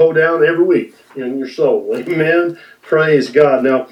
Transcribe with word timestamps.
go 0.00 0.12
down 0.12 0.44
every 0.46 0.62
week 0.62 0.94
in 1.16 1.40
your 1.40 1.48
soul. 1.48 1.90
Amen. 1.96 2.56
Praise 2.82 3.30
God. 3.30 3.64
Now, 3.64 3.88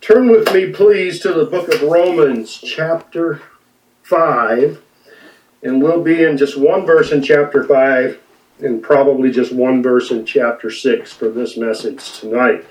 turn 0.00 0.28
with 0.28 0.54
me, 0.54 0.72
please, 0.72 1.18
to 1.20 1.32
the 1.32 1.46
book 1.46 1.66
of 1.74 1.82
Romans, 1.82 2.56
chapter 2.58 3.42
5. 4.04 4.80
And 5.64 5.82
we'll 5.82 6.04
be 6.04 6.22
in 6.22 6.36
just 6.36 6.56
one 6.56 6.86
verse 6.86 7.10
in 7.10 7.24
chapter 7.24 7.64
5 7.64 8.20
and 8.60 8.80
probably 8.80 9.32
just 9.32 9.52
one 9.52 9.82
verse 9.82 10.12
in 10.12 10.24
chapter 10.24 10.70
6 10.70 11.12
for 11.12 11.28
this 11.28 11.56
message 11.56 12.20
tonight. 12.20 12.64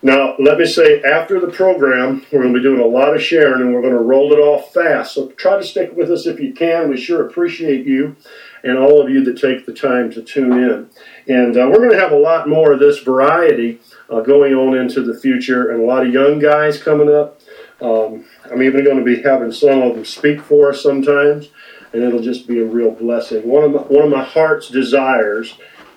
Now, 0.00 0.34
let 0.38 0.58
me 0.58 0.64
say, 0.64 1.02
after 1.02 1.40
the 1.40 1.52
program, 1.52 2.24
we're 2.32 2.40
going 2.40 2.54
to 2.54 2.58
be 2.58 2.62
doing 2.62 2.80
a 2.80 2.86
lot 2.86 3.14
of 3.14 3.22
sharing 3.22 3.60
and 3.60 3.74
we're 3.74 3.82
going 3.82 3.92
to 3.92 4.00
roll 4.00 4.32
it 4.32 4.38
off 4.38 4.72
fast. 4.72 5.12
So 5.12 5.28
try 5.32 5.58
to 5.58 5.62
stick 5.62 5.92
with 5.94 6.10
us 6.10 6.24
if 6.24 6.40
you 6.40 6.54
can. 6.54 6.88
We 6.88 6.96
sure 6.96 7.26
appreciate 7.26 7.86
you 7.86 8.16
and 8.62 8.78
all 8.78 9.00
of 9.00 9.10
you 9.10 9.24
that 9.24 9.38
take 9.38 9.66
the 9.66 9.72
time 9.72 10.10
to 10.12 10.22
tune 10.22 10.52
in. 10.52 10.90
And 11.28 11.56
uh, 11.56 11.68
we're 11.70 11.78
going 11.78 11.92
to 11.92 12.00
have 12.00 12.12
a 12.12 12.18
lot 12.18 12.48
more 12.48 12.72
of 12.72 12.78
this 12.78 13.00
variety 13.00 13.80
uh, 14.10 14.20
going 14.20 14.54
on 14.54 14.76
into 14.76 15.02
the 15.02 15.18
future 15.18 15.70
and 15.70 15.82
a 15.82 15.86
lot 15.86 16.06
of 16.06 16.12
young 16.12 16.38
guys 16.38 16.82
coming 16.82 17.12
up. 17.12 17.40
Um, 17.80 18.24
I'm 18.50 18.62
even 18.62 18.84
going 18.84 18.98
to 18.98 19.04
be 19.04 19.22
having 19.22 19.50
some 19.50 19.82
of 19.82 19.94
them 19.94 20.04
speak 20.04 20.40
for 20.40 20.70
us 20.70 20.82
sometimes, 20.82 21.48
and 21.92 22.02
it'll 22.02 22.22
just 22.22 22.46
be 22.46 22.60
a 22.60 22.64
real 22.64 22.92
blessing. 22.92 23.46
One 23.48 23.64
of 23.64 23.72
my, 23.72 23.80
one 23.80 24.04
of 24.04 24.10
my 24.10 24.22
heart's 24.22 24.68
desires 24.68 25.56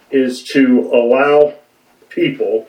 is 0.10 0.44
to 0.44 0.90
allow 0.94 1.54
people 2.10 2.68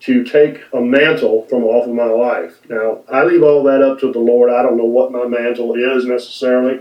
to 0.00 0.24
take 0.24 0.62
a 0.72 0.80
mantle 0.80 1.46
from 1.48 1.62
off 1.62 1.86
of 1.86 1.94
my 1.94 2.04
life. 2.04 2.60
Now, 2.68 3.00
I 3.10 3.24
leave 3.24 3.42
all 3.42 3.62
that 3.64 3.82
up 3.82 4.00
to 4.00 4.12
the 4.12 4.18
Lord. 4.18 4.50
I 4.50 4.62
don't 4.62 4.76
know 4.76 4.84
what 4.84 5.12
my 5.12 5.26
mantle 5.26 5.74
is 5.74 6.04
necessarily, 6.04 6.80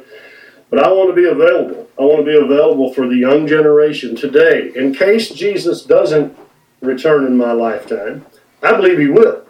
but 0.71 0.84
I 0.84 0.91
want 0.91 1.13
to 1.13 1.21
be 1.21 1.27
available. 1.27 1.88
I 1.99 2.03
want 2.03 2.25
to 2.25 2.31
be 2.31 2.38
available 2.38 2.93
for 2.93 3.07
the 3.07 3.17
young 3.17 3.45
generation 3.45 4.16
today 4.16 4.71
in 4.73 4.95
case 4.95 5.30
Jesus 5.30 5.84
doesn't 5.84 6.35
return 6.80 7.25
in 7.25 7.38
my 7.38 7.52
lifetime. 7.52 8.25
I 8.63 8.71
believe 8.71 8.97
he 8.97 9.07
will. 9.07 9.45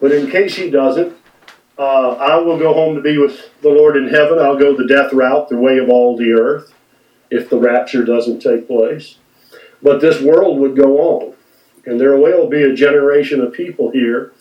But 0.00 0.12
in 0.12 0.30
case 0.30 0.54
he 0.54 0.70
doesn't, 0.70 1.16
uh, 1.78 2.12
I 2.12 2.36
will 2.36 2.58
go 2.58 2.72
home 2.72 2.94
to 2.94 3.02
be 3.02 3.18
with 3.18 3.50
the 3.60 3.68
Lord 3.68 3.96
in 3.96 4.08
heaven. 4.08 4.38
I'll 4.38 4.56
go 4.56 4.74
the 4.74 4.86
death 4.86 5.12
route, 5.12 5.48
the 5.48 5.58
way 5.58 5.78
of 5.78 5.90
all 5.90 6.16
the 6.16 6.32
earth, 6.32 6.72
if 7.30 7.50
the 7.50 7.58
rapture 7.58 8.04
doesn't 8.04 8.40
take 8.40 8.68
place. 8.68 9.16
But 9.82 10.00
this 10.00 10.22
world 10.22 10.58
would 10.60 10.76
go 10.76 10.98
on. 10.98 11.34
And 11.84 12.00
there 12.00 12.16
will 12.16 12.48
be 12.48 12.62
a 12.62 12.74
generation 12.74 13.40
of 13.40 13.52
people 13.52 13.90
here. 13.90 14.32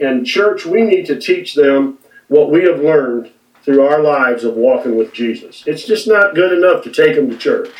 And, 0.00 0.26
church, 0.26 0.66
we 0.66 0.82
need 0.82 1.06
to 1.06 1.18
teach 1.18 1.54
them 1.54 1.98
what 2.28 2.50
we 2.50 2.64
have 2.64 2.80
learned 2.80 3.30
through 3.66 3.84
our 3.84 4.00
lives 4.00 4.44
of 4.44 4.54
walking 4.54 4.96
with 4.96 5.12
Jesus. 5.12 5.64
It's 5.66 5.84
just 5.84 6.06
not 6.06 6.36
good 6.36 6.52
enough 6.52 6.84
to 6.84 6.92
take 6.92 7.16
them 7.16 7.28
to 7.28 7.36
church. 7.36 7.70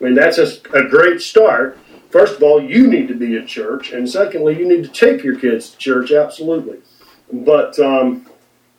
I 0.00 0.04
mean, 0.04 0.14
that's 0.14 0.38
a, 0.38 0.46
a 0.72 0.88
great 0.88 1.20
start. 1.20 1.78
First 2.08 2.36
of 2.36 2.42
all, 2.42 2.62
you 2.62 2.86
need 2.86 3.06
to 3.08 3.14
be 3.14 3.36
at 3.36 3.46
church. 3.46 3.92
And 3.92 4.08
secondly, 4.08 4.58
you 4.58 4.66
need 4.66 4.84
to 4.84 4.90
take 4.90 5.22
your 5.22 5.38
kids 5.38 5.68
to 5.68 5.76
church, 5.76 6.12
absolutely. 6.12 6.78
But 7.30 7.78
um, 7.78 8.26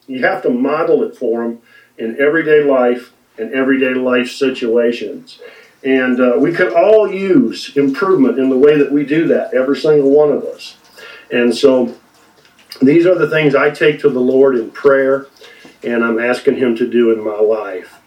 you 0.07 0.25
have 0.25 0.41
to 0.41 0.49
model 0.49 1.03
it 1.03 1.15
for 1.15 1.43
them 1.43 1.61
in 1.99 2.19
everyday 2.19 2.63
life 2.63 3.13
and 3.37 3.53
everyday 3.53 3.93
life 3.93 4.31
situations. 4.31 5.39
And 5.83 6.19
uh, 6.19 6.33
we 6.39 6.51
could 6.51 6.73
all 6.73 7.11
use 7.11 7.77
improvement 7.77 8.39
in 8.39 8.49
the 8.49 8.57
way 8.57 8.75
that 8.75 8.91
we 8.91 9.05
do 9.05 9.27
that, 9.27 9.53
every 9.53 9.77
single 9.77 10.09
one 10.09 10.31
of 10.31 10.43
us. 10.45 10.77
And 11.31 11.55
so 11.55 11.95
these 12.81 13.05
are 13.05 13.15
the 13.15 13.29
things 13.29 13.53
I 13.53 13.69
take 13.69 13.99
to 13.99 14.09
the 14.09 14.19
Lord 14.19 14.57
in 14.57 14.71
prayer 14.71 15.27
and 15.83 16.03
I'm 16.03 16.19
asking 16.19 16.57
Him 16.57 16.75
to 16.77 16.89
do 16.89 17.11
in 17.11 17.23
my 17.23 17.39
life. 17.39 17.99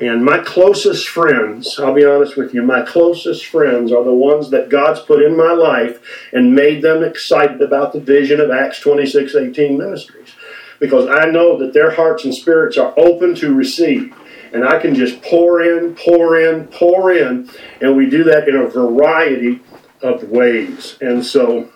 And 0.00 0.24
my 0.24 0.38
closest 0.38 1.08
friends, 1.08 1.78
I'll 1.78 1.94
be 1.94 2.04
honest 2.04 2.36
with 2.36 2.54
you, 2.54 2.62
my 2.62 2.82
closest 2.82 3.46
friends 3.46 3.90
are 3.90 4.04
the 4.04 4.14
ones 4.14 4.50
that 4.50 4.68
God's 4.68 5.00
put 5.00 5.22
in 5.22 5.36
my 5.36 5.52
life 5.52 6.00
and 6.32 6.54
made 6.54 6.82
them 6.82 7.02
excited 7.02 7.60
about 7.60 7.92
the 7.92 8.00
vision 8.00 8.40
of 8.40 8.50
Acts 8.50 8.78
26 8.80 9.34
18 9.34 9.76
ministries. 9.76 10.34
Because 10.78 11.08
I 11.08 11.28
know 11.28 11.58
that 11.58 11.72
their 11.72 11.90
hearts 11.90 12.24
and 12.24 12.32
spirits 12.32 12.78
are 12.78 12.94
open 12.96 13.34
to 13.36 13.52
receive 13.52 14.14
and 14.52 14.64
I 14.64 14.78
can 14.78 14.94
just 14.94 15.20
pour 15.22 15.62
in, 15.62 15.94
pour 15.94 16.40
in, 16.40 16.66
pour 16.68 17.12
in, 17.12 17.50
and 17.80 17.96
we 17.96 18.08
do 18.08 18.24
that 18.24 18.48
in 18.48 18.56
a 18.56 18.66
variety 18.66 19.60
of 20.02 20.24
ways. 20.30 20.96
And 21.00 21.24
so 21.24 21.68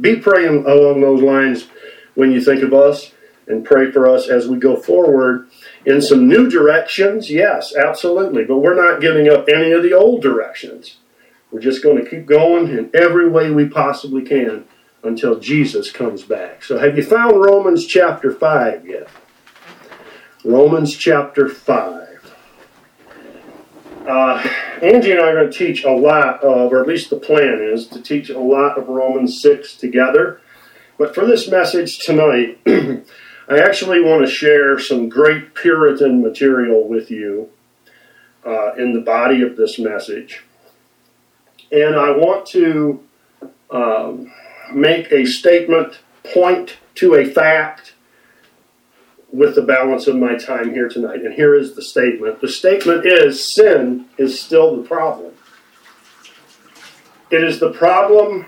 be 0.00 0.16
praying 0.16 0.64
along 0.66 1.00
those 1.00 1.22
lines 1.22 1.68
when 2.14 2.30
you 2.30 2.40
think 2.40 2.62
of 2.62 2.72
us 2.72 3.12
and 3.48 3.64
pray 3.64 3.90
for 3.90 4.06
us 4.08 4.28
as 4.28 4.46
we 4.46 4.58
go 4.58 4.76
forward 4.76 5.48
in 5.86 6.00
some 6.00 6.28
new 6.28 6.48
directions. 6.48 7.30
Yes, 7.30 7.74
absolutely. 7.74 8.44
But 8.44 8.58
we're 8.58 8.74
not 8.74 9.00
giving 9.00 9.28
up 9.28 9.48
any 9.48 9.72
of 9.72 9.82
the 9.82 9.92
old 9.92 10.22
directions. 10.22 10.98
We're 11.50 11.60
just 11.60 11.82
going 11.82 12.02
to 12.02 12.08
keep 12.08 12.26
going 12.26 12.68
in 12.68 12.90
every 12.94 13.28
way 13.28 13.50
we 13.50 13.68
possibly 13.68 14.22
can 14.22 14.66
until 15.02 15.38
Jesus 15.38 15.90
comes 15.90 16.22
back. 16.22 16.62
So, 16.62 16.78
have 16.78 16.96
you 16.96 17.02
found 17.02 17.40
Romans 17.40 17.86
chapter 17.86 18.32
5 18.32 18.86
yet? 18.86 19.08
Romans 20.44 20.96
chapter 20.96 21.48
5. 21.48 22.34
Uh, 24.06 24.48
Angie 24.82 25.12
and 25.12 25.20
I 25.20 25.28
are 25.28 25.34
going 25.34 25.50
to 25.50 25.58
teach 25.58 25.84
a 25.84 25.90
lot 25.90 26.42
of, 26.42 26.72
or 26.72 26.80
at 26.80 26.88
least 26.88 27.10
the 27.10 27.16
plan 27.16 27.60
is 27.60 27.86
to 27.88 28.00
teach 28.00 28.30
a 28.30 28.38
lot 28.38 28.78
of 28.78 28.88
Romans 28.88 29.40
6 29.42 29.76
together. 29.76 30.40
But 30.98 31.14
for 31.14 31.26
this 31.26 31.48
message 31.48 31.98
tonight, 31.98 32.58
I 33.48 33.60
actually 33.60 34.00
want 34.02 34.26
to 34.26 34.30
share 34.30 34.78
some 34.78 35.08
great 35.08 35.54
Puritan 35.54 36.20
material 36.20 36.86
with 36.86 37.10
you 37.10 37.48
uh, 38.44 38.74
in 38.74 38.92
the 38.92 39.00
body 39.00 39.40
of 39.40 39.56
this 39.56 39.78
message. 39.78 40.44
And 41.72 41.96
I 41.96 42.10
want 42.10 42.46
to 42.48 43.02
um, 43.70 44.30
make 44.72 45.10
a 45.12 45.24
statement, 45.24 46.00
point 46.24 46.76
to 46.96 47.14
a 47.14 47.24
fact, 47.24 47.94
with 49.32 49.54
the 49.54 49.62
balance 49.62 50.06
of 50.06 50.16
my 50.16 50.36
time 50.36 50.74
here 50.74 50.88
tonight. 50.88 51.20
And 51.20 51.32
here 51.32 51.54
is 51.54 51.74
the 51.74 51.82
statement 51.82 52.40
the 52.40 52.48
statement 52.48 53.06
is 53.06 53.54
sin 53.54 54.06
is 54.18 54.40
still 54.40 54.76
the 54.76 54.86
problem. 54.86 55.32
It 57.30 57.44
is 57.44 57.60
the 57.60 57.72
problem, 57.72 58.46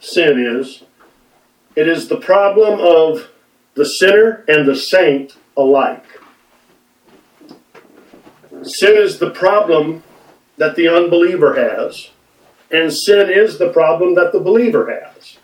sin 0.00 0.38
is. 0.38 0.84
It 1.74 1.88
is 1.88 2.08
the 2.08 2.16
problem 2.16 2.80
of 2.80 3.28
the 3.74 3.86
sinner 3.86 4.44
and 4.48 4.66
the 4.66 4.76
saint 4.76 5.36
alike. 5.56 6.04
Sin 8.62 8.96
is 8.96 9.18
the 9.18 9.30
problem 9.30 10.02
that 10.56 10.76
the 10.76 10.88
unbeliever 10.88 11.54
has, 11.54 12.10
and 12.70 12.92
sin 12.92 13.30
is 13.30 13.58
the 13.58 13.72
problem 13.72 14.14
that 14.14 14.32
the 14.32 14.40
believer 14.40 15.00
has. 15.00 15.38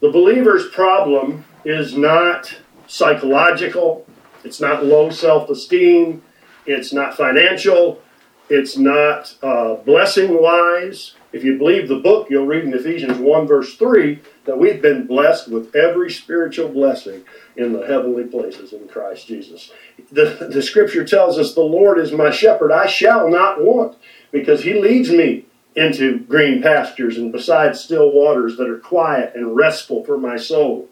The 0.00 0.10
believer's 0.10 0.68
problem 0.68 1.44
is 1.64 1.96
not 1.96 2.54
psychological, 2.86 4.06
it's 4.44 4.60
not 4.60 4.84
low 4.84 5.10
self 5.10 5.50
esteem, 5.50 6.22
it's 6.66 6.92
not 6.92 7.16
financial, 7.16 8.00
it's 8.48 8.76
not 8.76 9.34
uh, 9.42 9.74
blessing 9.76 10.40
wise. 10.40 11.14
If 11.32 11.44
you 11.44 11.58
believe 11.58 11.88
the 11.88 11.98
book, 11.98 12.28
you'll 12.30 12.46
read 12.46 12.64
in 12.64 12.72
Ephesians 12.72 13.18
1, 13.18 13.46
verse 13.46 13.76
3, 13.76 14.20
that 14.44 14.58
we've 14.58 14.80
been 14.80 15.06
blessed 15.06 15.48
with 15.48 15.74
every 15.74 16.10
spiritual 16.10 16.68
blessing 16.68 17.24
in 17.56 17.72
the 17.72 17.86
heavenly 17.86 18.24
places 18.24 18.72
in 18.72 18.86
Christ 18.88 19.26
Jesus. 19.26 19.72
The, 20.12 20.48
the 20.50 20.62
scripture 20.62 21.04
tells 21.04 21.38
us, 21.38 21.54
The 21.54 21.60
Lord 21.60 21.98
is 21.98 22.12
my 22.12 22.30
shepherd, 22.30 22.72
I 22.72 22.86
shall 22.86 23.28
not 23.28 23.60
want, 23.60 23.96
because 24.30 24.62
he 24.62 24.74
leads 24.74 25.10
me 25.10 25.46
into 25.74 26.20
green 26.20 26.62
pastures 26.62 27.18
and 27.18 27.30
beside 27.30 27.76
still 27.76 28.10
waters 28.10 28.56
that 28.56 28.68
are 28.68 28.78
quiet 28.78 29.32
and 29.34 29.54
restful 29.54 30.04
for 30.04 30.16
my 30.16 30.36
soul. 30.36 30.88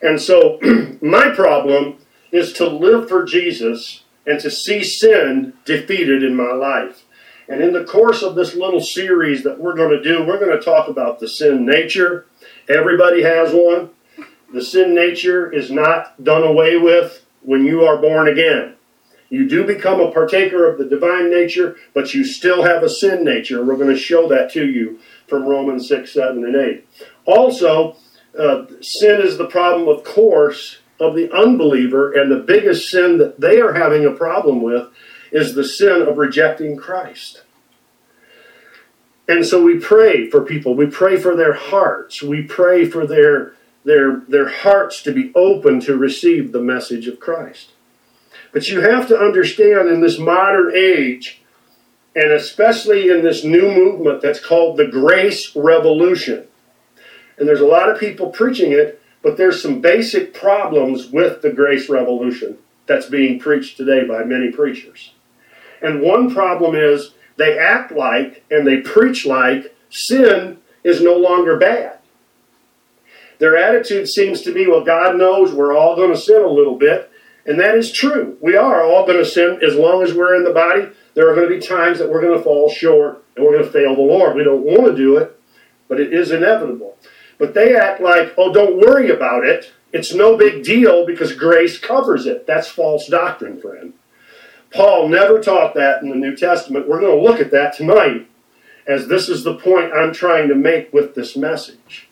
And 0.00 0.20
so, 0.20 0.58
my 1.02 1.30
problem 1.30 1.98
is 2.32 2.52
to 2.54 2.68
live 2.68 3.08
for 3.08 3.24
Jesus 3.24 4.04
and 4.26 4.40
to 4.40 4.50
see 4.50 4.82
sin 4.82 5.54
defeated 5.64 6.22
in 6.22 6.34
my 6.34 6.52
life. 6.52 7.04
And 7.48 7.62
in 7.62 7.72
the 7.72 7.84
course 7.84 8.22
of 8.22 8.34
this 8.34 8.54
little 8.54 8.80
series 8.80 9.44
that 9.44 9.58
we're 9.58 9.76
going 9.76 9.90
to 9.90 10.02
do, 10.02 10.24
we're 10.24 10.40
going 10.40 10.58
to 10.58 10.64
talk 10.64 10.88
about 10.88 11.20
the 11.20 11.28
sin 11.28 11.64
nature. 11.64 12.26
Everybody 12.68 13.22
has 13.22 13.52
one. 13.52 13.90
The 14.52 14.62
sin 14.62 14.94
nature 14.94 15.52
is 15.52 15.70
not 15.70 16.22
done 16.22 16.42
away 16.42 16.76
with 16.76 17.24
when 17.42 17.64
you 17.64 17.84
are 17.84 17.98
born 17.98 18.28
again. 18.28 18.74
You 19.28 19.48
do 19.48 19.64
become 19.64 20.00
a 20.00 20.12
partaker 20.12 20.68
of 20.68 20.78
the 20.78 20.84
divine 20.84 21.30
nature, 21.30 21.76
but 21.94 22.14
you 22.14 22.24
still 22.24 22.62
have 22.62 22.82
a 22.82 22.88
sin 22.88 23.24
nature. 23.24 23.64
We're 23.64 23.76
going 23.76 23.94
to 23.94 23.98
show 23.98 24.28
that 24.28 24.52
to 24.52 24.66
you 24.66 25.00
from 25.28 25.46
Romans 25.46 25.88
6, 25.88 26.12
7, 26.12 26.44
and 26.44 26.54
8. 26.54 26.88
Also, 27.24 27.96
uh, 28.38 28.66
sin 28.80 29.20
is 29.20 29.36
the 29.36 29.46
problem, 29.46 29.88
of 29.88 30.04
course, 30.04 30.78
of 31.00 31.14
the 31.14 31.30
unbeliever, 31.32 32.12
and 32.12 32.30
the 32.30 32.44
biggest 32.44 32.88
sin 32.88 33.18
that 33.18 33.40
they 33.40 33.60
are 33.60 33.72
having 33.72 34.04
a 34.04 34.12
problem 34.12 34.62
with 34.62 34.88
is 35.32 35.54
the 35.54 35.64
sin 35.64 36.02
of 36.02 36.18
rejecting 36.18 36.76
Christ. 36.76 37.42
And 39.28 39.44
so 39.44 39.62
we 39.62 39.78
pray 39.78 40.30
for 40.30 40.42
people. 40.42 40.74
We 40.74 40.86
pray 40.86 41.16
for 41.16 41.34
their 41.34 41.52
hearts. 41.52 42.22
We 42.22 42.42
pray 42.42 42.84
for 42.84 43.06
their, 43.06 43.54
their, 43.84 44.20
their 44.28 44.48
hearts 44.48 45.02
to 45.02 45.12
be 45.12 45.32
open 45.34 45.80
to 45.80 45.96
receive 45.96 46.52
the 46.52 46.62
message 46.62 47.08
of 47.08 47.18
Christ. 47.18 47.72
But 48.52 48.68
you 48.68 48.80
have 48.80 49.08
to 49.08 49.18
understand 49.18 49.88
in 49.88 50.00
this 50.00 50.18
modern 50.18 50.72
age, 50.74 51.42
and 52.14 52.32
especially 52.32 53.08
in 53.08 53.22
this 53.22 53.44
new 53.44 53.70
movement 53.70 54.22
that's 54.22 54.44
called 54.44 54.76
the 54.76 54.86
Grace 54.86 55.54
Revolution. 55.56 56.46
And 57.36 57.48
there's 57.48 57.60
a 57.60 57.66
lot 57.66 57.90
of 57.90 57.98
people 57.98 58.30
preaching 58.30 58.72
it, 58.72 59.02
but 59.22 59.36
there's 59.36 59.60
some 59.60 59.80
basic 59.80 60.32
problems 60.32 61.10
with 61.10 61.42
the 61.42 61.50
Grace 61.50 61.90
Revolution 61.90 62.58
that's 62.86 63.06
being 63.06 63.40
preached 63.40 63.76
today 63.76 64.06
by 64.06 64.22
many 64.22 64.52
preachers. 64.52 65.12
And 65.82 66.02
one 66.02 66.32
problem 66.32 66.74
is 66.74 67.12
they 67.36 67.58
act 67.58 67.92
like 67.92 68.44
and 68.50 68.66
they 68.66 68.80
preach 68.80 69.26
like 69.26 69.74
sin 69.90 70.58
is 70.84 71.00
no 71.00 71.16
longer 71.16 71.56
bad. 71.56 71.98
Their 73.38 73.56
attitude 73.56 74.08
seems 74.08 74.40
to 74.42 74.52
be, 74.52 74.66
well, 74.66 74.84
God 74.84 75.16
knows 75.16 75.52
we're 75.52 75.76
all 75.76 75.96
going 75.96 76.10
to 76.10 76.20
sin 76.20 76.42
a 76.42 76.48
little 76.48 76.76
bit. 76.76 77.10
And 77.44 77.60
that 77.60 77.76
is 77.76 77.92
true. 77.92 78.36
We 78.40 78.56
are 78.56 78.82
all 78.82 79.06
going 79.06 79.18
to 79.18 79.24
sin 79.24 79.60
as 79.62 79.76
long 79.76 80.02
as 80.02 80.14
we're 80.14 80.34
in 80.34 80.44
the 80.44 80.52
body. 80.52 80.88
There 81.14 81.30
are 81.30 81.34
going 81.34 81.48
to 81.48 81.54
be 81.54 81.64
times 81.64 81.98
that 81.98 82.10
we're 82.10 82.20
going 82.20 82.36
to 82.36 82.42
fall 82.42 82.70
short 82.70 83.24
and 83.36 83.44
we're 83.44 83.52
going 83.52 83.64
to 83.64 83.70
fail 83.70 83.94
the 83.94 84.02
Lord. 84.02 84.36
We 84.36 84.44
don't 84.44 84.64
want 84.64 84.86
to 84.86 84.96
do 84.96 85.16
it, 85.18 85.38
but 85.88 86.00
it 86.00 86.12
is 86.12 86.32
inevitable. 86.32 86.96
But 87.38 87.54
they 87.54 87.76
act 87.76 88.00
like, 88.00 88.34
oh, 88.36 88.52
don't 88.52 88.80
worry 88.80 89.10
about 89.10 89.44
it. 89.44 89.72
It's 89.92 90.14
no 90.14 90.36
big 90.36 90.64
deal 90.64 91.06
because 91.06 91.32
grace 91.32 91.78
covers 91.78 92.26
it. 92.26 92.46
That's 92.46 92.68
false 92.68 93.06
doctrine, 93.06 93.60
friend. 93.60 93.92
Paul 94.76 95.08
never 95.08 95.40
taught 95.40 95.74
that 95.74 96.02
in 96.02 96.10
the 96.10 96.14
New 96.14 96.36
Testament. 96.36 96.86
We're 96.86 97.00
going 97.00 97.16
to 97.16 97.22
look 97.22 97.40
at 97.40 97.50
that 97.50 97.74
tonight, 97.74 98.28
as 98.86 99.08
this 99.08 99.28
is 99.28 99.42
the 99.42 99.56
point 99.56 99.92
I'm 99.92 100.12
trying 100.12 100.48
to 100.48 100.54
make 100.54 100.92
with 100.92 101.14
this 101.14 101.36
message. 101.36 102.08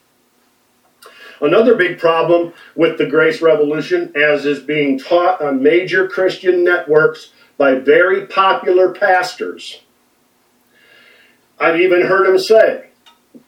Another 1.41 1.75
big 1.75 1.99
problem 1.99 2.55
with 2.75 2.97
the 2.97 3.07
grace 3.07 3.43
revolution, 3.43 4.13
as 4.17 4.47
is 4.47 4.61
being 4.61 4.99
taught 4.99 5.43
on 5.43 5.63
major 5.63 6.09
Christian 6.09 6.65
networks 6.65 7.33
by 7.59 7.75
very 7.75 8.27
popular 8.27 8.93
pastors, 8.93 9.83
I've 11.61 11.81
even 11.81 12.07
heard 12.07 12.27
them 12.27 12.39
say, 12.39 12.87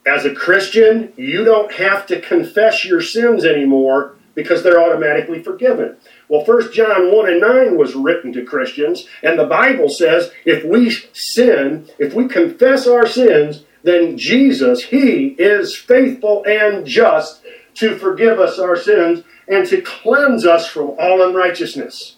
as 0.07 0.25
a 0.25 0.35
Christian, 0.35 1.13
you 1.17 1.45
don't 1.45 1.73
have 1.73 2.07
to 2.07 2.21
confess 2.21 2.85
your 2.85 3.01
sins 3.01 3.45
anymore 3.45 4.15
because 4.35 4.63
they're 4.63 4.81
automatically 4.81 5.43
forgiven. 5.43 5.97
Well, 6.29 6.45
1 6.45 6.73
John 6.73 7.13
1 7.13 7.29
and 7.29 7.41
9 7.41 7.79
was 7.79 7.95
written 7.95 8.33
to 8.33 8.45
Christians, 8.45 9.07
and 9.23 9.39
the 9.39 9.47
Bible 9.47 9.89
says 9.89 10.31
if 10.45 10.65
we 10.65 10.91
sin, 11.13 11.89
if 11.99 12.15
we 12.15 12.27
confess 12.27 12.87
our 12.87 13.07
sins, 13.07 13.65
then 13.85 14.19
Jesus, 14.19 14.85
He 14.85 15.37
is 15.39 15.77
faithful 15.77 16.45
and 16.47 16.85
just 16.85 17.43
to 17.75 17.97
forgive 17.97 18.41
us 18.41 18.59
our 18.59 18.77
sins 18.77 19.23
and 19.47 19.67
to 19.69 19.81
cleanse 19.81 20.45
us 20.45 20.67
from 20.67 20.97
all 20.99 21.23
unrighteousness. 21.23 22.17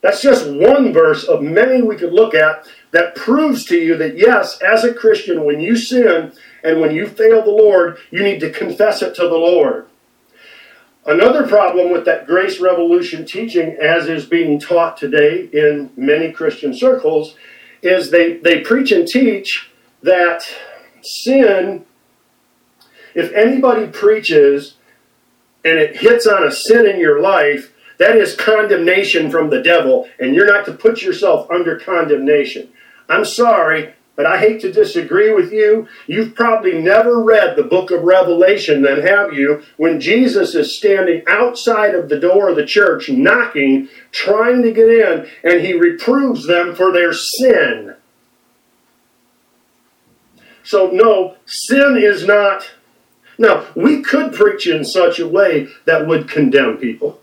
That's 0.00 0.22
just 0.22 0.48
one 0.48 0.92
verse 0.92 1.24
of 1.24 1.42
many 1.42 1.82
we 1.82 1.96
could 1.96 2.12
look 2.12 2.34
at 2.34 2.68
that 2.92 3.16
proves 3.16 3.64
to 3.64 3.76
you 3.76 3.96
that 3.96 4.16
yes, 4.16 4.60
as 4.62 4.84
a 4.84 4.94
Christian, 4.94 5.44
when 5.44 5.60
you 5.60 5.76
sin 5.76 6.32
and 6.62 6.80
when 6.80 6.94
you 6.94 7.06
fail 7.08 7.42
the 7.42 7.50
Lord, 7.50 7.98
you 8.12 8.22
need 8.22 8.38
to 8.40 8.52
confess 8.52 9.02
it 9.02 9.16
to 9.16 9.22
the 9.22 9.34
Lord. 9.34 9.87
Another 11.08 11.46
problem 11.46 11.90
with 11.90 12.04
that 12.04 12.26
grace 12.26 12.60
revolution 12.60 13.24
teaching, 13.24 13.78
as 13.80 14.08
is 14.08 14.26
being 14.26 14.60
taught 14.60 14.98
today 14.98 15.48
in 15.54 15.90
many 15.96 16.30
Christian 16.30 16.74
circles, 16.74 17.34
is 17.80 18.10
they, 18.10 18.36
they 18.36 18.60
preach 18.60 18.92
and 18.92 19.08
teach 19.08 19.70
that 20.02 20.42
sin, 21.00 21.86
if 23.14 23.32
anybody 23.32 23.86
preaches 23.86 24.74
and 25.64 25.78
it 25.78 25.96
hits 25.96 26.26
on 26.26 26.46
a 26.46 26.52
sin 26.52 26.86
in 26.86 27.00
your 27.00 27.22
life, 27.22 27.72
that 27.98 28.14
is 28.14 28.36
condemnation 28.36 29.30
from 29.30 29.48
the 29.48 29.62
devil, 29.62 30.06
and 30.20 30.34
you're 30.34 30.46
not 30.46 30.66
to 30.66 30.74
put 30.74 31.00
yourself 31.00 31.50
under 31.50 31.78
condemnation. 31.78 32.68
I'm 33.08 33.24
sorry, 33.24 33.94
but 34.18 34.26
I 34.26 34.38
hate 34.38 34.60
to 34.62 34.72
disagree 34.72 35.32
with 35.32 35.52
you. 35.52 35.86
You've 36.08 36.34
probably 36.34 36.82
never 36.82 37.22
read 37.22 37.54
the 37.54 37.62
book 37.62 37.92
of 37.92 38.02
Revelation, 38.02 38.82
then 38.82 39.00
have 39.00 39.32
you? 39.32 39.62
When 39.76 40.00
Jesus 40.00 40.56
is 40.56 40.76
standing 40.76 41.22
outside 41.28 41.94
of 41.94 42.08
the 42.08 42.18
door 42.18 42.48
of 42.48 42.56
the 42.56 42.66
church, 42.66 43.08
knocking, 43.08 43.88
trying 44.10 44.62
to 44.62 44.72
get 44.72 44.88
in, 44.88 45.28
and 45.44 45.64
he 45.64 45.72
reproves 45.72 46.48
them 46.48 46.74
for 46.74 46.92
their 46.92 47.12
sin. 47.12 47.94
So, 50.64 50.90
no, 50.90 51.36
sin 51.46 51.96
is 51.96 52.26
not. 52.26 52.68
Now, 53.38 53.66
we 53.76 54.02
could 54.02 54.34
preach 54.34 54.66
in 54.66 54.84
such 54.84 55.20
a 55.20 55.28
way 55.28 55.68
that 55.84 56.08
would 56.08 56.28
condemn 56.28 56.78
people, 56.78 57.20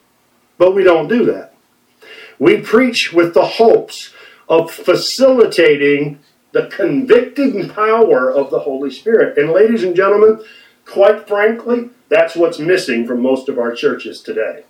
but 0.58 0.74
we 0.74 0.86
don't 0.86 1.10
do 1.10 1.26
that. 1.26 1.56
We 2.40 2.62
preach 2.62 3.12
with 3.12 3.34
the 3.34 3.46
hopes 3.46 4.14
of 4.48 4.72
facilitating 4.72 6.20
the 6.56 6.68
convicting 6.68 7.68
power 7.68 8.32
of 8.32 8.50
the 8.50 8.60
Holy 8.60 8.90
Spirit. 8.90 9.38
And, 9.38 9.52
ladies 9.52 9.84
and 9.84 9.94
gentlemen, 9.94 10.42
quite 10.86 11.28
frankly, 11.28 11.90
that's 12.08 12.34
what's 12.34 12.60
missing 12.60 13.06
from 13.06 13.22
most 13.22 13.50
of 13.50 13.60
our 13.60 13.76
churches 13.76 14.22
today. 14.22 14.64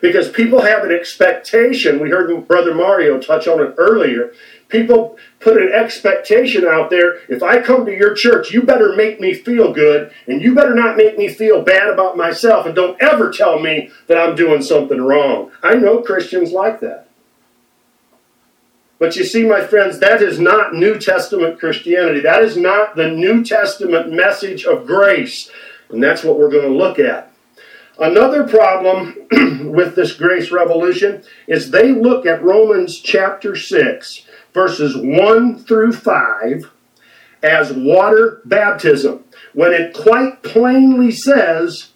Because 0.00 0.28
people 0.28 0.62
have 0.62 0.84
an 0.84 0.92
expectation. 0.92 1.98
We 1.98 2.10
heard 2.10 2.46
Brother 2.46 2.72
Mario 2.72 3.18
touch 3.18 3.48
on 3.48 3.60
it 3.60 3.74
earlier. 3.78 4.32
People 4.68 5.18
put 5.40 5.60
an 5.60 5.72
expectation 5.72 6.64
out 6.66 6.88
there. 6.88 7.16
If 7.28 7.42
I 7.42 7.60
come 7.60 7.84
to 7.86 7.92
your 7.92 8.14
church, 8.14 8.52
you 8.52 8.62
better 8.62 8.94
make 8.94 9.20
me 9.20 9.34
feel 9.34 9.72
good, 9.72 10.12
and 10.28 10.40
you 10.40 10.54
better 10.54 10.74
not 10.74 10.96
make 10.96 11.18
me 11.18 11.28
feel 11.28 11.62
bad 11.62 11.88
about 11.88 12.16
myself, 12.16 12.64
and 12.64 12.76
don't 12.76 13.00
ever 13.02 13.32
tell 13.32 13.58
me 13.58 13.90
that 14.06 14.18
I'm 14.18 14.36
doing 14.36 14.62
something 14.62 15.00
wrong. 15.00 15.50
I 15.64 15.74
know 15.74 16.00
Christians 16.00 16.52
like 16.52 16.78
that. 16.78 17.08
But 18.98 19.16
you 19.16 19.24
see, 19.24 19.44
my 19.44 19.60
friends, 19.66 19.98
that 19.98 20.22
is 20.22 20.38
not 20.38 20.74
New 20.74 20.98
Testament 20.98 21.58
Christianity. 21.58 22.20
That 22.20 22.42
is 22.42 22.56
not 22.56 22.96
the 22.96 23.08
New 23.08 23.44
Testament 23.44 24.12
message 24.12 24.64
of 24.64 24.86
grace. 24.86 25.50
And 25.88 26.02
that's 26.02 26.22
what 26.22 26.38
we're 26.38 26.50
going 26.50 26.70
to 26.70 26.76
look 26.76 26.98
at. 26.98 27.32
Another 27.98 28.46
problem 28.46 29.14
with 29.72 29.94
this 29.94 30.12
grace 30.12 30.50
revolution 30.50 31.22
is 31.46 31.70
they 31.70 31.92
look 31.92 32.26
at 32.26 32.42
Romans 32.42 32.98
chapter 32.98 33.54
6, 33.54 34.26
verses 34.52 34.96
1 34.96 35.58
through 35.58 35.92
5, 35.92 36.70
as 37.42 37.72
water 37.72 38.40
baptism, 38.44 39.22
when 39.52 39.72
it 39.72 39.94
quite 39.94 40.42
plainly 40.42 41.12
says 41.12 41.90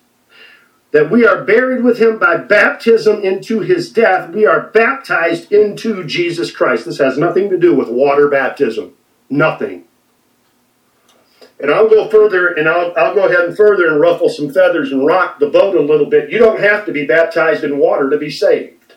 that 0.98 1.12
we 1.12 1.24
are 1.24 1.44
buried 1.44 1.84
with 1.84 2.00
him 2.00 2.18
by 2.18 2.36
baptism 2.36 3.22
into 3.22 3.60
his 3.60 3.92
death. 3.92 4.30
We 4.30 4.46
are 4.46 4.62
baptized 4.70 5.52
into 5.52 6.02
Jesus 6.02 6.50
Christ. 6.50 6.86
This 6.86 6.98
has 6.98 7.16
nothing 7.16 7.48
to 7.50 7.56
do 7.56 7.72
with 7.72 7.88
water 7.88 8.26
baptism. 8.26 8.94
Nothing. 9.30 9.84
And 11.60 11.70
I'll 11.70 11.88
go 11.88 12.08
further 12.08 12.48
and 12.48 12.68
I'll, 12.68 12.92
I'll 12.96 13.14
go 13.14 13.28
ahead 13.28 13.44
and 13.44 13.56
further 13.56 13.86
and 13.86 14.00
ruffle 14.00 14.28
some 14.28 14.52
feathers 14.52 14.90
and 14.90 15.06
rock 15.06 15.38
the 15.38 15.46
boat 15.46 15.76
a 15.76 15.80
little 15.80 16.06
bit. 16.06 16.32
You 16.32 16.40
don't 16.40 16.58
have 16.58 16.84
to 16.86 16.92
be 16.92 17.06
baptized 17.06 17.62
in 17.62 17.78
water 17.78 18.10
to 18.10 18.18
be 18.18 18.28
saved. 18.28 18.94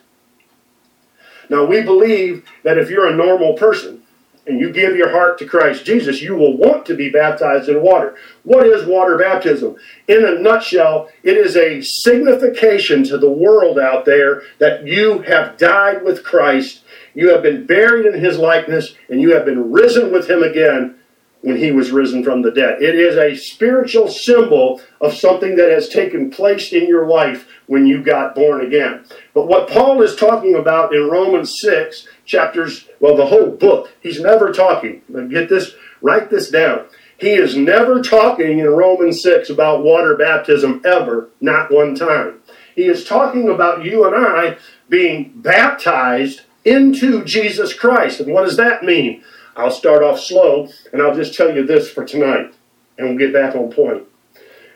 Now, 1.48 1.64
we 1.64 1.82
believe 1.82 2.44
that 2.64 2.78
if 2.78 2.90
you're 2.90 3.06
a 3.06 3.14
normal 3.14 3.54
person, 3.54 4.01
and 4.46 4.58
you 4.58 4.72
give 4.72 4.96
your 4.96 5.10
heart 5.10 5.38
to 5.38 5.46
Christ 5.46 5.84
Jesus, 5.84 6.20
you 6.20 6.34
will 6.34 6.56
want 6.56 6.84
to 6.86 6.96
be 6.96 7.10
baptized 7.10 7.68
in 7.68 7.80
water. 7.82 8.16
What 8.42 8.66
is 8.66 8.86
water 8.86 9.16
baptism? 9.16 9.76
In 10.08 10.24
a 10.24 10.40
nutshell, 10.40 11.08
it 11.22 11.36
is 11.36 11.56
a 11.56 11.80
signification 11.80 13.04
to 13.04 13.18
the 13.18 13.30
world 13.30 13.78
out 13.78 14.04
there 14.04 14.42
that 14.58 14.84
you 14.86 15.22
have 15.22 15.58
died 15.58 16.02
with 16.02 16.24
Christ, 16.24 16.82
you 17.14 17.30
have 17.30 17.42
been 17.42 17.66
buried 17.66 18.06
in 18.06 18.18
his 18.18 18.38
likeness, 18.38 18.94
and 19.08 19.20
you 19.20 19.32
have 19.34 19.44
been 19.44 19.70
risen 19.70 20.12
with 20.12 20.28
him 20.28 20.42
again 20.42 20.96
when 21.42 21.56
he 21.56 21.70
was 21.70 21.90
risen 21.90 22.24
from 22.24 22.42
the 22.42 22.50
dead. 22.50 22.80
It 22.80 22.94
is 22.94 23.16
a 23.16 23.36
spiritual 23.36 24.08
symbol 24.08 24.80
of 25.00 25.12
something 25.12 25.56
that 25.56 25.70
has 25.70 25.88
taken 25.88 26.30
place 26.30 26.72
in 26.72 26.88
your 26.88 27.06
life 27.06 27.46
when 27.66 27.86
you 27.86 28.02
got 28.02 28.34
born 28.34 28.64
again. 28.64 29.04
But 29.34 29.48
what 29.48 29.68
Paul 29.68 30.02
is 30.02 30.16
talking 30.16 30.54
about 30.54 30.94
in 30.94 31.08
Romans 31.08 31.56
6, 31.60 32.06
chapters, 32.24 32.88
well, 33.00 33.16
the 33.16 33.26
whole 33.26 33.50
book, 33.50 33.90
he's 34.00 34.20
never 34.20 34.52
talking. 34.52 35.02
Get 35.30 35.48
this, 35.48 35.72
write 36.00 36.30
this 36.30 36.48
down. 36.50 36.86
He 37.18 37.34
is 37.34 37.56
never 37.56 38.02
talking 38.02 38.58
in 38.60 38.66
Romans 38.66 39.22
6 39.22 39.50
about 39.50 39.84
water 39.84 40.16
baptism 40.16 40.80
ever, 40.84 41.28
not 41.40 41.72
one 41.72 41.94
time. 41.94 42.40
He 42.74 42.84
is 42.84 43.04
talking 43.04 43.48
about 43.48 43.84
you 43.84 44.06
and 44.06 44.14
I 44.16 44.58
being 44.88 45.32
baptized 45.36 46.42
into 46.64 47.24
Jesus 47.24 47.74
Christ. 47.74 48.20
And 48.20 48.32
what 48.32 48.44
does 48.44 48.56
that 48.56 48.82
mean? 48.82 49.22
I'll 49.56 49.70
start 49.70 50.02
off 50.02 50.18
slow 50.18 50.68
and 50.92 51.02
I'll 51.02 51.14
just 51.14 51.34
tell 51.34 51.54
you 51.54 51.66
this 51.66 51.90
for 51.90 52.04
tonight 52.04 52.54
and 52.98 53.08
we'll 53.08 53.18
get 53.18 53.32
back 53.32 53.54
on 53.54 53.70
point. 53.70 54.04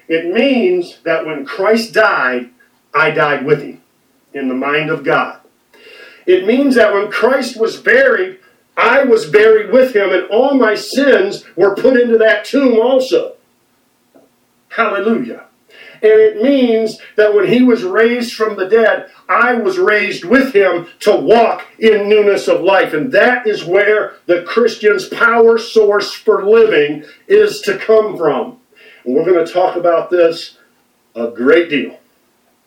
It 0.08 0.32
means 0.32 0.98
that 1.04 1.26
when 1.26 1.44
Christ 1.44 1.92
died, 1.92 2.50
I 2.94 3.10
died 3.10 3.44
with 3.44 3.62
him 3.62 3.82
in 4.32 4.48
the 4.48 4.54
mind 4.54 4.90
of 4.90 5.04
God. 5.04 5.40
It 6.26 6.46
means 6.46 6.74
that 6.74 6.92
when 6.92 7.10
Christ 7.10 7.58
was 7.58 7.76
buried, 7.76 8.38
I 8.76 9.04
was 9.04 9.26
buried 9.30 9.70
with 9.70 9.94
him 9.94 10.12
and 10.12 10.28
all 10.28 10.54
my 10.54 10.74
sins 10.74 11.44
were 11.56 11.74
put 11.74 11.98
into 11.98 12.18
that 12.18 12.44
tomb 12.44 12.78
also. 12.78 13.36
Hallelujah. 14.68 15.45
And 16.06 16.20
it 16.20 16.40
means 16.40 17.00
that 17.16 17.34
when 17.34 17.48
he 17.48 17.64
was 17.64 17.82
raised 17.82 18.34
from 18.34 18.54
the 18.54 18.68
dead, 18.68 19.10
I 19.28 19.54
was 19.54 19.76
raised 19.76 20.24
with 20.24 20.54
him 20.54 20.86
to 21.00 21.16
walk 21.16 21.66
in 21.80 22.08
newness 22.08 22.46
of 22.46 22.60
life. 22.60 22.92
And 22.94 23.10
that 23.10 23.44
is 23.44 23.64
where 23.64 24.14
the 24.26 24.44
Christian's 24.44 25.08
power 25.08 25.58
source 25.58 26.14
for 26.14 26.46
living 26.46 27.04
is 27.26 27.60
to 27.62 27.76
come 27.76 28.16
from. 28.16 28.60
And 29.04 29.16
we're 29.16 29.24
going 29.24 29.44
to 29.44 29.52
talk 29.52 29.74
about 29.74 30.08
this 30.08 30.58
a 31.16 31.28
great 31.28 31.70
deal, 31.70 31.98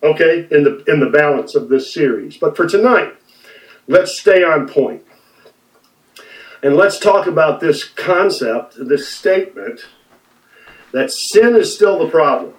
okay, 0.03 0.46
in 0.51 0.65
the, 0.65 0.84
in 0.88 1.00
the 1.00 1.10
balance 1.10 1.55
of 1.55 1.69
this 1.69 1.93
series. 1.93 2.36
But 2.36 2.58
for 2.58 2.67
tonight, 2.67 3.13
let's 3.88 4.19
stay 4.19 4.43
on 4.43 4.67
point. 4.67 5.05
And 6.62 6.75
let's 6.75 7.00
talk 7.00 7.25
about 7.25 7.62
this 7.62 7.86
concept, 7.86 8.75
this 8.77 9.08
statement 9.08 9.86
that 10.91 11.10
sin 11.10 11.55
is 11.55 11.74
still 11.74 12.00
the 12.00 12.10
problem. 12.10 12.55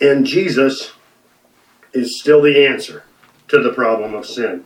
And 0.00 0.26
Jesus 0.26 0.92
is 1.92 2.20
still 2.20 2.42
the 2.42 2.66
answer 2.66 3.04
to 3.48 3.62
the 3.62 3.72
problem 3.72 4.14
of 4.14 4.26
sin. 4.26 4.64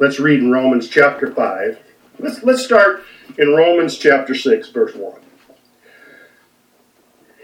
Let's 0.00 0.18
read 0.18 0.40
in 0.40 0.50
Romans 0.50 0.88
chapter 0.88 1.32
5. 1.32 1.78
Let's, 2.18 2.42
let's 2.42 2.64
start 2.64 3.04
in 3.38 3.54
Romans 3.54 3.96
chapter 3.96 4.34
6, 4.34 4.70
verse 4.70 4.94
1. 4.94 5.20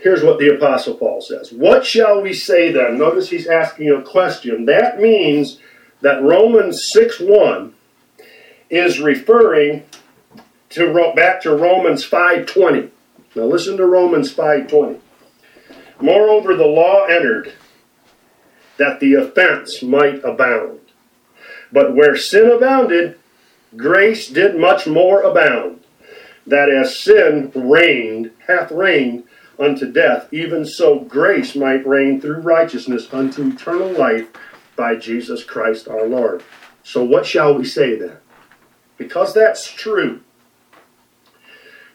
Here's 0.00 0.22
what 0.22 0.38
the 0.38 0.54
Apostle 0.54 0.94
Paul 0.94 1.20
says 1.20 1.52
What 1.52 1.84
shall 1.84 2.22
we 2.22 2.32
say 2.32 2.72
then? 2.72 2.98
Notice 2.98 3.28
he's 3.28 3.46
asking 3.46 3.90
a 3.90 4.02
question. 4.02 4.64
That 4.64 4.98
means 4.98 5.58
that 6.00 6.22
Romans 6.22 6.90
6 6.90 7.20
1 7.20 7.74
is 8.70 9.00
referring 9.00 9.84
to 10.70 11.12
back 11.14 11.42
to 11.42 11.54
Romans 11.54 12.04
5:20. 12.04 12.90
Now 13.34 13.44
listen 13.44 13.76
to 13.76 13.84
Romans 13.84 14.32
5:20. 14.32 15.00
Moreover, 16.00 16.54
the 16.54 16.66
law 16.66 17.04
entered 17.04 17.52
that 18.78 19.00
the 19.00 19.14
offense 19.14 19.82
might 19.82 20.24
abound. 20.24 20.80
But 21.72 21.94
where 21.94 22.16
sin 22.16 22.50
abounded, 22.50 23.18
grace 23.76 24.28
did 24.28 24.56
much 24.56 24.86
more 24.86 25.22
abound. 25.22 25.84
That 26.46 26.70
as 26.70 26.98
sin 26.98 27.52
reigned, 27.54 28.30
hath 28.46 28.72
reigned 28.72 29.24
unto 29.58 29.92
death, 29.92 30.32
even 30.32 30.64
so 30.64 31.00
grace 31.00 31.54
might 31.54 31.86
reign 31.86 32.20
through 32.20 32.40
righteousness 32.40 33.12
unto 33.12 33.48
eternal 33.48 33.92
life 33.92 34.28
by 34.74 34.96
Jesus 34.96 35.44
Christ 35.44 35.86
our 35.86 36.06
Lord. 36.06 36.42
So 36.82 37.04
what 37.04 37.26
shall 37.26 37.54
we 37.54 37.64
say 37.64 37.96
then? 37.96 38.16
Because 38.96 39.34
that's 39.34 39.70
true. 39.70 40.22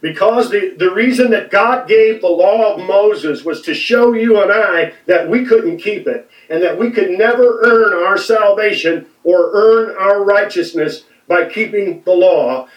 Because 0.05 0.51
the, 0.51 0.75
the 0.77 0.93
reason 0.93 1.31
that 1.31 1.49
God 1.49 1.87
gave 1.87 2.21
the 2.21 2.27
law 2.27 2.75
of 2.75 2.87
Moses 2.87 3.43
was 3.43 3.63
to 3.63 3.73
show 3.73 4.13
you 4.13 4.39
and 4.39 4.51
I 4.51 4.93
that 5.07 5.27
we 5.27 5.43
couldn't 5.43 5.79
keep 5.79 6.05
it 6.05 6.29
and 6.47 6.61
that 6.61 6.77
we 6.77 6.91
could 6.91 7.09
never 7.09 7.59
earn 7.63 7.91
our 7.91 8.15
salvation 8.15 9.07
or 9.23 9.49
earn 9.55 9.97
our 9.97 10.23
righteousness 10.23 11.05
by 11.27 11.49
keeping 11.49 12.03
the 12.03 12.11
law. 12.11 12.67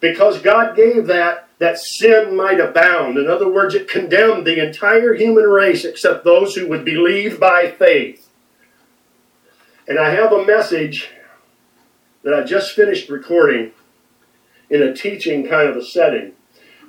Because 0.00 0.40
God 0.40 0.74
gave 0.74 1.06
that, 1.08 1.50
that 1.58 1.76
sin 1.78 2.34
might 2.34 2.60
abound. 2.60 3.18
In 3.18 3.28
other 3.28 3.52
words, 3.52 3.74
it 3.74 3.86
condemned 3.86 4.46
the 4.46 4.66
entire 4.66 5.12
human 5.12 5.44
race 5.44 5.84
except 5.84 6.24
those 6.24 6.54
who 6.54 6.66
would 6.68 6.86
believe 6.86 7.38
by 7.38 7.74
faith. 7.78 8.30
And 9.86 9.98
I 9.98 10.14
have 10.14 10.32
a 10.32 10.46
message 10.46 11.10
that 12.22 12.32
I 12.32 12.42
just 12.42 12.72
finished 12.72 13.10
recording 13.10 13.72
in 14.70 14.80
a 14.82 14.94
teaching 14.94 15.46
kind 15.46 15.68
of 15.68 15.76
a 15.76 15.84
setting 15.84 16.32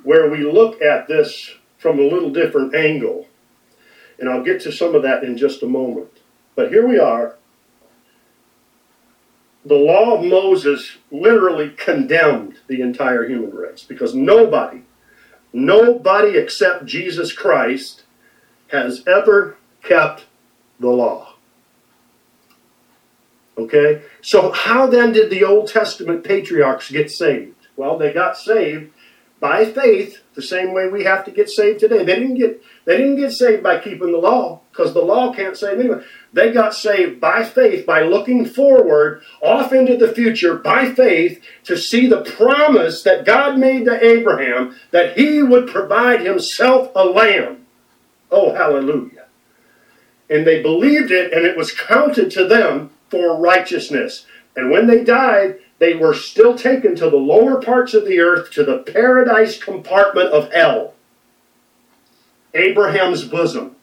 where 0.04 0.30
we 0.30 0.38
look 0.38 0.80
at 0.82 1.08
this 1.08 1.54
from 1.78 1.98
a 1.98 2.02
little 2.02 2.30
different 2.30 2.74
angle. 2.74 3.28
And 4.18 4.28
I'll 4.28 4.44
get 4.44 4.60
to 4.62 4.72
some 4.72 4.94
of 4.94 5.02
that 5.02 5.24
in 5.24 5.36
just 5.36 5.62
a 5.62 5.66
moment. 5.66 6.10
But 6.54 6.70
here 6.70 6.86
we 6.86 6.98
are. 6.98 7.36
The 9.64 9.74
law 9.74 10.16
of 10.16 10.24
Moses 10.24 10.98
literally 11.10 11.70
condemned 11.70 12.58
the 12.66 12.80
entire 12.80 13.28
human 13.28 13.54
race 13.54 13.84
because 13.84 14.14
nobody, 14.14 14.82
nobody 15.52 16.36
except 16.36 16.84
Jesus 16.84 17.32
Christ 17.32 18.02
has 18.68 19.06
ever 19.06 19.56
kept 19.82 20.24
the 20.80 20.88
law. 20.88 21.34
Okay? 23.56 24.02
So, 24.20 24.50
how 24.50 24.86
then 24.86 25.12
did 25.12 25.30
the 25.30 25.44
Old 25.44 25.68
Testament 25.68 26.24
patriarchs 26.24 26.90
get 26.90 27.10
saved? 27.10 27.68
Well, 27.76 27.98
they 27.98 28.12
got 28.12 28.36
saved 28.36 28.91
by 29.42 29.64
faith, 29.64 30.22
the 30.34 30.40
same 30.40 30.72
way 30.72 30.86
we 30.86 31.02
have 31.02 31.24
to 31.24 31.32
get 31.32 31.50
saved 31.50 31.80
today. 31.80 32.04
They 32.04 32.14
didn't 32.14 32.36
get 32.36 32.62
they 32.84 32.96
didn't 32.96 33.16
get 33.16 33.32
saved 33.32 33.64
by 33.64 33.80
keeping 33.80 34.12
the 34.12 34.18
law, 34.18 34.60
because 34.70 34.94
the 34.94 35.02
law 35.02 35.34
can't 35.34 35.56
save 35.56 35.80
anyone. 35.80 36.04
They 36.32 36.52
got 36.52 36.74
saved 36.74 37.20
by 37.20 37.42
faith, 37.42 37.84
by 37.84 38.02
looking 38.02 38.46
forward 38.46 39.22
off 39.42 39.72
into 39.72 39.96
the 39.96 40.12
future 40.12 40.54
by 40.54 40.94
faith 40.94 41.42
to 41.64 41.76
see 41.76 42.06
the 42.06 42.22
promise 42.22 43.02
that 43.02 43.26
God 43.26 43.58
made 43.58 43.84
to 43.86 44.02
Abraham 44.02 44.76
that 44.92 45.18
he 45.18 45.42
would 45.42 45.66
provide 45.66 46.20
himself 46.20 46.92
a 46.94 47.04
lamb. 47.04 47.66
Oh, 48.30 48.54
hallelujah. 48.54 49.26
And 50.30 50.46
they 50.46 50.62
believed 50.62 51.10
it, 51.10 51.32
and 51.32 51.44
it 51.44 51.56
was 51.56 51.72
counted 51.72 52.30
to 52.30 52.46
them 52.46 52.90
for 53.10 53.40
righteousness. 53.40 54.24
And 54.54 54.70
when 54.70 54.86
they 54.86 55.02
died, 55.02 55.58
they 55.82 55.94
were 55.94 56.14
still 56.14 56.56
taken 56.56 56.94
to 56.94 57.10
the 57.10 57.16
lower 57.16 57.60
parts 57.60 57.92
of 57.92 58.04
the 58.04 58.20
earth, 58.20 58.52
to 58.52 58.62
the 58.62 58.78
paradise 58.78 59.60
compartment 59.60 60.30
of 60.30 60.52
hell. 60.52 60.94
Abraham's 62.54 63.24
bosom. 63.24 63.74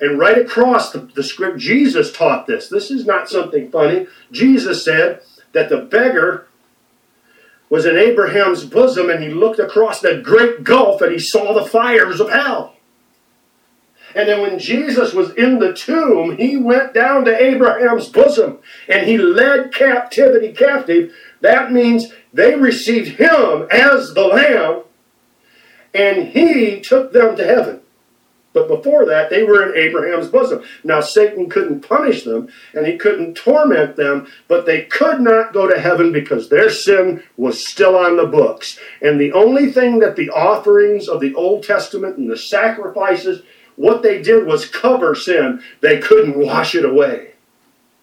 And 0.00 0.18
right 0.18 0.36
across 0.36 0.90
the, 0.90 0.98
the 0.98 1.22
script, 1.22 1.58
Jesus 1.60 2.10
taught 2.12 2.48
this. 2.48 2.68
This 2.68 2.90
is 2.90 3.06
not 3.06 3.28
something 3.28 3.70
funny. 3.70 4.08
Jesus 4.32 4.84
said 4.84 5.20
that 5.52 5.68
the 5.68 5.78
beggar 5.78 6.48
was 7.70 7.86
in 7.86 7.96
Abraham's 7.96 8.64
bosom 8.64 9.08
and 9.08 9.22
he 9.22 9.30
looked 9.30 9.60
across 9.60 10.00
the 10.00 10.20
great 10.20 10.64
gulf 10.64 11.02
and 11.02 11.12
he 11.12 11.20
saw 11.20 11.54
the 11.54 11.70
fires 11.70 12.18
of 12.18 12.30
hell. 12.30 12.73
And 14.14 14.28
then 14.28 14.40
when 14.40 14.58
Jesus 14.58 15.12
was 15.12 15.34
in 15.34 15.58
the 15.58 15.72
tomb, 15.72 16.36
he 16.36 16.56
went 16.56 16.94
down 16.94 17.24
to 17.24 17.42
Abraham's 17.42 18.08
bosom 18.08 18.58
and 18.88 19.06
he 19.06 19.18
led 19.18 19.74
captivity 19.74 20.52
captive. 20.52 21.12
That 21.40 21.72
means 21.72 22.12
they 22.32 22.54
received 22.54 23.18
him 23.18 23.66
as 23.70 24.14
the 24.14 24.26
Lamb 24.26 24.82
and 25.92 26.28
he 26.28 26.80
took 26.80 27.12
them 27.12 27.36
to 27.36 27.44
heaven. 27.44 27.80
But 28.54 28.68
before 28.68 29.04
that, 29.06 29.30
they 29.30 29.42
were 29.42 29.68
in 29.68 29.76
Abraham's 29.76 30.28
bosom. 30.28 30.62
Now, 30.84 31.00
Satan 31.00 31.50
couldn't 31.50 31.80
punish 31.80 32.22
them 32.22 32.48
and 32.72 32.86
he 32.86 32.96
couldn't 32.96 33.34
torment 33.34 33.96
them, 33.96 34.28
but 34.46 34.64
they 34.64 34.82
could 34.82 35.20
not 35.20 35.52
go 35.52 35.68
to 35.68 35.78
heaven 35.78 36.12
because 36.12 36.48
their 36.48 36.70
sin 36.70 37.24
was 37.36 37.66
still 37.66 37.96
on 37.96 38.16
the 38.16 38.26
books. 38.26 38.78
And 39.02 39.20
the 39.20 39.32
only 39.32 39.72
thing 39.72 39.98
that 39.98 40.14
the 40.14 40.30
offerings 40.30 41.08
of 41.08 41.20
the 41.20 41.34
Old 41.34 41.64
Testament 41.64 42.16
and 42.16 42.30
the 42.30 42.38
sacrifices 42.38 43.42
what 43.76 44.02
they 44.02 44.22
did 44.22 44.46
was 44.46 44.66
cover 44.66 45.14
sin. 45.14 45.62
They 45.80 45.98
couldn't 45.98 46.38
wash 46.38 46.74
it 46.74 46.84
away. 46.84 47.32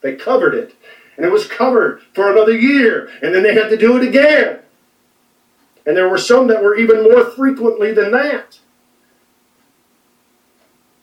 They 0.01 0.16
covered 0.16 0.54
it. 0.54 0.75
And 1.16 1.25
it 1.25 1.32
was 1.32 1.48
covered 1.48 2.01
for 2.13 2.32
another 2.32 2.58
year. 2.58 3.10
And 3.22 3.34
then 3.34 3.44
they 3.44 3.54
had 3.54 3.70
to 3.70 3.78
do 3.78 3.98
it 3.98 4.08
again. 4.08 4.60
And 5.86 5.96
there 5.96 6.10
were 6.10 6.18
some 6.18 6.48
that 6.48 6.63
were 6.63 6.75
even 6.75 7.04
more 7.04 7.25
frequently 7.25 7.94
than 7.94 8.12
that. 8.12 8.60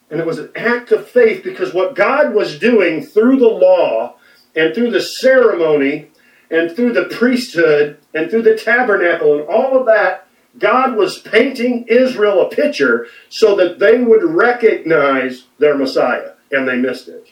And 0.09 0.19
it 0.19 0.25
was 0.25 0.39
an 0.39 0.51
act 0.55 0.91
of 0.91 1.07
faith 1.07 1.43
because 1.43 1.73
what 1.73 1.95
God 1.95 2.33
was 2.33 2.57
doing 2.57 3.03
through 3.03 3.37
the 3.37 3.47
law 3.47 4.15
and 4.55 4.73
through 4.73 4.91
the 4.91 5.01
ceremony 5.01 6.09
and 6.49 6.75
through 6.75 6.93
the 6.93 7.05
priesthood 7.05 7.99
and 8.13 8.29
through 8.29 8.41
the 8.41 8.57
tabernacle 8.57 9.39
and 9.39 9.47
all 9.47 9.79
of 9.79 9.85
that 9.85 10.27
God 10.57 10.95
was 10.95 11.19
painting 11.19 11.85
Israel 11.87 12.41
a 12.41 12.49
picture 12.49 13.07
so 13.29 13.55
that 13.55 13.79
they 13.79 13.99
would 13.99 14.23
recognize 14.23 15.45
their 15.59 15.77
Messiah, 15.77 16.31
and 16.51 16.67
they 16.67 16.75
missed 16.75 17.07
it. 17.07 17.29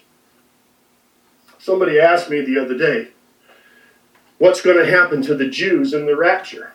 Somebody 1.58 2.00
asked 2.00 2.30
me 2.30 2.42
the 2.42 2.60
other 2.60 2.78
day, 2.78 3.10
What's 4.38 4.62
going 4.62 4.78
to 4.78 4.90
happen 4.90 5.24
to 5.24 5.36
the 5.36 5.50
Jews 5.50 5.94
in 5.94 6.06
the 6.06 6.16
rapture? 6.16 6.74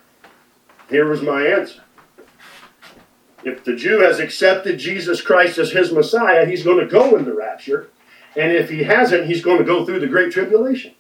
Here 0.90 1.08
was 1.08 1.22
my 1.22 1.46
answer. 1.46 1.82
If 3.44 3.64
the 3.64 3.76
Jew 3.76 4.00
has 4.00 4.18
accepted 4.18 4.78
Jesus 4.78 5.20
Christ 5.20 5.58
as 5.58 5.70
his 5.70 5.92
Messiah, 5.92 6.46
he's 6.46 6.64
going 6.64 6.78
to 6.78 6.86
go 6.86 7.16
in 7.16 7.24
the 7.24 7.34
rapture. 7.34 7.88
And 8.36 8.52
if 8.52 8.70
he 8.70 8.84
hasn't, 8.84 9.26
he's 9.26 9.42
going 9.42 9.58
to 9.58 9.64
go 9.64 9.84
through 9.84 10.00
the 10.00 10.06
Great 10.06 10.32
Tribulation. 10.32 10.94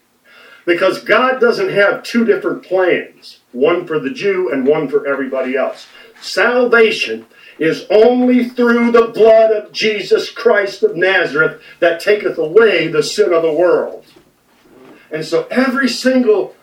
Because 0.64 1.02
God 1.02 1.40
doesn't 1.40 1.70
have 1.70 2.02
two 2.02 2.24
different 2.24 2.62
plans, 2.62 3.40
one 3.52 3.86
for 3.86 3.98
the 3.98 4.10
Jew 4.10 4.50
and 4.50 4.66
one 4.66 4.88
for 4.88 5.06
everybody 5.06 5.56
else. 5.56 5.86
Salvation 6.20 7.26
is 7.58 7.86
only 7.90 8.48
through 8.48 8.90
the 8.90 9.08
blood 9.08 9.50
of 9.50 9.72
Jesus 9.72 10.30
Christ 10.30 10.82
of 10.82 10.96
Nazareth 10.96 11.60
that 11.80 12.00
taketh 12.00 12.38
away 12.38 12.88
the 12.88 13.02
sin 13.02 13.32
of 13.32 13.42
the 13.42 13.52
world. 13.52 14.04
And 15.10 15.24
so 15.24 15.46
every 15.50 15.88
single 15.88 16.54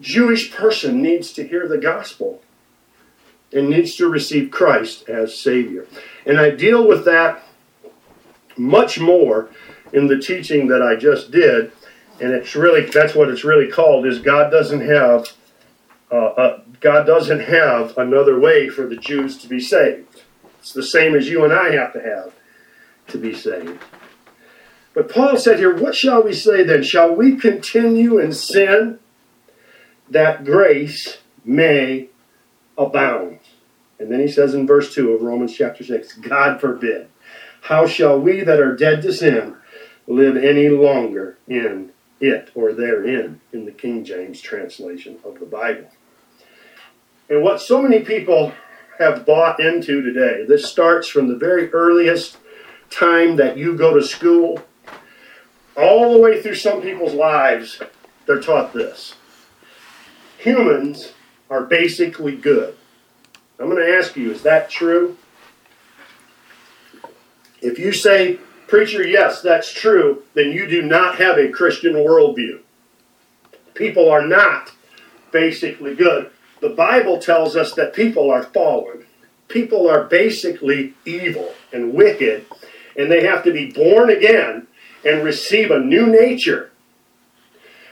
Jewish 0.00 0.52
person 0.52 1.02
needs 1.02 1.32
to 1.32 1.46
hear 1.46 1.66
the 1.66 1.78
gospel. 1.78 2.42
and 3.52 3.68
needs 3.68 3.96
to 3.96 4.08
receive 4.08 4.50
Christ 4.50 5.08
as 5.08 5.36
Savior. 5.36 5.86
And 6.24 6.38
I 6.38 6.50
deal 6.50 6.86
with 6.86 7.04
that 7.06 7.42
much 8.56 9.00
more 9.00 9.50
in 9.92 10.06
the 10.06 10.18
teaching 10.18 10.68
that 10.68 10.82
I 10.82 10.94
just 10.94 11.30
did. 11.30 11.72
And 12.20 12.32
it's 12.32 12.54
really 12.54 12.82
that's 12.82 13.14
what 13.14 13.28
it's 13.28 13.44
really 13.44 13.68
called 13.70 14.06
is 14.06 14.18
God 14.20 14.50
doesn't 14.50 14.82
have 14.82 15.32
uh, 16.10 16.14
uh, 16.16 16.60
God 16.80 17.06
doesn't 17.06 17.40
have 17.40 17.96
another 17.96 18.38
way 18.38 18.68
for 18.68 18.86
the 18.86 18.96
Jews 18.96 19.38
to 19.38 19.48
be 19.48 19.60
saved. 19.60 20.22
It's 20.58 20.72
the 20.72 20.82
same 20.82 21.14
as 21.14 21.28
you 21.28 21.44
and 21.44 21.52
I 21.52 21.72
have 21.72 21.92
to 21.92 22.00
have 22.00 22.34
to 23.08 23.18
be 23.18 23.34
saved. 23.34 23.78
But 24.92 25.08
Paul 25.08 25.38
said 25.38 25.58
here, 25.58 25.74
What 25.74 25.94
shall 25.94 26.22
we 26.22 26.32
say 26.32 26.64
then? 26.64 26.82
Shall 26.82 27.14
we 27.14 27.36
continue 27.36 28.18
in 28.18 28.32
sin 28.32 28.98
that 30.08 30.44
grace 30.44 31.18
may 31.44 32.08
abound? 32.76 33.38
And 33.98 34.10
then 34.10 34.20
he 34.20 34.28
says 34.28 34.54
in 34.54 34.66
verse 34.66 34.94
2 34.94 35.12
of 35.12 35.22
Romans 35.22 35.54
chapter 35.54 35.84
6, 35.84 36.14
God 36.14 36.60
forbid. 36.60 37.08
How 37.62 37.86
shall 37.86 38.18
we 38.18 38.40
that 38.40 38.58
are 38.58 38.74
dead 38.74 39.02
to 39.02 39.12
sin 39.12 39.56
live 40.06 40.36
any 40.36 40.70
longer 40.70 41.36
in 41.46 41.92
it 42.18 42.50
or 42.54 42.72
therein 42.72 43.40
in 43.52 43.66
the 43.66 43.72
King 43.72 44.04
James 44.04 44.40
translation 44.40 45.18
of 45.24 45.38
the 45.38 45.46
Bible? 45.46 45.90
And 47.30 47.42
what 47.42 47.62
so 47.62 47.80
many 47.80 48.00
people 48.00 48.52
have 48.98 49.24
bought 49.24 49.60
into 49.60 50.02
today, 50.02 50.44
this 50.46 50.66
starts 50.66 51.08
from 51.08 51.28
the 51.28 51.36
very 51.36 51.72
earliest 51.72 52.36
time 52.90 53.36
that 53.36 53.56
you 53.56 53.76
go 53.76 53.94
to 53.94 54.04
school, 54.04 54.60
all 55.76 56.12
the 56.12 56.18
way 56.18 56.42
through 56.42 56.56
some 56.56 56.82
people's 56.82 57.14
lives, 57.14 57.80
they're 58.26 58.40
taught 58.40 58.74
this. 58.74 59.14
Humans 60.38 61.12
are 61.48 61.62
basically 61.62 62.36
good. 62.36 62.76
I'm 63.60 63.70
going 63.70 63.78
to 63.78 63.96
ask 63.96 64.16
you, 64.16 64.32
is 64.32 64.42
that 64.42 64.68
true? 64.68 65.16
If 67.62 67.78
you 67.78 67.92
say, 67.92 68.38
Preacher, 68.66 69.06
yes, 69.06 69.40
that's 69.40 69.72
true, 69.72 70.24
then 70.34 70.50
you 70.50 70.66
do 70.66 70.82
not 70.82 71.16
have 71.16 71.38
a 71.38 71.50
Christian 71.50 71.94
worldview. 71.94 72.60
People 73.74 74.10
are 74.10 74.26
not 74.26 74.72
basically 75.30 75.94
good. 75.94 76.30
The 76.60 76.68
Bible 76.68 77.18
tells 77.18 77.56
us 77.56 77.72
that 77.74 77.94
people 77.94 78.30
are 78.30 78.42
fallen. 78.42 79.06
People 79.48 79.88
are 79.88 80.04
basically 80.04 80.94
evil 81.06 81.54
and 81.72 81.94
wicked, 81.94 82.44
and 82.96 83.10
they 83.10 83.24
have 83.24 83.42
to 83.44 83.52
be 83.52 83.72
born 83.72 84.10
again 84.10 84.66
and 85.04 85.24
receive 85.24 85.70
a 85.70 85.78
new 85.78 86.06
nature. 86.06 86.70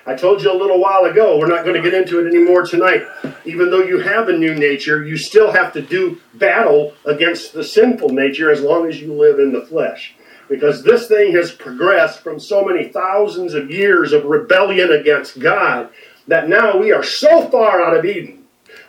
I 0.07 0.15
told 0.15 0.43
you 0.43 0.53
a 0.53 0.57
little 0.57 0.81
while 0.81 1.05
ago, 1.05 1.39
we're 1.39 1.49
not 1.49 1.65
going 1.65 1.77
to 1.77 1.83
get 1.83 1.95
into 1.95 2.21
it 2.21 2.29
anymore 2.29 2.63
tonight. 2.63 3.07
Even 3.45 3.71
though 3.71 3.83
you 3.83 3.99
have 3.99 4.29
a 4.29 4.37
new 4.37 4.55
nature, 4.55 5.03
you 5.05 5.17
still 5.17 5.51
have 5.51 5.73
to 5.73 5.83
do 5.83 6.21
battle 6.35 6.95
against 7.05 7.53
the 7.53 7.65
sinful 7.65 8.11
nature 8.11 8.51
as 8.51 8.61
long 8.61 8.87
as 8.87 9.01
you 9.01 9.13
live 9.13 9.39
in 9.39 9.53
the 9.53 9.67
flesh. 9.67 10.15
Because 10.49 10.83
this 10.83 11.09
thing 11.09 11.33
has 11.33 11.53
progressed 11.53 12.21
from 12.21 12.41
so 12.41 12.65
many 12.65 12.89
thousands 12.89 13.55
of 13.55 13.71
years 13.71 14.13
of 14.13 14.25
rebellion 14.25 14.93
against 14.93 15.41
God 15.41 15.91
that 16.27 16.49
now 16.49 16.79
we 16.79 16.93
are 16.93 17.03
so 17.03 17.49
far 17.49 17.83
out 17.83 17.97
of 17.97 18.05
Eden 18.05 18.38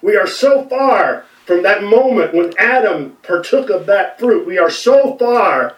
we 0.01 0.15
are 0.15 0.27
so 0.27 0.68
far 0.68 1.25
from 1.46 1.63
that 1.63 1.84
moment 1.84 2.34
when 2.34 2.53
Adam 2.58 3.18
partook 3.24 3.70
of 3.70 3.86
that 3.88 4.20
fruit. 4.20 4.46
We 4.46 4.58
are 4.58 4.70
so 4.70 5.18
far 5.18 5.75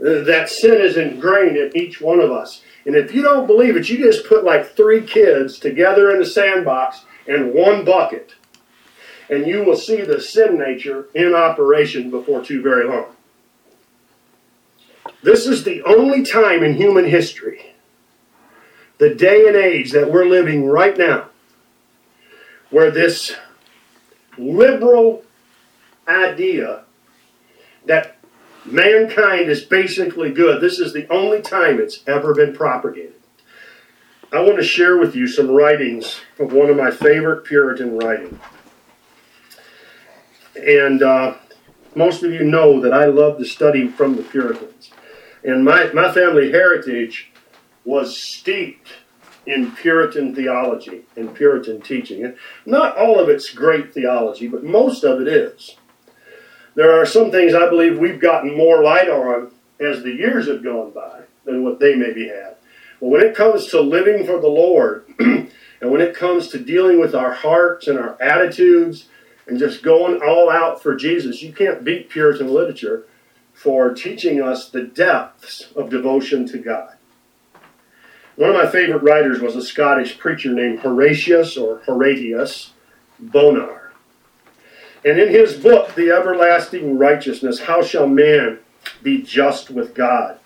that 0.00 0.48
sin 0.48 0.80
is 0.80 0.96
ingrained 0.96 1.56
in 1.56 1.76
each 1.76 2.00
one 2.00 2.20
of 2.20 2.30
us. 2.30 2.62
And 2.86 2.96
if 2.96 3.14
you 3.14 3.22
don't 3.22 3.46
believe 3.46 3.76
it, 3.76 3.88
you 3.88 3.98
just 3.98 4.26
put 4.26 4.44
like 4.44 4.74
three 4.74 5.02
kids 5.02 5.58
together 5.58 6.10
in 6.10 6.22
a 6.22 6.26
sandbox 6.26 7.04
in 7.26 7.52
one 7.52 7.84
bucket. 7.84 8.32
And 9.28 9.46
you 9.46 9.62
will 9.62 9.76
see 9.76 10.00
the 10.00 10.20
sin 10.20 10.58
nature 10.58 11.08
in 11.14 11.34
operation 11.34 12.10
before 12.10 12.42
too 12.42 12.62
very 12.62 12.88
long. 12.88 13.14
This 15.22 15.46
is 15.46 15.64
the 15.64 15.82
only 15.82 16.24
time 16.24 16.62
in 16.62 16.74
human 16.74 17.04
history, 17.04 17.74
the 18.98 19.14
day 19.14 19.46
and 19.46 19.56
age 19.56 19.92
that 19.92 20.10
we're 20.10 20.24
living 20.24 20.66
right 20.66 20.96
now, 20.96 21.26
where 22.70 22.90
this 22.90 23.36
liberal 24.40 25.24
idea 26.08 26.84
that 27.86 28.18
mankind 28.64 29.48
is 29.50 29.62
basically 29.62 30.32
good. 30.32 30.60
This 30.60 30.78
is 30.78 30.92
the 30.92 31.10
only 31.12 31.40
time 31.40 31.80
it's 31.80 32.00
ever 32.06 32.34
been 32.34 32.54
propagated. 32.54 33.14
I 34.32 34.40
want 34.40 34.56
to 34.58 34.64
share 34.64 34.96
with 34.96 35.16
you 35.16 35.26
some 35.26 35.50
writings 35.50 36.20
of 36.38 36.52
one 36.52 36.70
of 36.70 36.76
my 36.76 36.90
favorite 36.90 37.44
Puritan 37.44 37.98
writings. 37.98 38.38
And 40.56 41.02
uh, 41.02 41.34
most 41.94 42.22
of 42.22 42.32
you 42.32 42.44
know 42.44 42.80
that 42.80 42.92
I 42.92 43.06
love 43.06 43.38
to 43.38 43.44
study 43.44 43.88
from 43.88 44.14
the 44.16 44.22
Puritans. 44.22 44.92
And 45.42 45.64
my, 45.64 45.90
my 45.92 46.12
family 46.12 46.52
heritage 46.52 47.32
was 47.84 48.16
steeped 48.16 48.88
in 49.50 49.72
Puritan 49.72 50.34
theology 50.34 51.02
and 51.16 51.34
Puritan 51.34 51.80
teaching. 51.80 52.24
And 52.24 52.36
not 52.64 52.96
all 52.96 53.18
of 53.18 53.28
it's 53.28 53.50
great 53.50 53.92
theology, 53.92 54.46
but 54.46 54.62
most 54.62 55.02
of 55.02 55.20
it 55.20 55.28
is. 55.28 55.76
There 56.76 56.92
are 56.92 57.04
some 57.04 57.30
things 57.30 57.54
I 57.54 57.68
believe 57.68 57.98
we've 57.98 58.20
gotten 58.20 58.56
more 58.56 58.82
light 58.82 59.08
on 59.08 59.50
as 59.80 60.02
the 60.02 60.12
years 60.12 60.46
have 60.46 60.62
gone 60.62 60.92
by 60.92 61.22
than 61.44 61.64
what 61.64 61.80
they 61.80 61.96
maybe 61.96 62.28
had. 62.28 62.56
But 63.00 63.08
when 63.08 63.22
it 63.22 63.34
comes 63.34 63.66
to 63.68 63.80
living 63.80 64.24
for 64.24 64.40
the 64.40 64.48
Lord, 64.48 65.06
and 65.18 65.50
when 65.80 66.00
it 66.00 66.14
comes 66.14 66.48
to 66.48 66.58
dealing 66.58 67.00
with 67.00 67.14
our 67.14 67.32
hearts 67.32 67.88
and 67.88 67.98
our 67.98 68.20
attitudes 68.22 69.08
and 69.46 69.58
just 69.58 69.82
going 69.82 70.22
all 70.22 70.48
out 70.48 70.82
for 70.82 70.94
Jesus, 70.94 71.42
you 71.42 71.52
can't 71.52 71.82
beat 71.82 72.08
Puritan 72.08 72.48
literature 72.48 73.06
for 73.52 73.92
teaching 73.92 74.40
us 74.40 74.68
the 74.68 74.82
depths 74.82 75.72
of 75.74 75.90
devotion 75.90 76.46
to 76.48 76.58
God. 76.58 76.94
One 78.40 78.48
of 78.48 78.56
my 78.56 78.70
favorite 78.70 79.02
writers 79.02 79.42
was 79.42 79.54
a 79.54 79.60
Scottish 79.60 80.18
preacher 80.18 80.50
named 80.50 80.80
Horatius 80.80 81.58
or 81.58 81.82
Horatius 81.84 82.72
Bonar. 83.18 83.92
And 85.04 85.20
in 85.20 85.28
his 85.28 85.58
book, 85.58 85.94
The 85.94 86.10
Everlasting 86.10 86.96
Righteousness, 86.96 87.60
How 87.60 87.82
Shall 87.82 88.06
Man 88.06 88.58
Be 89.02 89.20
Just 89.20 89.68
with 89.68 89.94
God? 89.94 90.38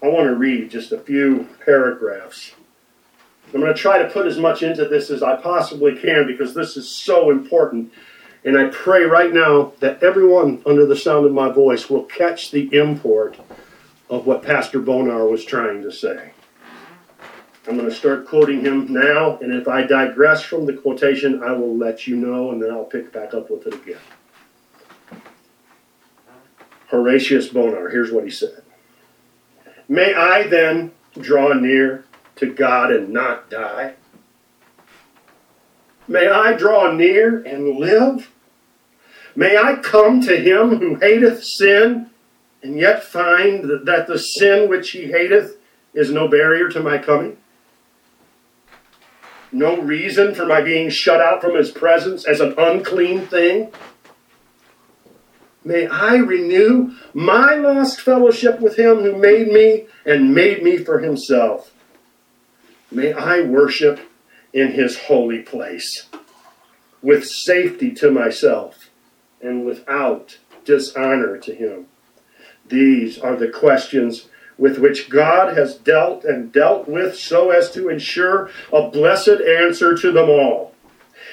I 0.00 0.06
want 0.06 0.28
to 0.28 0.36
read 0.36 0.70
just 0.70 0.92
a 0.92 1.00
few 1.00 1.48
paragraphs. 1.64 2.52
I'm 3.52 3.58
going 3.58 3.66
to 3.66 3.74
try 3.74 3.98
to 3.98 4.08
put 4.08 4.28
as 4.28 4.38
much 4.38 4.62
into 4.62 4.84
this 4.86 5.10
as 5.10 5.20
I 5.20 5.34
possibly 5.34 5.96
can 5.96 6.28
because 6.28 6.54
this 6.54 6.76
is 6.76 6.88
so 6.88 7.32
important. 7.32 7.92
And 8.44 8.56
I 8.56 8.68
pray 8.68 9.02
right 9.02 9.32
now 9.32 9.72
that 9.80 10.04
everyone 10.04 10.62
under 10.64 10.86
the 10.86 10.94
sound 10.94 11.26
of 11.26 11.32
my 11.32 11.50
voice 11.50 11.90
will 11.90 12.04
catch 12.04 12.52
the 12.52 12.72
import 12.72 13.40
of 14.08 14.24
what 14.24 14.44
Pastor 14.44 14.78
Bonar 14.78 15.26
was 15.26 15.44
trying 15.44 15.82
to 15.82 15.90
say. 15.90 16.33
I'm 17.66 17.78
going 17.78 17.88
to 17.88 17.94
start 17.94 18.26
quoting 18.26 18.60
him 18.60 18.92
now, 18.92 19.38
and 19.38 19.50
if 19.50 19.68
I 19.68 19.86
digress 19.86 20.42
from 20.42 20.66
the 20.66 20.74
quotation, 20.74 21.42
I 21.42 21.52
will 21.52 21.74
let 21.74 22.06
you 22.06 22.14
know, 22.14 22.50
and 22.50 22.62
then 22.62 22.70
I'll 22.70 22.84
pick 22.84 23.10
back 23.10 23.32
up 23.32 23.50
with 23.50 23.66
it 23.66 23.74
again. 23.74 24.00
Horatius 26.88 27.48
Bonar, 27.48 27.88
here's 27.88 28.12
what 28.12 28.24
he 28.24 28.30
said 28.30 28.62
May 29.88 30.14
I 30.14 30.46
then 30.46 30.92
draw 31.18 31.54
near 31.54 32.04
to 32.36 32.52
God 32.52 32.92
and 32.92 33.08
not 33.08 33.48
die? 33.48 33.94
May 36.06 36.28
I 36.28 36.52
draw 36.52 36.92
near 36.92 37.42
and 37.44 37.78
live? 37.78 38.30
May 39.34 39.56
I 39.56 39.76
come 39.76 40.20
to 40.20 40.36
him 40.36 40.76
who 40.76 40.96
hateth 40.96 41.42
sin, 41.42 42.10
and 42.62 42.78
yet 42.78 43.04
find 43.04 43.64
that 43.86 44.06
the 44.06 44.18
sin 44.18 44.68
which 44.68 44.90
he 44.90 45.06
hateth 45.06 45.56
is 45.94 46.10
no 46.10 46.28
barrier 46.28 46.68
to 46.68 46.80
my 46.80 46.98
coming? 46.98 47.38
No 49.54 49.80
reason 49.80 50.34
for 50.34 50.44
my 50.44 50.60
being 50.60 50.90
shut 50.90 51.20
out 51.20 51.40
from 51.40 51.54
his 51.54 51.70
presence 51.70 52.26
as 52.26 52.40
an 52.40 52.54
unclean 52.58 53.26
thing? 53.26 53.72
May 55.64 55.86
I 55.86 56.16
renew 56.16 56.94
my 57.14 57.54
lost 57.54 58.00
fellowship 58.00 58.60
with 58.60 58.76
him 58.76 58.98
who 58.98 59.16
made 59.16 59.48
me 59.48 59.86
and 60.04 60.34
made 60.34 60.62
me 60.62 60.76
for 60.76 60.98
himself. 60.98 61.72
May 62.90 63.12
I 63.12 63.40
worship 63.40 64.00
in 64.52 64.72
his 64.72 64.98
holy 64.98 65.40
place 65.40 66.08
with 67.00 67.26
safety 67.26 67.92
to 67.92 68.10
myself 68.10 68.90
and 69.40 69.64
without 69.64 70.38
dishonor 70.64 71.38
to 71.38 71.54
him. 71.54 71.86
These 72.66 73.18
are 73.18 73.36
the 73.36 73.48
questions 73.48 74.28
with 74.56 74.78
which 74.78 75.10
God 75.10 75.56
has 75.56 75.74
dealt 75.74 76.24
and 76.24 76.52
dealt 76.52 76.88
with 76.88 77.16
so 77.16 77.50
as 77.50 77.70
to 77.72 77.88
ensure 77.88 78.50
a 78.72 78.88
blessed 78.88 79.40
answer 79.40 79.96
to 79.96 80.12
them 80.12 80.28
all. 80.28 80.74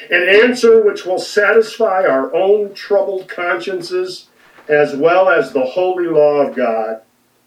An 0.09 0.27
answer 0.27 0.83
which 0.83 1.05
will 1.05 1.19
satisfy 1.19 2.05
our 2.05 2.33
own 2.33 2.73
troubled 2.73 3.27
consciences 3.27 4.27
as 4.67 4.95
well 4.95 5.29
as 5.29 5.51
the 5.51 5.65
holy 5.65 6.07
law 6.07 6.41
of 6.41 6.55
God. 6.55 7.01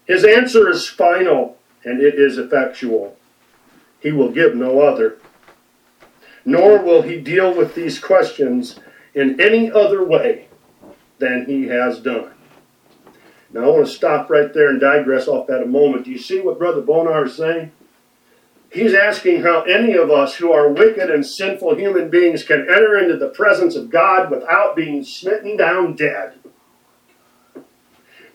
His 0.05 0.23
answer 0.23 0.69
is 0.69 0.87
final 0.87 1.57
and 1.83 2.01
it 2.01 2.15
is 2.15 2.37
effectual. 2.37 3.17
He 3.99 4.11
will 4.11 4.31
give 4.31 4.55
no 4.55 4.81
other. 4.81 5.17
Nor 6.45 6.81
will 6.81 7.01
he 7.01 7.19
deal 7.19 7.53
with 7.53 7.75
these 7.75 7.99
questions 7.99 8.79
in 9.13 9.41
any 9.41 9.71
other 9.71 10.03
way 10.03 10.47
than 11.17 11.45
he 11.45 11.67
has 11.67 11.99
done. 11.99 12.34
Now, 13.55 13.63
I 13.63 13.67
want 13.69 13.87
to 13.87 13.91
stop 13.91 14.29
right 14.29 14.53
there 14.53 14.67
and 14.67 14.81
digress 14.81 15.29
off 15.29 15.47
that 15.47 15.63
a 15.63 15.65
moment. 15.65 16.03
Do 16.03 16.11
you 16.11 16.19
see 16.19 16.41
what 16.41 16.59
Brother 16.59 16.81
Bonar 16.81 17.23
is 17.23 17.37
saying? 17.37 17.71
He's 18.69 18.93
asking 18.93 19.43
how 19.43 19.61
any 19.61 19.93
of 19.93 20.11
us 20.11 20.35
who 20.35 20.51
are 20.51 20.67
wicked 20.67 21.09
and 21.09 21.25
sinful 21.25 21.75
human 21.75 22.09
beings 22.09 22.43
can 22.43 22.63
enter 22.63 22.97
into 22.97 23.15
the 23.15 23.29
presence 23.29 23.77
of 23.77 23.89
God 23.89 24.29
without 24.29 24.75
being 24.75 25.05
smitten 25.05 25.55
down 25.55 25.95
dead. 25.95 26.33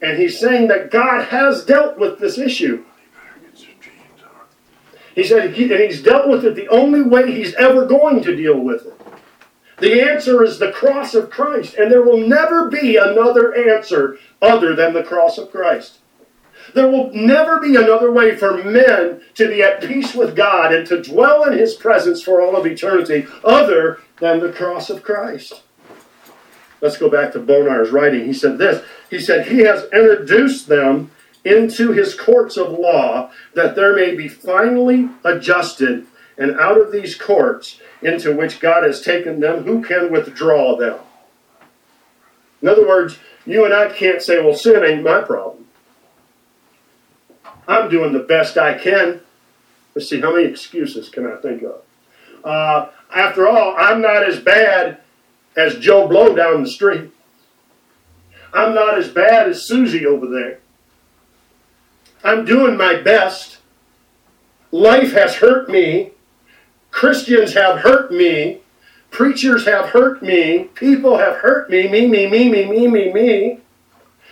And 0.01 0.17
he's 0.19 0.41
saying 0.41 0.69
that 0.69 0.91
God 0.91 1.27
has 1.27 1.67
dealt 1.67 1.99
with 1.99 2.19
this 2.19 2.39
issue. 2.39 2.83
He 5.15 5.25
said, 5.25 5.53
he, 5.53 5.65
and 5.65 5.83
he's 5.83 6.03
dealt 6.03 6.31
with 6.31 6.47
it 6.47 6.55
the 6.55 6.69
only 6.69 7.03
way 7.03 7.31
he's 7.31 7.53
ever 7.57 7.85
going 7.85 8.23
to 8.23 8.35
deal 8.35 8.59
with 8.59 8.87
it. 8.87 9.00
The 9.81 10.03
answer 10.03 10.45
is 10.45 10.59
the 10.59 10.73
cross 10.73 11.15
of 11.15 11.31
Christ, 11.31 11.75
and 11.75 11.91
there 11.91 12.03
will 12.03 12.27
never 12.27 12.69
be 12.69 12.97
another 12.97 13.55
answer 13.55 14.19
other 14.43 14.75
than 14.75 14.93
the 14.93 15.03
cross 15.03 15.39
of 15.39 15.51
Christ. 15.51 15.99
There 16.75 16.89
will 16.89 17.11
never 17.13 17.59
be 17.59 17.77
another 17.77 18.13
way 18.13 18.37
for 18.37 18.63
men 18.63 19.23
to 19.35 19.49
be 19.49 19.63
at 19.63 19.83
peace 19.83 20.15
with 20.15 20.37
God 20.37 20.75
and 20.75 20.87
to 20.87 21.03
dwell 21.03 21.45
in 21.45 21.57
His 21.57 21.75
presence 21.75 22.23
for 22.23 22.41
all 22.41 22.57
of 22.57 22.67
eternity 22.67 23.27
other 23.43 24.01
than 24.19 24.41
the 24.41 24.53
cross 24.53 24.91
of 24.91 25.03
Christ. 25.03 25.63
Let's 26.81 26.99
go 26.99 27.11
back 27.11 27.33
to 27.33 27.41
Bonar's 27.41 27.91
writing. 27.91 28.25
He 28.25 28.33
said 28.33 28.59
this 28.59 28.85
He 29.09 29.19
said, 29.19 29.49
He 29.49 29.61
has 29.61 29.85
introduced 29.93 30.69
them 30.69 31.11
into 31.45 31.93
His 31.93 32.15
courts 32.15 32.57
of 32.57 32.71
law 32.71 33.31
that 33.55 33.75
there 33.75 33.97
may 33.97 34.15
be 34.15 34.29
finally 34.29 35.09
adjusted, 35.25 36.07
and 36.41 36.59
out 36.59 36.81
of 36.81 36.91
these 36.91 37.15
courts 37.15 37.79
into 38.03 38.35
which 38.35 38.61
God 38.61 38.83
has 38.83 39.03
taken 39.03 39.41
them, 39.41 39.63
who 39.65 39.85
can 39.85 40.11
withdraw 40.11 40.75
them? 40.75 40.99
In 42.63 42.69
other 42.69 42.89
words, 42.89 43.19
you 43.45 43.67
and 43.67 43.75
I 43.75 43.91
can't 43.91 44.23
say, 44.23 44.43
well, 44.43 44.55
sin 44.55 44.83
ain't 44.83 45.05
my 45.05 45.21
problem. 45.21 45.67
I'm 47.69 47.91
doing 47.91 48.13
the 48.13 48.21
best 48.21 48.57
I 48.57 48.77
can. 48.79 49.21
Let's 49.95 50.09
see, 50.09 50.21
how 50.21 50.35
many 50.35 50.49
excuses 50.49 51.11
can 51.11 51.27
I 51.27 51.37
think 51.37 51.63
of? 51.63 51.83
Uh, 52.43 52.89
after 53.15 53.47
all, 53.47 53.77
I'm 53.77 54.01
not 54.01 54.27
as 54.27 54.41
bad 54.41 55.01
as 55.57 55.79
Joe 55.79 56.09
Blow 56.09 56.35
down 56.35 56.63
the 56.63 56.71
street. 56.71 57.11
I'm 58.55 58.75
not 58.75 58.99
as 58.99 59.09
bad 59.09 59.49
as 59.49 59.65
Susie 59.65 60.07
over 60.07 60.27
there. 60.27 60.61
I'm 62.25 62.45
doing 62.47 62.77
my 62.77 62.97
best. 62.97 63.59
Life 64.73 65.13
has 65.13 65.37
hurt 65.37 65.69
me. 65.69 66.13
Christians 66.91 67.55
have 67.55 67.81
hurt 67.81 68.13
me. 68.13 68.61
Preachers 69.11 69.65
have 69.67 69.91
hurt 69.91 70.23
me. 70.23 70.65
People 70.75 71.19
have 71.19 71.37
hurt 71.37 71.71
me. 71.71 71.89
Me, 71.89 72.07
me, 72.07 72.27
me, 72.29 72.49
me, 72.49 72.67
me, 72.67 72.87
me, 72.89 73.13
me. 73.13 73.61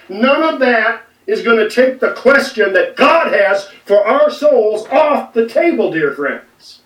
None 0.09 0.55
of 0.55 0.61
that 0.61 1.03
is 1.27 1.43
going 1.43 1.59
to 1.59 1.69
take 1.69 2.01
the 2.01 2.13
question 2.13 2.73
that 2.73 2.97
God 2.97 3.33
has 3.33 3.69
for 3.85 4.07
our 4.07 4.31
souls 4.31 4.87
off 4.89 5.35
the 5.35 5.49
table, 5.49 5.93
dear 5.93 6.15
friends. 6.15 6.81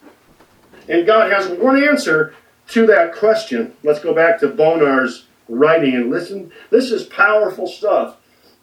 And 0.89 1.07
God 1.07 1.31
has 1.31 1.49
one 1.49 1.83
answer 1.83 2.35
to 2.69 2.87
that 2.87 3.15
question. 3.15 3.75
Let's 3.85 4.01
go 4.01 4.15
back 4.15 4.41
to 4.41 4.49
Bonar's 4.49 5.27
writing 5.49 5.95
and 5.95 6.11
listen. 6.11 6.51
This 6.71 6.91
is 6.91 7.05
powerful 7.05 7.69
stuff 7.69 8.17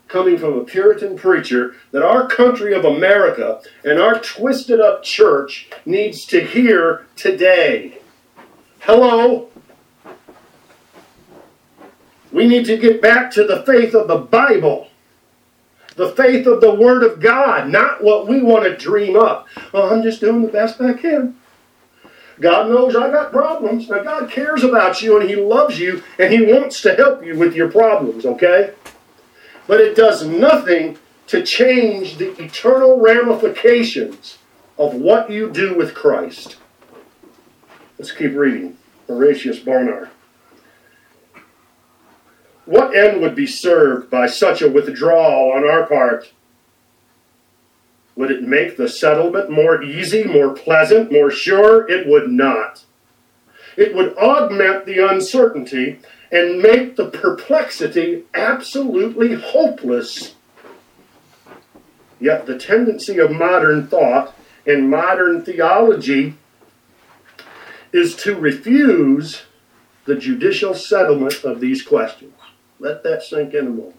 coming 0.10 0.38
from 0.38 0.58
a 0.58 0.66
Puritan 0.66 1.16
preacher 1.16 1.76
that 1.92 2.04
our 2.04 2.28
country 2.28 2.74
of 2.74 2.84
America 2.84 3.62
and 3.86 4.00
our 4.00 4.20
twisted 4.20 4.82
up 4.82 5.04
church 5.04 5.70
needs 5.86 6.26
to 6.26 6.42
hear 6.44 7.06
today. 7.16 8.00
Hello? 8.82 9.50
We 12.32 12.48
need 12.48 12.66
to 12.66 12.78
get 12.78 13.02
back 13.02 13.32
to 13.32 13.44
the 13.44 13.64
faith 13.64 13.94
of 13.94 14.08
the 14.08 14.18
Bible. 14.18 14.88
The 15.96 16.12
faith 16.12 16.48
of 16.48 16.62
the 16.62 16.74
Word 16.74 17.04
of 17.04 17.20
God, 17.20 17.70
not 17.70 18.04
what 18.04 18.28
we 18.28 18.42
want 18.42 18.64
to 18.64 18.76
dream 18.76 19.16
up. 19.16 19.48
Oh, 19.74 19.90
I'm 19.90 20.02
just 20.02 20.22
doing 20.22 20.42
the 20.42 20.48
best 20.48 20.82
I 20.82 20.94
can. 20.94 21.36
God 22.40 22.70
knows 22.70 22.96
I 22.96 23.12
got 23.12 23.32
problems. 23.32 23.90
Now, 23.90 24.02
God 24.02 24.32
cares 24.32 24.64
about 24.64 25.02
you 25.02 25.20
and 25.20 25.30
He 25.30 25.36
loves 25.36 25.78
you 25.78 26.02
and 26.18 26.32
He 26.32 26.42
wants 26.42 26.82
to 26.84 26.96
help 26.96 27.24
you 27.24 27.38
with 27.38 27.54
your 27.54 27.70
problems, 27.70 28.26
okay? 28.26 28.74
But 29.70 29.82
it 29.82 29.96
does 29.96 30.26
nothing 30.26 30.98
to 31.28 31.44
change 31.44 32.18
the 32.18 32.32
eternal 32.42 33.00
ramifications 33.00 34.40
of 34.80 34.96
what 34.96 35.30
you 35.30 35.52
do 35.52 35.78
with 35.78 35.94
Christ. 35.94 36.58
Let's 38.00 38.12
keep 38.12 38.34
reading. 38.34 38.78
Horatius 39.06 39.60
Bonar. 39.60 40.10
What 42.66 42.96
end 42.96 43.22
would 43.22 43.36
be 43.36 43.46
served 43.46 44.10
by 44.10 44.26
such 44.26 44.64
a 44.64 44.72
withdrawal 44.72 45.52
on 45.52 45.64
our 45.70 45.86
part? 45.86 46.34
Would 48.16 48.32
it 48.32 48.42
make 48.42 48.76
the 48.76 48.90
settlement 48.90 49.52
more 49.52 49.84
easy, 49.84 50.24
more 50.24 50.52
pleasant, 50.52 51.12
more 51.12 51.30
sure? 51.30 51.88
It 51.88 52.08
would 52.08 52.32
not. 52.32 52.86
It 53.78 53.94
would 53.94 54.18
augment 54.18 54.88
the 54.88 55.08
uncertainty 55.08 56.00
and 56.32 56.62
make 56.62 56.96
the 56.96 57.10
perplexity 57.10 58.24
absolutely 58.34 59.34
hopeless. 59.34 60.36
Yet 62.20 62.46
the 62.46 62.58
tendency 62.58 63.18
of 63.18 63.32
modern 63.32 63.88
thought 63.88 64.36
and 64.66 64.90
modern 64.90 65.44
theology 65.44 66.36
is 67.92 68.16
to 68.18 68.36
refuse 68.36 69.44
the 70.06 70.16
judicial 70.16 70.74
settlement 70.74 71.44
of 71.44 71.60
these 71.60 71.82
questions. 71.82 72.34
Let 72.80 73.04
that 73.04 73.24
sink 73.24 73.54
in 73.54 73.68
a 73.68 73.70
moment. 73.70 73.96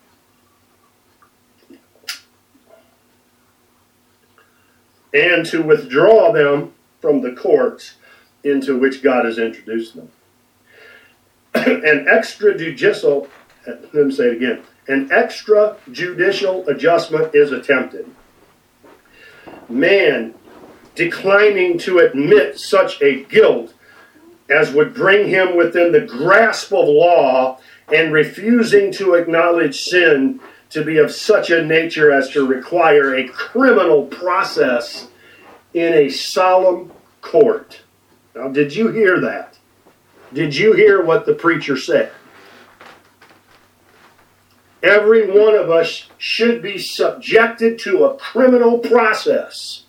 And 5.12 5.44
to 5.46 5.62
withdraw 5.62 6.32
them 6.32 6.72
from 7.00 7.20
the 7.20 7.32
courts 7.32 7.94
into 8.44 8.78
which 8.78 9.02
God 9.02 9.24
has 9.24 9.38
introduced 9.38 9.96
them. 9.96 10.10
An 11.66 12.06
extrajudicial, 12.06 13.28
let 13.66 13.94
me 13.94 14.12
say 14.12 14.28
it 14.28 14.36
again, 14.36 14.62
an 14.88 15.08
extrajudicial 15.08 16.66
adjustment 16.68 17.34
is 17.34 17.52
attempted. 17.52 18.10
Man 19.68 20.34
declining 20.94 21.78
to 21.78 21.98
admit 21.98 22.58
such 22.58 23.00
a 23.00 23.24
guilt 23.24 23.72
as 24.50 24.72
would 24.72 24.92
bring 24.92 25.28
him 25.28 25.56
within 25.56 25.92
the 25.92 26.00
grasp 26.00 26.72
of 26.72 26.88
law 26.88 27.58
and 27.92 28.12
refusing 28.12 28.92
to 28.92 29.14
acknowledge 29.14 29.80
sin 29.80 30.40
to 30.70 30.84
be 30.84 30.98
of 30.98 31.12
such 31.12 31.50
a 31.50 31.64
nature 31.64 32.10
as 32.10 32.30
to 32.30 32.46
require 32.46 33.14
a 33.14 33.28
criminal 33.28 34.06
process 34.06 35.08
in 35.74 35.92
a 35.92 36.08
solemn 36.08 36.90
court. 37.20 37.80
Now, 38.34 38.48
did 38.48 38.74
you 38.74 38.88
hear 38.88 39.20
that? 39.20 39.58
Did 40.32 40.56
you 40.56 40.72
hear 40.72 41.02
what 41.02 41.26
the 41.26 41.34
preacher 41.34 41.76
said? 41.76 42.12
Every 44.82 45.30
one 45.30 45.54
of 45.54 45.70
us 45.70 46.08
should 46.18 46.62
be 46.62 46.78
subjected 46.78 47.78
to 47.80 48.04
a 48.04 48.16
criminal 48.16 48.78
process 48.78 49.84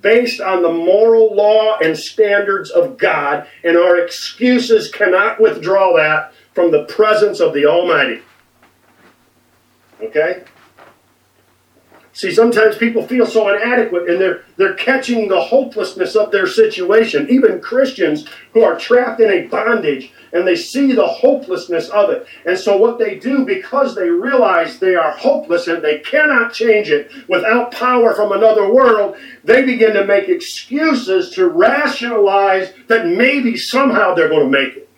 based 0.00 0.40
on 0.40 0.62
the 0.62 0.72
moral 0.72 1.34
law 1.34 1.78
and 1.78 1.96
standards 1.96 2.70
of 2.70 2.98
God, 2.98 3.46
and 3.62 3.76
our 3.76 3.98
excuses 3.98 4.90
cannot 4.90 5.40
withdraw 5.40 5.96
that 5.96 6.32
from 6.54 6.70
the 6.70 6.84
presence 6.84 7.38
of 7.40 7.54
the 7.54 7.66
Almighty. 7.66 8.22
Okay? 10.02 10.42
See, 12.14 12.30
sometimes 12.30 12.76
people 12.76 13.06
feel 13.06 13.24
so 13.24 13.48
inadequate 13.48 14.08
and 14.08 14.20
they're, 14.20 14.44
they're 14.58 14.74
catching 14.74 15.28
the 15.28 15.40
hopelessness 15.40 16.14
of 16.14 16.30
their 16.30 16.46
situation. 16.46 17.30
Even 17.30 17.58
Christians 17.58 18.26
who 18.52 18.62
are 18.62 18.78
trapped 18.78 19.20
in 19.20 19.30
a 19.30 19.46
bondage 19.46 20.12
and 20.34 20.46
they 20.46 20.56
see 20.56 20.92
the 20.92 21.06
hopelessness 21.06 21.88
of 21.88 22.10
it. 22.10 22.26
And 22.44 22.58
so, 22.58 22.76
what 22.76 22.98
they 22.98 23.18
do, 23.18 23.46
because 23.46 23.94
they 23.94 24.10
realize 24.10 24.78
they 24.78 24.94
are 24.94 25.12
hopeless 25.12 25.68
and 25.68 25.82
they 25.82 26.00
cannot 26.00 26.52
change 26.52 26.90
it 26.90 27.10
without 27.28 27.72
power 27.72 28.14
from 28.14 28.32
another 28.32 28.70
world, 28.70 29.16
they 29.42 29.64
begin 29.64 29.94
to 29.94 30.04
make 30.04 30.28
excuses 30.28 31.30
to 31.30 31.48
rationalize 31.48 32.74
that 32.88 33.06
maybe 33.06 33.56
somehow 33.56 34.14
they're 34.14 34.28
going 34.28 34.50
to 34.52 34.58
make 34.58 34.76
it. 34.76 34.88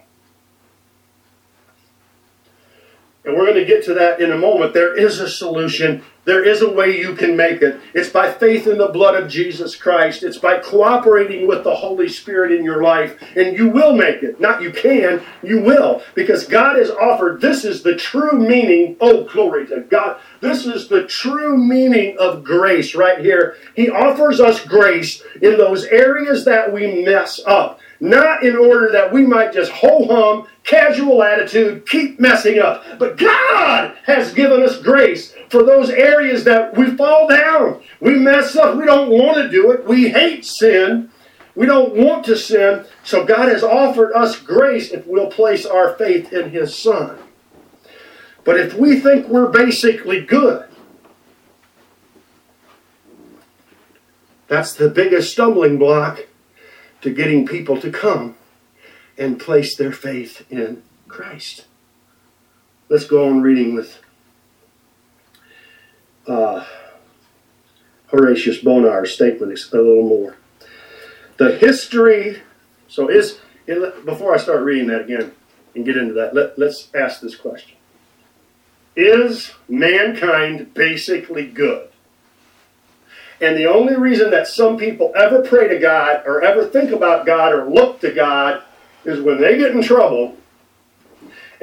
And 3.25 3.37
we're 3.37 3.47
going 3.47 3.59
to 3.59 3.65
get 3.65 3.85
to 3.85 3.95
that 3.95 4.21
in 4.21 4.33
a 4.33 4.39
moment. 4.39 4.75
There 4.75 4.97
is 4.97 5.21
a 5.21 5.29
solution. 5.29 6.03
There 6.25 6.45
is 6.45 6.63
a 6.63 6.73
way 6.73 6.99
you 6.99 7.15
can 7.15 7.37
make 7.37 7.61
it. 7.63 7.81
It's 7.93 8.09
by 8.09 8.33
faith 8.33 8.67
in 8.67 8.79
the 8.79 8.89
blood 8.89 9.15
of 9.15 9.29
Jesus 9.29 9.77
Christ. 9.77 10.23
It's 10.23 10.39
by 10.39 10.59
cooperating 10.59 11.47
with 11.47 11.65
the 11.65 11.75
Holy 11.75 12.09
Spirit 12.09 12.53
in 12.53 12.65
your 12.65 12.83
life. 12.83 13.19
And 13.37 13.57
you 13.57 13.69
will 13.69 13.95
make 13.95 14.23
it. 14.23 14.41
Not 14.41 14.63
you 14.63 14.71
can, 14.73 15.23
you 15.43 15.61
will. 15.61 16.03
Because 16.15 16.47
God 16.47 16.77
has 16.77 16.91
offered, 16.91 17.41
this 17.41 17.65
is 17.65 17.83
the 17.83 17.97
true 17.97 18.33
meaning. 18.39 18.97
Oh, 19.01 19.25
glory 19.25 19.67
to 19.67 19.81
God. 19.83 20.19
This 20.41 20.67
is 20.67 20.89
the 20.89 21.07
true 21.07 21.57
meaning 21.57 22.17
of 22.19 22.43
grace 22.45 22.95
right 22.95 23.19
here. 23.21 23.57
He 23.77 23.91
offers 23.91 24.41
us 24.41 24.65
grace 24.65 25.23
in 25.43 25.59
those 25.59 25.85
areas 25.87 26.45
that 26.47 26.73
we 26.73 27.05
mess 27.05 27.41
up. 27.47 27.81
not 28.01 28.43
in 28.45 28.57
order 28.57 28.91
that 28.93 29.13
we 29.13 29.23
might 29.27 29.53
just 29.53 29.71
ho 29.73 30.07
hum, 30.07 30.47
casual 30.65 31.23
attitude, 31.23 31.89
keep 31.89 32.21
messing 32.21 32.59
up. 32.59 32.85
But 32.99 33.17
God 33.17 33.97
has 34.05 34.33
given 34.35 34.63
us 34.63 34.81
grace 34.81 35.35
for 35.55 35.63
those 35.63 35.89
areas 35.89 36.43
that 36.43 36.77
we 36.77 36.97
fall 36.97 37.29
down. 37.29 37.81
We 38.01 38.17
mess 38.17 38.57
up. 38.57 38.77
We 38.77 38.87
don't 38.87 39.09
want 39.09 39.37
to 39.37 39.49
do 39.49 39.71
it. 39.71 39.87
We 39.87 40.09
hate 40.09 40.45
sin. 40.45 41.13
We 41.55 41.65
don't 41.65 41.95
want 41.95 42.25
to 42.25 42.37
sin. 42.37 42.85
So 43.05 43.25
God 43.25 43.49
has 43.49 43.63
offered 43.63 44.13
us 44.15 44.37
grace 44.37 44.91
if 44.91 45.07
we'll 45.07 45.31
place 45.31 45.65
our 45.65 45.95
faith 45.95 46.33
in 46.33 46.51
His 46.51 46.77
Son. 46.77 47.21
But 48.43 48.59
if 48.59 48.75
we 48.75 48.99
think 48.99 49.29
we're 49.29 49.47
basically 49.47 50.23
good, 50.23 50.69
that's 54.49 54.75
the 54.75 54.89
biggest 54.89 55.31
stumbling 55.31 55.79
block 55.79 56.27
to 57.03 57.11
getting 57.11 57.47
people 57.47 57.81
to 57.81 57.93
come 57.93 58.35
and 59.17 59.39
place 59.39 59.77
their 59.77 59.93
faith 59.93 60.45
in 60.51 60.83
Christ. 61.07 61.67
Let's 62.89 63.05
go 63.05 63.29
on 63.29 63.41
reading 63.41 63.77
with 63.77 64.01
uh, 66.27 66.65
Horatius 68.07 68.59
Bonar's 68.59 69.13
statement 69.13 69.53
a 69.53 69.77
little 69.77 70.09
more. 70.09 70.37
The 71.37 71.57
history, 71.57 72.43
so 72.89 73.09
is, 73.09 73.41
before 73.67 74.35
I 74.35 74.39
start 74.39 74.63
reading 74.63 74.89
that 74.89 75.03
again 75.03 75.33
and 75.75 75.85
get 75.85 75.97
into 75.97 76.15
that, 76.15 76.35
let, 76.35 76.59
let's 76.59 76.89
ask 76.95 77.21
this 77.21 77.35
question 77.35 77.77
Is 78.97 79.53
mankind 79.69 80.75
basically 80.75 81.47
good? 81.47 81.89
And 83.41 83.57
the 83.57 83.67
only 83.67 83.97
reason 83.97 84.31
that 84.31 84.47
some 84.47 84.77
people 84.77 85.13
ever 85.17 85.43
pray 85.43 85.69
to 85.69 85.79
God 85.79 86.23
or 86.25 86.43
ever 86.43 86.67
think 86.67 86.93
about 86.93 87.27
God 87.27 87.53
or 87.53 87.69
look 87.69 88.01
to 88.01 88.13
God 88.13 88.63
is 89.05 89.21
when 89.21 89.41
they 89.41 89.59
get 89.59 89.73
in 89.73 89.83
trouble 89.83 90.37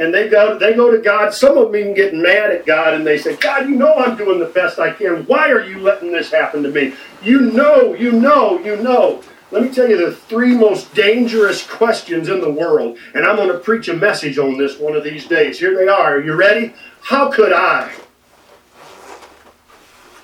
and 0.02 0.12
they 0.12 0.28
go 0.28 0.58
they 0.58 0.74
go 0.74 0.90
to 0.90 0.98
God. 0.98 1.32
Some 1.32 1.60
of 1.60 1.68
them 1.68 1.76
even 1.76 1.94
get 1.94 2.16
mad 2.16 2.50
at 2.50 2.66
God 2.66 2.96
and 2.96 3.06
they 3.06 3.20
say, 3.20 3.36
God, 3.36 3.70
you 3.70 3.76
know 3.76 3.94
I'm 3.94 4.18
doing 4.18 4.40
the 4.40 4.48
best 4.48 4.80
I 4.80 4.92
can. 4.92 5.26
Why 5.28 5.52
are 5.52 5.64
you 5.64 5.80
letting 5.80 6.12
this 6.12 6.32
happen 6.32 6.64
to 6.64 6.70
me? 6.70 6.96
You 7.22 7.40
know, 7.42 7.94
you 7.94 8.12
know, 8.12 8.60
you 8.60 8.78
know. 8.78 9.22
Let 9.52 9.62
me 9.62 9.70
tell 9.70 9.88
you 9.88 9.98
the 9.98 10.16
three 10.16 10.56
most 10.56 10.94
dangerous 10.96 11.68
questions 11.68 12.30
in 12.30 12.42
the 12.42 12.50
world, 12.50 12.98
and 13.14 13.26
I'm 13.26 13.36
going 13.36 13.50
to 13.50 13.60
preach 13.60 13.90
a 13.90 13.94
message 13.94 14.40
on 14.40 14.58
this 14.58 14.80
one 14.80 14.96
of 14.96 15.04
these 15.04 15.28
days. 15.28 15.60
Here 15.60 15.76
they 15.76 15.88
are. 15.88 16.16
Are 16.16 16.22
you 16.22 16.34
ready? 16.34 16.74
How 17.02 17.30
could 17.30 17.54
I? 17.54 17.94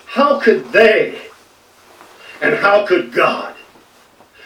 How 0.07 0.39
could 0.39 0.71
they? 0.71 1.21
And 2.41 2.55
how 2.55 2.87
could 2.87 3.11
God? 3.11 3.53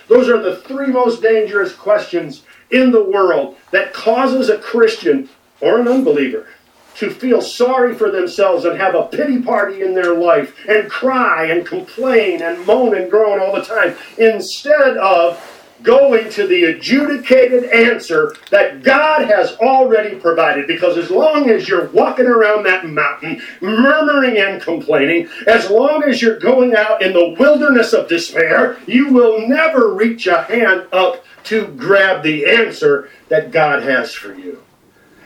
Those 0.09 0.27
are 0.27 0.41
the 0.41 0.57
three 0.57 0.87
most 0.87 1.21
dangerous 1.21 1.73
questions 1.73 2.43
in 2.71 2.91
the 2.91 3.03
world 3.03 3.57
that 3.71 3.93
causes 3.93 4.49
a 4.49 4.57
Christian 4.57 5.29
or 5.59 5.79
an 5.79 5.87
unbeliever 5.87 6.47
to 6.95 7.09
feel 7.09 7.41
sorry 7.41 7.95
for 7.95 8.11
themselves 8.11 8.65
and 8.65 8.77
have 8.77 8.95
a 8.95 9.07
pity 9.07 9.41
party 9.41 9.81
in 9.81 9.93
their 9.93 10.13
life 10.13 10.55
and 10.67 10.89
cry 10.89 11.45
and 11.45 11.65
complain 11.65 12.41
and 12.41 12.65
moan 12.65 12.95
and 12.95 13.09
groan 13.09 13.39
all 13.39 13.55
the 13.55 13.61
time 13.61 13.95
instead 14.17 14.97
of 14.97 15.39
going 15.83 16.29
to 16.29 16.47
the 16.47 16.65
adjudicated 16.65 17.65
answer 17.65 18.35
that 18.49 18.83
God 18.83 19.25
has 19.25 19.53
already 19.57 20.15
provided. 20.15 20.67
Because 20.67 20.97
as 20.97 21.09
long 21.09 21.49
as 21.49 21.67
you're 21.67 21.89
walking 21.89 22.27
around 22.27 22.63
that 22.65 22.85
mountain, 22.85 23.41
murmuring 23.61 24.37
and 24.37 24.61
complaining, 24.61 25.27
as 25.47 25.69
long 25.69 26.03
as 26.03 26.21
you're 26.21 26.39
going 26.39 26.75
out 26.75 27.01
in 27.01 27.13
the 27.13 27.35
wilderness 27.39 27.93
of 27.93 28.07
despair, 28.07 28.77
you 28.85 29.11
will 29.11 29.47
never 29.47 29.93
reach 29.93 30.27
a 30.27 30.43
hand 30.43 30.87
up 30.91 31.23
to 31.45 31.67
grab 31.67 32.23
the 32.23 32.45
answer 32.45 33.09
that 33.29 33.51
God 33.51 33.83
has 33.83 34.13
for 34.13 34.33
you. 34.33 34.63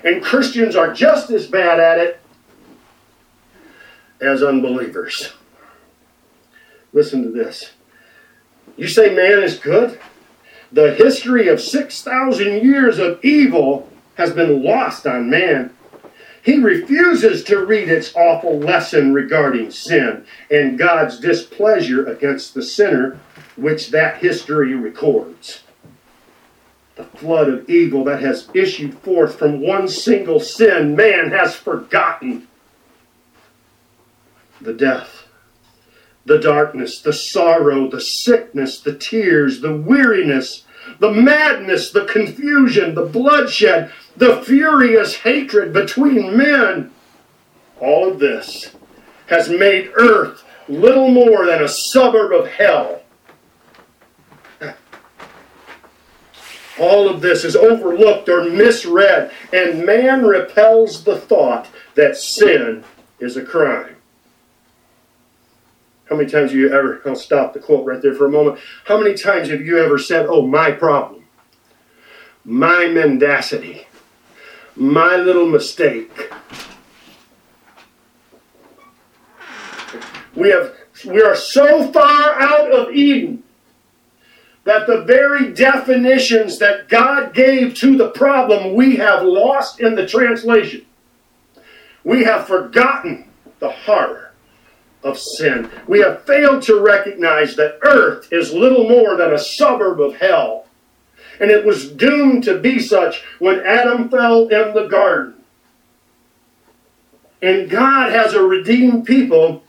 And 0.03 0.23
Christians 0.23 0.75
are 0.75 0.93
just 0.93 1.29
as 1.29 1.47
bad 1.47 1.79
at 1.79 1.99
it 1.99 2.19
as 4.21 4.43
unbelievers. 4.43 5.33
Listen 6.93 7.23
to 7.23 7.31
this. 7.31 7.71
You 8.77 8.87
say 8.87 9.13
man 9.13 9.43
is 9.43 9.57
good? 9.57 9.99
the 10.75 10.93
history 10.93 11.47
of 11.47 11.61
6,000 11.61 12.61
years 12.61 12.99
of 12.99 13.23
evil 13.23 13.89
has 14.15 14.33
been 14.33 14.61
lost 14.61 15.07
on 15.07 15.29
man. 15.29 15.73
He 16.43 16.57
refuses 16.57 17.45
to 17.45 17.65
read 17.65 17.87
its 17.87 18.13
awful 18.13 18.59
lesson 18.59 19.13
regarding 19.13 19.71
sin 19.71 20.25
and 20.51 20.77
God's 20.77 21.17
displeasure 21.17 22.05
against 22.05 22.53
the 22.53 22.61
sinner, 22.61 23.17
which 23.55 23.91
that 23.91 24.17
history 24.17 24.75
records. 24.75 25.63
The 26.95 27.03
flood 27.03 27.49
of 27.49 27.69
evil 27.69 28.05
that 28.05 28.21
has 28.21 28.49
issued 28.53 28.97
forth 28.99 29.37
from 29.37 29.59
one 29.59 29.87
single 29.87 30.39
sin, 30.39 30.95
man 30.95 31.31
has 31.31 31.55
forgotten. 31.55 32.47
The 34.61 34.73
death, 34.73 35.27
the 36.25 36.39
darkness, 36.39 37.01
the 37.01 37.13
sorrow, 37.13 37.89
the 37.89 37.99
sickness, 37.99 38.79
the 38.79 38.95
tears, 38.95 39.59
the 39.59 39.75
weariness, 39.75 40.63
the 40.99 41.11
madness, 41.11 41.91
the 41.91 42.05
confusion, 42.05 42.95
the 42.95 43.05
bloodshed, 43.05 43.91
the 44.15 44.41
furious 44.41 45.15
hatred 45.17 45.73
between 45.73 46.37
men. 46.37 46.91
All 47.79 48.09
of 48.09 48.19
this 48.19 48.73
has 49.27 49.49
made 49.49 49.91
earth 49.95 50.43
little 50.69 51.09
more 51.09 51.45
than 51.45 51.63
a 51.63 51.67
suburb 51.67 52.31
of 52.31 52.47
hell. 52.47 53.01
All 56.79 57.09
of 57.09 57.21
this 57.21 57.45
is 57.45 57.55
overlooked 57.55 58.27
or 58.27 58.49
misread, 58.49 59.31
and 59.53 59.85
man 59.85 60.25
repels 60.25 61.03
the 61.03 61.17
thought 61.17 61.69
that 61.95 62.17
sin 62.17 62.83
is 63.19 63.37
a 63.37 63.45
crime. 63.45 63.95
How 66.09 66.17
many 66.17 66.29
times 66.29 66.51
have 66.51 66.59
you 66.59 66.71
ever, 66.71 67.01
I'll 67.05 67.15
stop 67.15 67.53
the 67.53 67.59
quote 67.59 67.85
right 67.85 68.01
there 68.01 68.13
for 68.13 68.25
a 68.25 68.31
moment. 68.31 68.59
How 68.85 68.97
many 68.97 69.15
times 69.15 69.49
have 69.49 69.61
you 69.61 69.79
ever 69.79 69.97
said, 69.97 70.27
oh, 70.29 70.45
my 70.45 70.71
problem, 70.71 71.25
my 72.43 72.87
mendacity, 72.87 73.87
my 74.75 75.15
little 75.15 75.47
mistake? 75.47 76.31
We 80.35 80.49
have 80.49 80.75
we 81.05 81.21
are 81.21 81.35
so 81.35 81.91
far 81.91 82.41
out 82.41 82.71
of 82.71 82.93
Eden 82.93 83.43
that 84.65 84.87
the 84.87 85.03
very 85.03 85.53
definitions 85.53 86.57
that 86.57 86.89
God 86.89 87.33
gave 87.33 87.75
to 87.75 87.95
the 87.95 88.09
problem 88.09 88.73
we 88.73 88.97
have 88.97 89.23
lost 89.23 89.79
in 89.79 89.95
the 89.95 90.07
translation. 90.07 90.85
We 92.03 92.23
have 92.23 92.47
forgotten 92.47 93.29
the 93.59 93.69
horror 93.71 94.33
of 95.03 95.19
sin. 95.19 95.69
We 95.87 95.99
have 95.99 96.23
failed 96.23 96.63
to 96.63 96.79
recognize 96.79 97.55
that 97.55 97.77
earth 97.83 98.27
is 98.31 98.53
little 98.53 98.89
more 98.89 99.15
than 99.15 99.33
a 99.33 99.39
suburb 99.39 100.01
of 100.01 100.15
hell. 100.17 100.65
And 101.39 101.51
it 101.51 101.63
was 101.63 101.91
doomed 101.91 102.43
to 102.45 102.57
be 102.57 102.79
such 102.79 103.23
when 103.37 103.59
Adam 103.59 104.09
fell 104.09 104.47
in 104.47 104.73
the 104.73 104.87
garden. 104.89 105.35
And 107.41 107.69
God 107.69 108.11
has 108.11 108.33
a 108.33 108.41
redeemed 108.41 109.05
people 109.05 109.63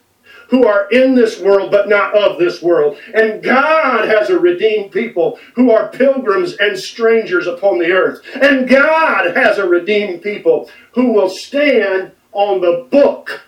who 0.48 0.66
are 0.66 0.88
in 0.90 1.14
this 1.14 1.40
world 1.40 1.70
but 1.70 1.88
not 1.88 2.14
of 2.16 2.38
this 2.38 2.62
world. 2.62 2.98
And 3.14 3.42
God 3.42 4.09
has 4.09 4.30
a 4.30 4.38
redeemed 4.38 4.92
people 4.92 5.38
who 5.54 5.70
are 5.70 5.88
pilgrims 5.88 6.56
and 6.59 6.78
strangers 6.78 7.46
upon 7.46 7.78
the 7.78 7.90
earth. 7.90 8.22
And 8.40 8.68
God 8.68 9.37
has 9.37 9.59
a 9.59 9.66
redeemed 9.66 10.22
people 10.22 10.70
who 10.92 11.12
will 11.12 11.30
stand 11.30 12.12
on 12.32 12.61
the 12.61 12.87
book 12.90 13.42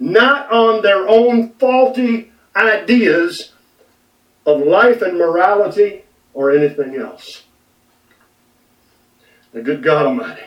not 0.00 0.50
on 0.50 0.82
their 0.82 1.08
own 1.08 1.50
faulty 1.54 2.32
ideas 2.54 3.52
of 4.46 4.60
life 4.60 5.02
and 5.02 5.18
morality 5.18 6.04
or 6.34 6.50
anything 6.50 6.96
else. 6.96 7.44
The 9.52 9.62
good 9.62 9.82
God 9.82 10.06
Almighty. 10.06 10.42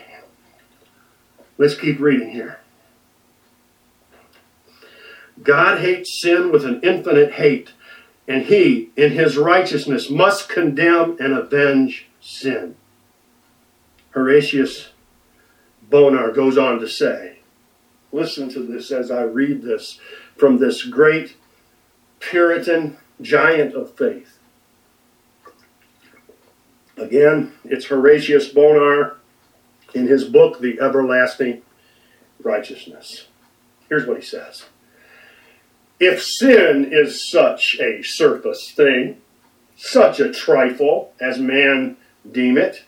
Let's 1.58 1.74
keep 1.74 2.00
reading 2.00 2.30
here. 2.30 2.61
God 5.42 5.80
hates 5.80 6.20
sin 6.20 6.52
with 6.52 6.64
an 6.64 6.80
infinite 6.82 7.32
hate, 7.32 7.72
and 8.28 8.44
he, 8.44 8.90
in 8.96 9.12
his 9.12 9.36
righteousness, 9.36 10.10
must 10.10 10.48
condemn 10.48 11.16
and 11.18 11.32
avenge 11.32 12.08
sin. 12.20 12.76
Horatius 14.12 14.90
Bonar 15.88 16.32
goes 16.32 16.56
on 16.56 16.78
to 16.80 16.88
say, 16.88 17.38
Listen 18.12 18.50
to 18.50 18.60
this 18.60 18.90
as 18.90 19.10
I 19.10 19.22
read 19.22 19.62
this 19.62 19.98
from 20.36 20.58
this 20.58 20.84
great 20.84 21.36
Puritan 22.20 22.98
giant 23.20 23.74
of 23.74 23.94
faith. 23.94 24.38
Again, 26.96 27.52
it's 27.64 27.86
Horatius 27.86 28.48
Bonar 28.48 29.16
in 29.94 30.06
his 30.06 30.24
book, 30.24 30.60
The 30.60 30.78
Everlasting 30.78 31.62
Righteousness. 32.42 33.28
Here's 33.88 34.06
what 34.06 34.18
he 34.18 34.22
says 34.22 34.66
If 36.04 36.20
sin 36.20 36.88
is 36.90 37.30
such 37.30 37.78
a 37.78 38.02
surface 38.02 38.72
thing, 38.72 39.20
such 39.76 40.18
a 40.18 40.32
trifle 40.32 41.12
as 41.20 41.38
man 41.38 41.96
deem 42.28 42.58
it. 42.58 42.82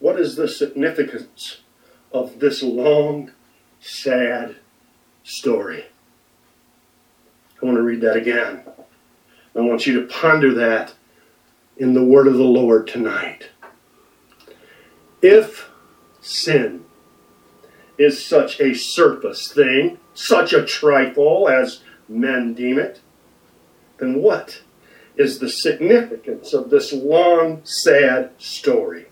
What 0.00 0.20
is 0.20 0.36
the 0.36 0.46
significance 0.46 1.62
of 2.12 2.40
this 2.40 2.62
long, 2.62 3.32
sad 3.80 4.56
story? 5.22 5.86
I 7.62 7.64
want 7.64 7.78
to 7.78 7.82
read 7.82 8.02
that 8.02 8.18
again. 8.18 8.64
I 9.56 9.60
want 9.60 9.86
you 9.86 9.98
to 9.98 10.06
ponder 10.06 10.52
that 10.52 10.92
in 11.78 11.94
the 11.94 12.04
word 12.04 12.26
of 12.26 12.34
the 12.34 12.42
Lord 12.42 12.86
tonight. 12.86 13.48
If 15.22 15.70
sin 16.20 16.84
is 17.96 18.22
such 18.22 18.60
a 18.60 18.74
surface 18.74 19.48
thing, 19.50 19.98
such 20.12 20.52
a 20.52 20.66
trifle 20.66 21.48
as 21.48 21.80
men 22.08 22.54
deem 22.54 22.78
it, 22.78 23.00
then 23.98 24.20
what 24.20 24.62
is 25.16 25.38
the 25.38 25.48
significance 25.48 26.52
of 26.52 26.70
this 26.70 26.92
long, 26.92 27.60
sad 27.64 28.30
story? 28.38 29.06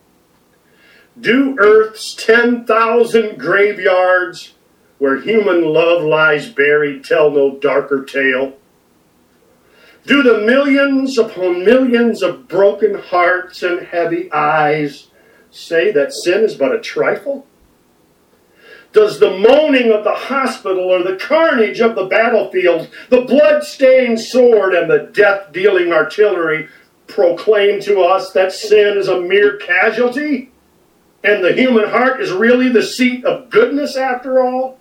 Do 1.20 1.56
Earth's 1.58 2.14
10,000 2.14 3.38
graveyards 3.38 4.54
where 4.98 5.20
human 5.20 5.64
love 5.64 6.02
lies 6.02 6.48
buried 6.48 7.04
tell 7.04 7.30
no 7.30 7.56
darker 7.58 8.04
tale? 8.04 8.54
Do 10.06 10.22
the 10.22 10.38
millions 10.38 11.18
upon 11.18 11.64
millions 11.64 12.22
of 12.22 12.48
broken 12.48 12.94
hearts 12.94 13.62
and 13.62 13.86
heavy 13.86 14.32
eyes 14.32 15.08
say 15.50 15.92
that 15.92 16.12
sin 16.12 16.42
is 16.42 16.54
but 16.56 16.74
a 16.74 16.80
trifle? 16.80 17.46
Does 18.92 19.18
the 19.18 19.38
moaning 19.38 19.90
of 19.90 20.04
the 20.04 20.14
hospital 20.14 20.84
or 20.84 21.02
the 21.02 21.16
carnage 21.16 21.80
of 21.80 21.94
the 21.94 22.04
battlefield, 22.04 22.88
the 23.08 23.22
blood-stained 23.22 24.20
sword 24.20 24.74
and 24.74 24.90
the 24.90 25.10
death-dealing 25.12 25.92
artillery 25.92 26.68
proclaim 27.06 27.80
to 27.80 28.02
us 28.02 28.32
that 28.32 28.52
sin 28.52 28.98
is 28.98 29.08
a 29.08 29.20
mere 29.20 29.56
casualty 29.56 30.50
and 31.24 31.42
the 31.42 31.52
human 31.52 31.88
heart 31.88 32.20
is 32.20 32.32
really 32.32 32.68
the 32.68 32.82
seat 32.82 33.24
of 33.24 33.48
goodness 33.48 33.96
after 33.96 34.42
all? 34.42 34.78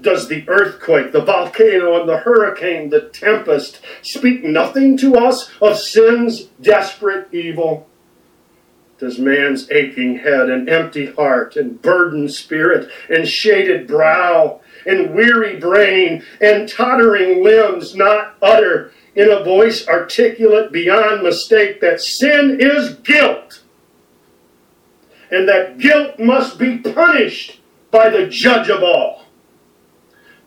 Does 0.00 0.26
the 0.26 0.44
earthquake, 0.48 1.12
the 1.12 1.20
volcano, 1.20 2.00
and 2.00 2.08
the 2.08 2.18
hurricane, 2.18 2.90
the 2.90 3.02
tempest 3.02 3.80
speak 4.02 4.42
nothing 4.42 4.96
to 4.98 5.16
us 5.16 5.50
of 5.60 5.78
sin's 5.78 6.44
desperate 6.60 7.28
evil? 7.32 7.86
Does 9.02 9.18
man's 9.18 9.68
aching 9.72 10.18
head 10.18 10.48
and 10.48 10.68
empty 10.68 11.06
heart 11.06 11.56
and 11.56 11.82
burdened 11.82 12.32
spirit 12.32 12.88
and 13.08 13.26
shaded 13.26 13.88
brow 13.88 14.60
and 14.86 15.12
weary 15.12 15.58
brain 15.58 16.22
and 16.40 16.68
tottering 16.68 17.42
limbs 17.42 17.96
not 17.96 18.36
utter 18.40 18.92
in 19.16 19.28
a 19.28 19.42
voice 19.42 19.88
articulate 19.88 20.70
beyond 20.70 21.24
mistake 21.24 21.80
that 21.80 22.00
sin 22.00 22.58
is 22.60 22.94
guilt 22.94 23.64
and 25.32 25.48
that 25.48 25.78
guilt 25.78 26.20
must 26.20 26.56
be 26.56 26.78
punished 26.78 27.58
by 27.90 28.08
the 28.08 28.28
judge 28.28 28.68
of 28.70 28.84
all? 28.84 29.24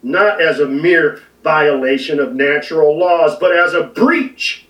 not 0.01 0.39
as 0.39 0.61
a 0.61 0.65
mere 0.65 1.23
violation 1.43 2.21
of 2.21 2.33
natural 2.33 2.97
laws, 2.97 3.37
but 3.37 3.51
as 3.51 3.73
a 3.73 3.83
breach 3.83 4.64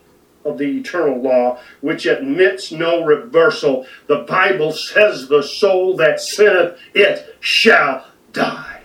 of 0.45 0.57
the 0.57 0.79
eternal 0.79 1.21
law, 1.21 1.59
which 1.81 2.05
admits 2.05 2.71
no 2.71 3.03
reversal. 3.03 3.85
The 4.07 4.19
Bible 4.19 4.71
says, 4.71 5.27
The 5.27 5.43
soul 5.43 5.97
that 5.97 6.21
sinneth, 6.21 6.79
it 6.93 7.35
shall 7.39 8.05
die. 8.31 8.75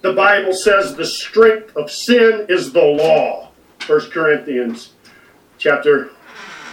The 0.00 0.12
Bible 0.12 0.52
says 0.52 0.94
the 0.94 1.04
strength 1.04 1.76
of 1.76 1.90
sin 1.90 2.46
is 2.48 2.72
the 2.72 2.84
law. 2.84 3.50
1 3.86 4.10
Corinthians 4.10 4.92
chapter 5.58 6.10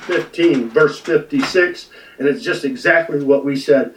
15, 0.02 0.70
verse 0.70 1.00
56. 1.00 1.90
And 2.20 2.28
it's 2.28 2.44
just 2.44 2.64
exactly 2.64 3.24
what 3.24 3.44
we 3.44 3.56
said 3.56 3.96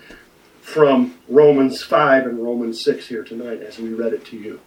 from 0.60 1.14
Romans 1.28 1.82
5 1.82 2.26
and 2.26 2.42
Romans 2.42 2.82
6 2.82 3.06
here 3.06 3.22
tonight 3.22 3.62
as 3.62 3.78
we 3.78 3.92
read 3.92 4.12
it 4.12 4.24
to 4.26 4.36
you. 4.36 4.60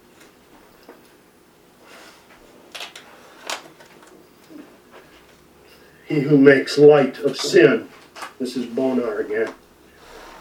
He 6.11 6.19
who 6.19 6.37
makes 6.37 6.77
light 6.77 7.19
of 7.19 7.37
sin, 7.37 7.87
this 8.37 8.57
is 8.57 8.65
Bonar 8.65 9.19
again, 9.19 9.53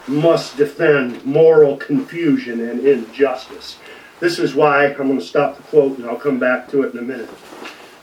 must 0.08 0.56
defend 0.56 1.24
moral 1.24 1.76
confusion 1.76 2.68
and 2.68 2.80
injustice. 2.80 3.78
This 4.18 4.40
is 4.40 4.56
why 4.56 4.86
I'm 4.86 4.96
going 4.96 5.20
to 5.20 5.24
stop 5.24 5.56
the 5.56 5.62
quote 5.62 5.96
and 5.98 6.08
I'll 6.08 6.16
come 6.16 6.40
back 6.40 6.68
to 6.70 6.82
it 6.82 6.92
in 6.92 6.98
a 6.98 7.02
minute. 7.02 7.30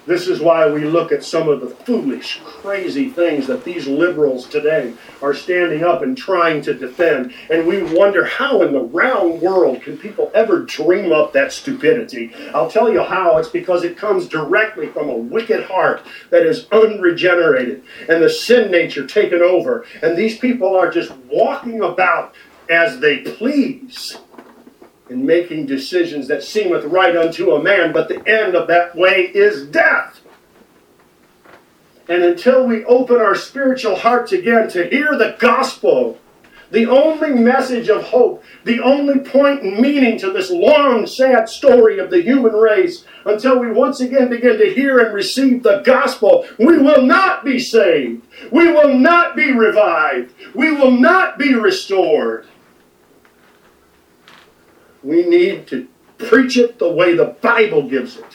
This 0.08 0.30
is 0.30 0.40
why 0.40 0.70
we 0.72 0.86
look 0.86 1.12
at 1.12 1.22
some 1.22 1.50
of 1.50 1.60
the 1.60 1.68
foolish, 1.70 2.40
crazy 2.46 3.10
things 3.10 3.46
that 3.48 3.66
these 3.66 3.88
liberals 3.88 4.48
today 4.48 4.94
are 5.22 5.34
standing 5.34 5.84
up 5.84 6.02
and 6.02 6.18
trying 6.18 6.62
to 6.62 6.74
defend. 6.74 7.34
And 7.50 7.68
we 7.68 7.84
wonder 7.84 8.24
how 8.24 8.62
in 8.62 8.72
the 8.72 8.80
round 8.80 9.42
world 9.42 9.82
can 9.82 9.98
people 9.98 10.32
ever 10.34 10.60
dream 10.62 11.12
up 11.12 11.34
that 11.34 11.52
stupidity? 11.52 12.34
I'll 12.54 12.72
tell 12.72 12.90
you 12.90 13.04
how. 13.04 13.38
It's 13.38 13.50
because 13.50 13.84
it 13.84 13.98
comes 13.98 14.30
directly 14.30 14.88
from 14.88 15.10
a 15.10 15.18
wicked 15.18 15.66
heart 15.66 16.02
that 16.30 16.46
is 16.46 16.68
unregenerated 16.72 17.84
and 18.08 18.24
the 18.24 18.30
sin 18.30 18.72
nature 18.72 19.06
taken 19.06 19.42
over. 19.42 19.86
And 20.02 20.18
these 20.18 20.38
people 20.38 20.74
are 20.74 20.90
just 20.90 21.12
walking 21.30 21.82
about 21.82 22.34
as 22.70 23.02
they 23.02 23.18
please 23.18 24.18
in 25.10 25.26
making 25.26 25.66
decisions 25.66 26.28
that 26.28 26.44
seemeth 26.44 26.86
right 26.86 27.16
unto 27.16 27.52
a 27.52 27.64
man, 27.64 27.94
but 27.94 28.08
the 28.08 28.28
end 28.28 28.56
of 28.56 28.68
that 28.68 28.96
way 28.96 29.32
is 29.34 29.68
death. 29.68 30.22
And 32.10 32.24
until 32.24 32.66
we 32.66 32.86
open 32.86 33.18
our 33.18 33.36
spiritual 33.36 33.96
hearts 33.96 34.32
again 34.32 34.70
to 34.70 34.88
hear 34.88 35.18
the 35.18 35.36
gospel, 35.40 36.20
the 36.72 36.86
only 36.88 37.32
message 37.32 37.90
of 37.90 38.04
hope, 38.04 38.44
the 38.66 38.82
only 38.82 39.20
point 39.20 39.62
and 39.62 39.80
meaning 39.80 40.18
to 40.20 40.32
this 40.32 40.50
long, 40.50 41.08
sad 41.08 41.48
story 41.48 42.00
of 42.00 42.10
the 42.10 42.22
human 42.22 42.54
race, 42.54 43.06
until 43.26 43.60
we 43.60 43.72
once 43.72 44.02
again 44.02 44.30
begin 44.30 44.58
to 44.58 44.74
hear 44.74 45.00
and 45.00 45.14
receive 45.14 45.64
the 45.64 45.82
gospel, 45.86 46.46
we 46.60 46.78
will 46.78 47.02
not 47.02 47.46
be 47.46 47.60
saved. 47.60 48.22
We 48.52 48.72
will 48.72 48.94
not 48.94 49.36
be 49.36 49.52
revived. 49.54 50.34
We 50.54 50.72
will 50.72 50.92
not 50.92 51.38
be 51.38 51.54
restored. 51.54 52.48
We 55.08 55.26
need 55.26 55.68
to 55.68 55.88
preach 56.18 56.58
it 56.58 56.80
the 56.80 56.92
way 56.92 57.16
the 57.16 57.38
Bible 57.42 57.88
gives 57.88 58.18
it. 58.18 58.26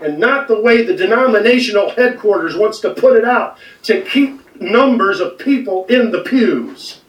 And 0.00 0.18
not 0.18 0.48
the 0.48 0.60
way 0.60 0.82
the 0.82 0.96
denominational 0.96 1.90
headquarters 1.90 2.56
wants 2.56 2.80
to 2.80 2.94
put 2.94 3.16
it 3.16 3.24
out 3.24 3.58
to 3.84 4.02
keep 4.02 4.60
numbers 4.60 5.20
of 5.20 5.38
people 5.38 5.86
in 5.86 6.10
the 6.10 6.22
pews. 6.22 7.02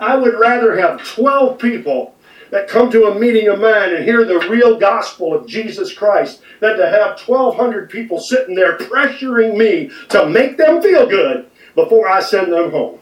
I 0.00 0.16
would 0.16 0.34
rather 0.34 0.76
have 0.76 1.06
12 1.06 1.56
people 1.60 2.16
that 2.50 2.66
come 2.66 2.90
to 2.90 3.06
a 3.06 3.18
meeting 3.18 3.46
of 3.46 3.60
mine 3.60 3.94
and 3.94 4.04
hear 4.04 4.24
the 4.24 4.48
real 4.50 4.76
gospel 4.76 5.32
of 5.32 5.46
Jesus 5.46 5.92
Christ 5.92 6.42
than 6.58 6.76
to 6.78 6.88
have 6.88 7.20
1,200 7.20 7.88
people 7.88 8.18
sitting 8.18 8.56
there 8.56 8.76
pressuring 8.76 9.56
me 9.56 9.92
to 10.08 10.28
make 10.28 10.56
them 10.56 10.82
feel 10.82 11.06
good 11.06 11.48
before 11.76 12.08
I 12.08 12.20
send 12.20 12.52
them 12.52 12.72
home. 12.72 12.98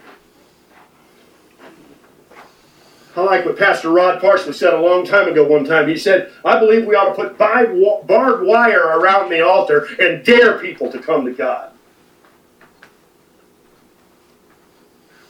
I 3.17 3.23
like 3.23 3.45
what 3.45 3.57
Pastor 3.57 3.91
Rod 3.91 4.21
Parsley 4.21 4.53
said 4.53 4.75
a 4.75 4.81
long 4.81 5.07
time 5.07 5.29
ago 5.29 5.45
one 5.45 5.65
time. 5.65 5.89
He 5.89 5.97
said, 5.97 6.33
I 6.45 6.59
believe 6.59 6.85
we 6.85 6.97
ought 6.97 7.15
to 7.15 7.23
put 7.23 7.39
barbed 7.39 8.47
wire 8.47 8.99
around 8.99 9.31
the 9.31 9.47
altar 9.47 9.87
and 10.01 10.25
dare 10.25 10.59
people 10.59 10.91
to 10.91 10.99
come 10.99 11.25
to 11.25 11.33
God. 11.33 11.71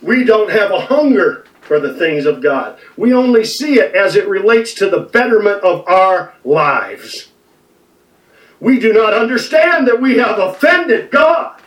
We 0.00 0.24
don't 0.24 0.50
have 0.50 0.70
a 0.70 0.80
hunger 0.80 1.46
for 1.60 1.78
the 1.78 1.94
things 1.94 2.26
of 2.26 2.42
God. 2.42 2.78
We 2.96 3.12
only 3.12 3.44
see 3.44 3.78
it 3.78 3.94
as 3.94 4.16
it 4.16 4.28
relates 4.28 4.74
to 4.74 4.88
the 4.88 5.00
betterment 5.00 5.62
of 5.62 5.86
our 5.86 6.34
lives. 6.44 7.28
We 8.60 8.78
do 8.78 8.92
not 8.92 9.12
understand 9.12 9.86
that 9.88 10.00
we 10.00 10.16
have 10.18 10.38
offended 10.38 11.10
God. 11.10 11.60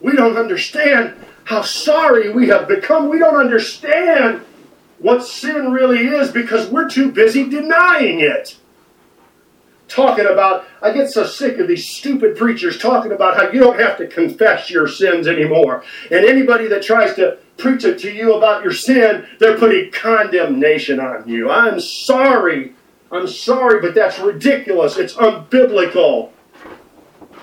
We 0.00 0.14
don't 0.14 0.36
understand 0.36 1.23
how 1.44 1.62
sorry 1.62 2.30
we 2.30 2.48
have 2.48 2.66
become. 2.66 3.08
We 3.08 3.18
don't 3.18 3.36
understand 3.36 4.42
what 4.98 5.26
sin 5.26 5.70
really 5.72 6.06
is 6.06 6.30
because 6.30 6.68
we're 6.70 6.88
too 6.88 7.12
busy 7.12 7.48
denying 7.48 8.20
it. 8.20 8.56
Talking 9.86 10.26
about, 10.26 10.66
I 10.80 10.92
get 10.92 11.10
so 11.10 11.24
sick 11.24 11.58
of 11.58 11.68
these 11.68 11.86
stupid 11.86 12.36
preachers 12.36 12.78
talking 12.78 13.12
about 13.12 13.36
how 13.36 13.50
you 13.50 13.60
don't 13.60 13.78
have 13.78 13.98
to 13.98 14.06
confess 14.06 14.70
your 14.70 14.88
sins 14.88 15.28
anymore. 15.28 15.84
And 16.10 16.24
anybody 16.24 16.66
that 16.68 16.82
tries 16.82 17.14
to 17.16 17.38
preach 17.58 17.84
it 17.84 17.98
to 18.00 18.10
you 18.10 18.34
about 18.34 18.64
your 18.64 18.72
sin, 18.72 19.26
they're 19.38 19.58
putting 19.58 19.92
condemnation 19.92 21.00
on 21.00 21.28
you. 21.28 21.50
I'm 21.50 21.78
sorry. 21.78 22.72
I'm 23.12 23.28
sorry, 23.28 23.80
but 23.80 23.94
that's 23.94 24.18
ridiculous. 24.18 24.96
It's 24.96 25.14
unbiblical. 25.14 26.30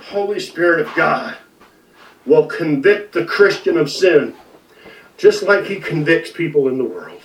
Holy 0.09 0.39
Spirit 0.39 0.85
of 0.85 0.93
God 0.95 1.37
will 2.25 2.45
convict 2.45 3.13
the 3.13 3.25
Christian 3.25 3.77
of 3.77 3.89
sin, 3.89 4.35
just 5.17 5.43
like 5.43 5.65
he 5.65 5.77
convicts 5.77 6.31
people 6.31 6.67
in 6.67 6.77
the 6.77 6.83
world. 6.83 7.21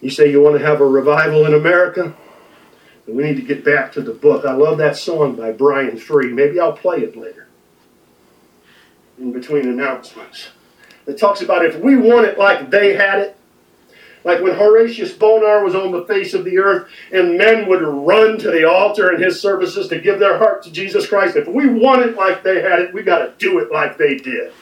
You 0.00 0.10
say 0.10 0.30
you 0.30 0.42
want 0.42 0.58
to 0.58 0.64
have 0.64 0.80
a 0.80 0.86
revival 0.86 1.46
in 1.46 1.54
America? 1.54 2.14
We 3.06 3.22
need 3.22 3.36
to 3.36 3.42
get 3.42 3.64
back 3.64 3.90
to 3.92 4.02
the 4.02 4.12
book. 4.12 4.44
I 4.44 4.52
love 4.52 4.78
that 4.78 4.96
song 4.96 5.34
by 5.34 5.50
Brian 5.52 5.96
Free. 5.96 6.30
Maybe 6.30 6.60
I'll 6.60 6.74
play 6.74 6.98
it 6.98 7.16
later 7.16 7.48
in 9.18 9.32
between 9.32 9.66
announcements. 9.66 10.48
It 11.06 11.18
talks 11.18 11.40
about 11.40 11.64
if 11.64 11.76
we 11.76 11.96
want 11.96 12.26
it 12.26 12.38
like 12.38 12.70
they 12.70 12.94
had 12.94 13.20
it, 13.20 13.37
like 14.28 14.42
when 14.42 14.54
Horatius 14.54 15.14
Bonar 15.14 15.64
was 15.64 15.74
on 15.74 15.90
the 15.90 16.04
face 16.04 16.34
of 16.34 16.44
the 16.44 16.58
earth 16.58 16.90
and 17.12 17.38
men 17.38 17.66
would 17.66 17.80
run 17.80 18.36
to 18.38 18.50
the 18.50 18.68
altar 18.68 19.14
in 19.14 19.22
his 19.22 19.40
services 19.40 19.88
to 19.88 19.98
give 19.98 20.18
their 20.18 20.36
heart 20.36 20.62
to 20.64 20.70
Jesus 20.70 21.08
Christ, 21.08 21.36
if 21.36 21.48
we 21.48 21.66
want 21.66 22.02
it 22.02 22.14
like 22.14 22.42
they 22.42 22.60
had 22.60 22.80
it, 22.80 22.92
we 22.92 23.02
got 23.02 23.20
to 23.20 23.32
do 23.38 23.58
it 23.58 23.72
like 23.72 23.96
they 23.96 24.16
did. 24.16 24.52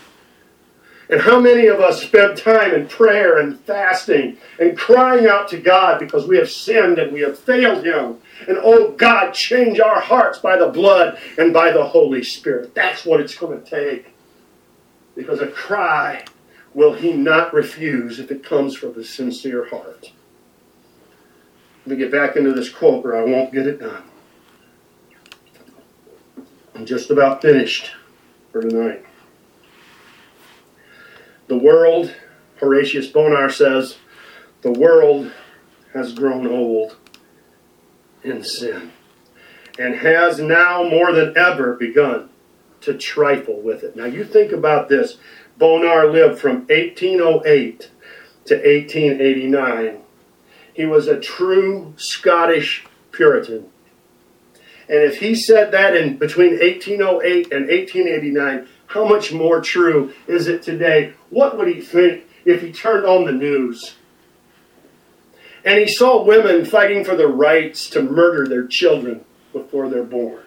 And 1.11 1.21
how 1.21 1.41
many 1.41 1.67
of 1.67 1.81
us 1.81 2.01
spend 2.01 2.39
time 2.39 2.75
in 2.75 2.87
prayer 2.87 3.39
and 3.39 3.59
fasting 3.59 4.37
and 4.61 4.79
crying 4.79 5.27
out 5.27 5.49
to 5.49 5.59
God 5.59 5.99
because 5.99 6.29
we 6.29 6.37
have 6.37 6.49
sinned 6.49 7.01
and 7.01 7.13
we 7.13 7.23
have 7.23 7.37
failed 7.37 7.85
Him? 7.85 8.19
And 8.47 8.59
oh 8.63 8.93
God, 8.93 9.33
change 9.33 9.81
our 9.81 10.01
hearts 10.01 10.39
by 10.39 10.57
the 10.57 10.69
blood 10.69 11.19
and 11.39 11.53
by 11.53 11.73
the 11.73 11.85
Holy 11.85 12.23
Spirit. 12.23 12.73
That's 12.73 13.05
what 13.05 13.21
it's 13.21 13.37
going 13.37 13.61
to 13.61 13.69
take. 13.69 14.15
Because 15.17 15.41
a 15.41 15.49
cry 15.49 16.25
will 16.77 16.93
He 16.93 17.15
not 17.15 17.55
refuse 17.55 18.21
if 18.21 18.31
it 18.31 18.45
comes 18.45 18.77
from 18.77 18.99
a 18.99 19.03
sincere 19.03 19.67
heart. 19.71 20.13
Let 21.87 21.93
me 21.93 21.97
get 21.97 22.13
back 22.13 22.37
into 22.37 22.53
this 22.53 22.69
quote 22.69 23.07
or 23.07 23.17
I 23.17 23.25
won't 23.25 23.51
get 23.51 23.67
it 23.67 23.81
done. 23.81 24.03
I'm 26.75 26.85
just 26.85 27.11
about 27.11 27.41
finished 27.41 27.93
for 28.53 28.61
tonight. 28.61 29.07
The 31.49 31.57
world, 31.57 32.15
Horatius 32.61 33.07
Bonar 33.07 33.49
says, 33.49 33.97
the 34.61 34.73
world 34.73 35.33
has 35.95 36.13
grown 36.13 36.47
old 36.47 36.97
in 38.23 38.45
sin 38.45 38.93
and 39.79 39.95
has 39.95 40.41
now 40.41 40.83
more 40.83 41.13
than 41.13 41.33
ever 41.39 41.73
begun 41.73 42.29
to 42.83 42.99
trifle 42.99 43.63
with 43.63 43.83
it. 43.83 43.97
Now 43.97 44.05
you 44.05 44.25
think 44.25 44.53
about 44.53 44.91
this. 44.91 45.17
Bonar 45.59 46.09
lived 46.09 46.39
from 46.39 46.67
1808 46.67 47.91
to 48.47 48.55
1889. 48.55 49.99
He 50.75 50.85
was 50.85 51.09
a 51.09 51.21
true 51.21 51.95
Scottish 51.97 52.85
Puritan. 53.13 53.71
And 54.89 55.03
if 55.03 55.19
he 55.19 55.35
said 55.35 55.73
that 55.73 55.97
in 55.97 56.17
between 56.17 56.59
1808 56.59 57.53
and 57.53 57.69
1889, 57.69 58.69
how 58.89 59.07
much 59.07 59.33
more 59.33 59.61
true 59.61 60.13
is 60.29 60.47
it 60.47 60.63
today? 60.63 61.15
What 61.31 61.59
would 61.59 61.69
he 61.69 61.81
think 61.81 62.25
if 62.45 62.63
he 62.63 62.73
turned 62.73 63.05
on 63.05 63.25
the 63.25 63.33
news 63.33 63.97
and 65.65 65.81
he 65.81 65.89
saw 65.89 66.23
women 66.23 66.65
fighting 66.65 67.05
for 67.05 67.17
the 67.17 67.27
rights 67.27 67.91
to 67.91 68.03
murder 68.03 68.47
their 68.47 68.67
children 68.67 69.25
before 69.53 69.89
they're 69.89 70.05
born? 70.05 70.45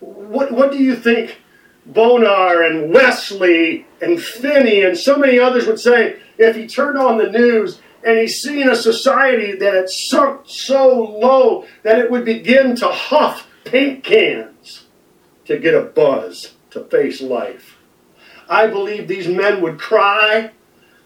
What, 0.00 0.50
what 0.50 0.72
do 0.72 0.78
you 0.78 0.96
think 0.96 1.38
Bonar 1.86 2.62
and 2.62 2.92
Wesley 2.92 3.86
and 4.00 4.22
Finney 4.22 4.82
and 4.82 4.96
so 4.96 5.16
many 5.16 5.38
others 5.38 5.66
would 5.66 5.80
say 5.80 6.20
if 6.38 6.56
he 6.56 6.66
turned 6.66 6.98
on 6.98 7.18
the 7.18 7.30
news 7.30 7.80
and 8.04 8.18
he's 8.18 8.40
seen 8.40 8.68
a 8.68 8.76
society 8.76 9.52
that 9.56 9.74
had 9.74 9.88
sunk 9.88 10.42
so 10.46 11.02
low 11.02 11.66
that 11.82 11.98
it 11.98 12.10
would 12.10 12.24
begin 12.24 12.76
to 12.76 12.88
huff 12.88 13.46
paint 13.64 14.04
cans 14.04 14.86
to 15.44 15.58
get 15.58 15.74
a 15.74 15.82
buzz 15.82 16.54
to 16.70 16.84
face 16.84 17.20
life. 17.20 17.76
I 18.48 18.66
believe 18.66 19.06
these 19.06 19.28
men 19.28 19.60
would 19.60 19.78
cry 19.78 20.50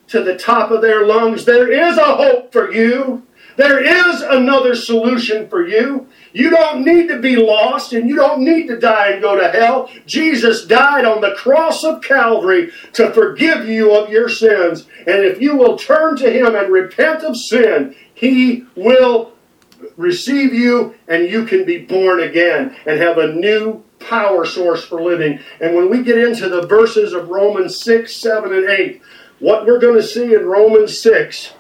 to 0.08 0.22
the 0.22 0.36
top 0.36 0.70
of 0.70 0.82
their 0.82 1.06
lungs, 1.06 1.44
There 1.44 1.70
is 1.70 1.96
a 1.96 2.16
hope 2.16 2.52
for 2.52 2.72
you. 2.72 3.22
There 3.56 3.82
is 3.82 4.20
another 4.22 4.74
solution 4.74 5.48
for 5.48 5.66
you. 5.66 6.08
You 6.32 6.50
don't 6.50 6.84
need 6.84 7.08
to 7.08 7.20
be 7.20 7.36
lost 7.36 7.92
and 7.92 8.08
you 8.08 8.16
don't 8.16 8.42
need 8.42 8.66
to 8.66 8.78
die 8.78 9.10
and 9.12 9.22
go 9.22 9.38
to 9.38 9.48
hell. 9.48 9.90
Jesus 10.06 10.66
died 10.66 11.04
on 11.04 11.20
the 11.20 11.34
cross 11.36 11.84
of 11.84 12.02
Calvary 12.02 12.70
to 12.94 13.12
forgive 13.12 13.68
you 13.68 13.94
of 13.94 14.10
your 14.10 14.28
sins. 14.28 14.88
And 15.06 15.24
if 15.24 15.40
you 15.40 15.56
will 15.56 15.78
turn 15.78 16.16
to 16.16 16.30
Him 16.30 16.54
and 16.56 16.72
repent 16.72 17.22
of 17.22 17.36
sin, 17.36 17.94
He 18.14 18.66
will 18.74 19.32
receive 19.96 20.52
you 20.52 20.94
and 21.08 21.28
you 21.28 21.44
can 21.44 21.64
be 21.64 21.78
born 21.84 22.20
again 22.20 22.74
and 22.86 23.00
have 23.00 23.18
a 23.18 23.32
new 23.32 23.84
power 24.00 24.44
source 24.44 24.84
for 24.84 25.02
living. 25.02 25.38
And 25.60 25.74
when 25.74 25.90
we 25.90 26.02
get 26.02 26.18
into 26.18 26.48
the 26.48 26.66
verses 26.66 27.12
of 27.12 27.28
Romans 27.28 27.78
6, 27.80 28.14
7, 28.14 28.52
and 28.52 28.68
8, 28.68 29.02
what 29.38 29.66
we're 29.66 29.78
going 29.78 30.00
to 30.00 30.06
see 30.06 30.34
in 30.34 30.46
Romans 30.46 30.98
6 30.98 31.52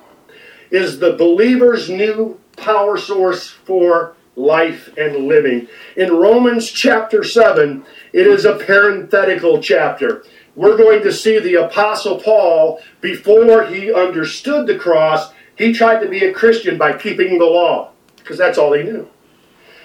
is 0.74 0.98
the 0.98 1.12
believer's 1.12 1.88
new 1.88 2.38
power 2.56 2.96
source 2.96 3.48
for 3.48 4.16
life 4.36 4.88
and 4.96 5.28
living. 5.28 5.68
In 5.96 6.12
Romans 6.12 6.70
chapter 6.70 7.22
7, 7.22 7.84
it 8.12 8.26
is 8.26 8.44
a 8.44 8.56
parenthetical 8.56 9.62
chapter. 9.62 10.24
We're 10.56 10.76
going 10.76 11.02
to 11.02 11.12
see 11.12 11.38
the 11.38 11.54
Apostle 11.54 12.20
Paul, 12.20 12.80
before 13.00 13.66
he 13.66 13.92
understood 13.92 14.66
the 14.66 14.78
cross, 14.78 15.32
he 15.56 15.72
tried 15.72 16.00
to 16.00 16.08
be 16.08 16.24
a 16.24 16.32
Christian 16.32 16.76
by 16.78 16.96
keeping 16.96 17.38
the 17.38 17.44
law, 17.44 17.90
because 18.16 18.38
that's 18.38 18.58
all 18.58 18.72
he 18.72 18.82
knew. 18.82 19.08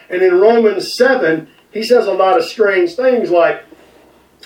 And 0.10 0.24
in 0.24 0.40
Romans 0.40 0.96
7, 0.96 1.48
he 1.72 1.84
says 1.84 2.08
a 2.08 2.14
lot 2.14 2.38
of 2.38 2.46
strange 2.46 2.96
things 2.96 3.30
like, 3.30 3.64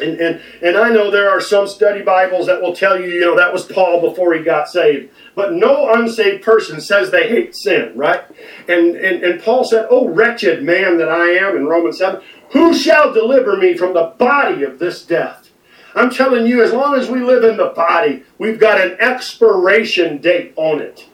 and, 0.01 0.19
and, 0.19 0.41
and 0.61 0.75
I 0.75 0.89
know 0.89 1.11
there 1.11 1.29
are 1.29 1.39
some 1.39 1.67
study 1.67 2.01
Bibles 2.01 2.47
that 2.47 2.61
will 2.61 2.75
tell 2.75 2.99
you, 2.99 3.07
you 3.07 3.19
know, 3.19 3.35
that 3.35 3.53
was 3.53 3.65
Paul 3.65 4.01
before 4.01 4.33
he 4.33 4.43
got 4.43 4.67
saved. 4.67 5.11
But 5.35 5.53
no 5.53 5.93
unsaved 5.93 6.43
person 6.43 6.81
says 6.81 7.11
they 7.11 7.29
hate 7.29 7.55
sin, 7.55 7.93
right? 7.95 8.23
And, 8.67 8.95
and, 8.95 9.23
and 9.23 9.41
Paul 9.41 9.63
said, 9.63 9.87
Oh, 9.91 10.07
wretched 10.07 10.63
man 10.63 10.97
that 10.97 11.09
I 11.09 11.29
am 11.29 11.55
in 11.55 11.67
Romans 11.67 11.99
7, 11.99 12.21
who 12.51 12.73
shall 12.73 13.13
deliver 13.13 13.55
me 13.55 13.77
from 13.77 13.93
the 13.93 14.13
body 14.17 14.63
of 14.63 14.79
this 14.79 15.05
death? 15.05 15.51
I'm 15.95 16.09
telling 16.09 16.47
you, 16.47 16.63
as 16.63 16.73
long 16.73 16.95
as 16.95 17.07
we 17.07 17.21
live 17.21 17.43
in 17.43 17.57
the 17.57 17.73
body, 17.75 18.23
we've 18.39 18.59
got 18.59 18.81
an 18.81 18.97
expiration 18.99 20.17
date 20.17 20.53
on 20.55 20.79
it. 20.81 21.07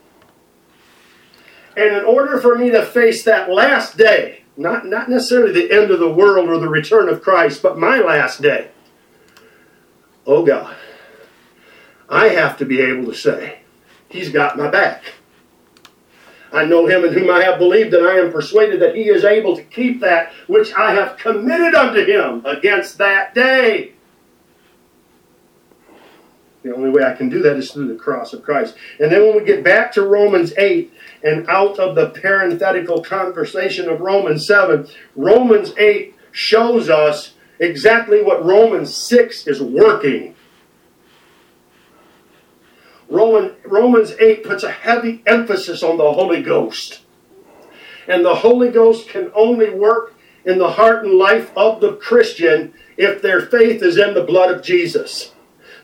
And 1.75 1.97
in 1.97 2.05
order 2.05 2.39
for 2.39 2.57
me 2.57 2.69
to 2.71 2.85
face 2.85 3.23
that 3.23 3.49
last 3.49 3.97
day, 3.97 4.38
not, 4.59 4.85
not 4.85 5.09
necessarily 5.09 5.53
the 5.53 5.71
end 5.71 5.89
of 5.89 5.99
the 5.99 6.11
world 6.11 6.49
or 6.49 6.59
the 6.59 6.67
return 6.67 7.07
of 7.07 7.21
Christ, 7.21 7.63
but 7.63 7.79
my 7.79 7.99
last 7.99 8.41
day. 8.41 8.69
Oh 10.27 10.45
God, 10.45 10.75
I 12.09 12.27
have 12.27 12.57
to 12.57 12.65
be 12.65 12.81
able 12.81 13.05
to 13.05 13.15
say, 13.15 13.59
He's 14.09 14.29
got 14.29 14.57
my 14.57 14.69
back. 14.69 15.03
I 16.51 16.65
know 16.65 16.87
him 16.87 17.05
in 17.05 17.13
whom 17.13 17.29
I 17.29 17.43
have 17.43 17.59
believed, 17.59 17.93
and 17.93 18.05
I 18.05 18.15
am 18.15 18.31
persuaded 18.31 18.81
that 18.81 18.95
he 18.95 19.03
is 19.03 19.23
able 19.23 19.55
to 19.55 19.63
keep 19.63 20.01
that 20.01 20.33
which 20.47 20.73
I 20.73 20.93
have 20.93 21.17
committed 21.17 21.75
unto 21.75 22.03
him 22.03 22.43
against 22.45 22.97
that 22.97 23.35
day. 23.35 23.93
The 26.61 26.75
only 26.75 26.89
way 26.89 27.03
I 27.03 27.13
can 27.13 27.29
do 27.29 27.41
that 27.43 27.55
is 27.55 27.71
through 27.71 27.87
the 27.87 27.95
cross 27.95 28.33
of 28.33 28.43
Christ. 28.43 28.75
And 28.99 29.11
then 29.11 29.21
when 29.21 29.37
we 29.37 29.45
get 29.45 29.63
back 29.63 29.93
to 29.93 30.05
Romans 30.05 30.53
8 30.57 30.91
and 31.23 31.47
out 31.47 31.79
of 31.79 31.95
the 31.95 32.09
parenthetical 32.09 33.01
conversation 33.01 33.87
of 33.87 34.01
Romans 34.01 34.45
7, 34.45 34.87
Romans 35.15 35.73
8 35.77 36.13
shows 36.31 36.89
us 36.89 37.33
exactly 37.59 38.21
what 38.21 38.43
Romans 38.43 38.93
6 38.93 39.47
is 39.47 39.61
working. 39.61 40.35
Roman, 43.09 43.55
Romans 43.65 44.11
8 44.19 44.43
puts 44.43 44.63
a 44.63 44.71
heavy 44.71 45.23
emphasis 45.25 45.81
on 45.81 45.97
the 45.97 46.11
Holy 46.11 46.43
Ghost. 46.43 47.01
And 48.07 48.25
the 48.25 48.35
Holy 48.35 48.69
Ghost 48.69 49.07
can 49.07 49.31
only 49.33 49.69
work 49.69 50.13
in 50.43 50.57
the 50.57 50.71
heart 50.71 51.05
and 51.05 51.13
life 51.13 51.55
of 51.55 51.79
the 51.79 51.93
Christian 51.93 52.73
if 52.97 53.21
their 53.21 53.45
faith 53.45 53.81
is 53.81 53.97
in 53.97 54.13
the 54.13 54.23
blood 54.23 54.53
of 54.53 54.61
Jesus 54.61 55.31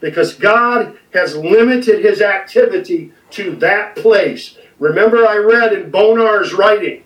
because 0.02 0.34
God 0.36 0.98
has 1.14 1.36
limited 1.36 2.04
his 2.04 2.22
activity 2.22 3.12
to 3.32 3.56
that 3.58 3.96
place. 3.96 4.58
Remember, 4.80 5.26
I 5.26 5.38
read 5.38 5.74
in 5.74 5.92
Bonar's 5.92 6.54
writing, 6.54 7.04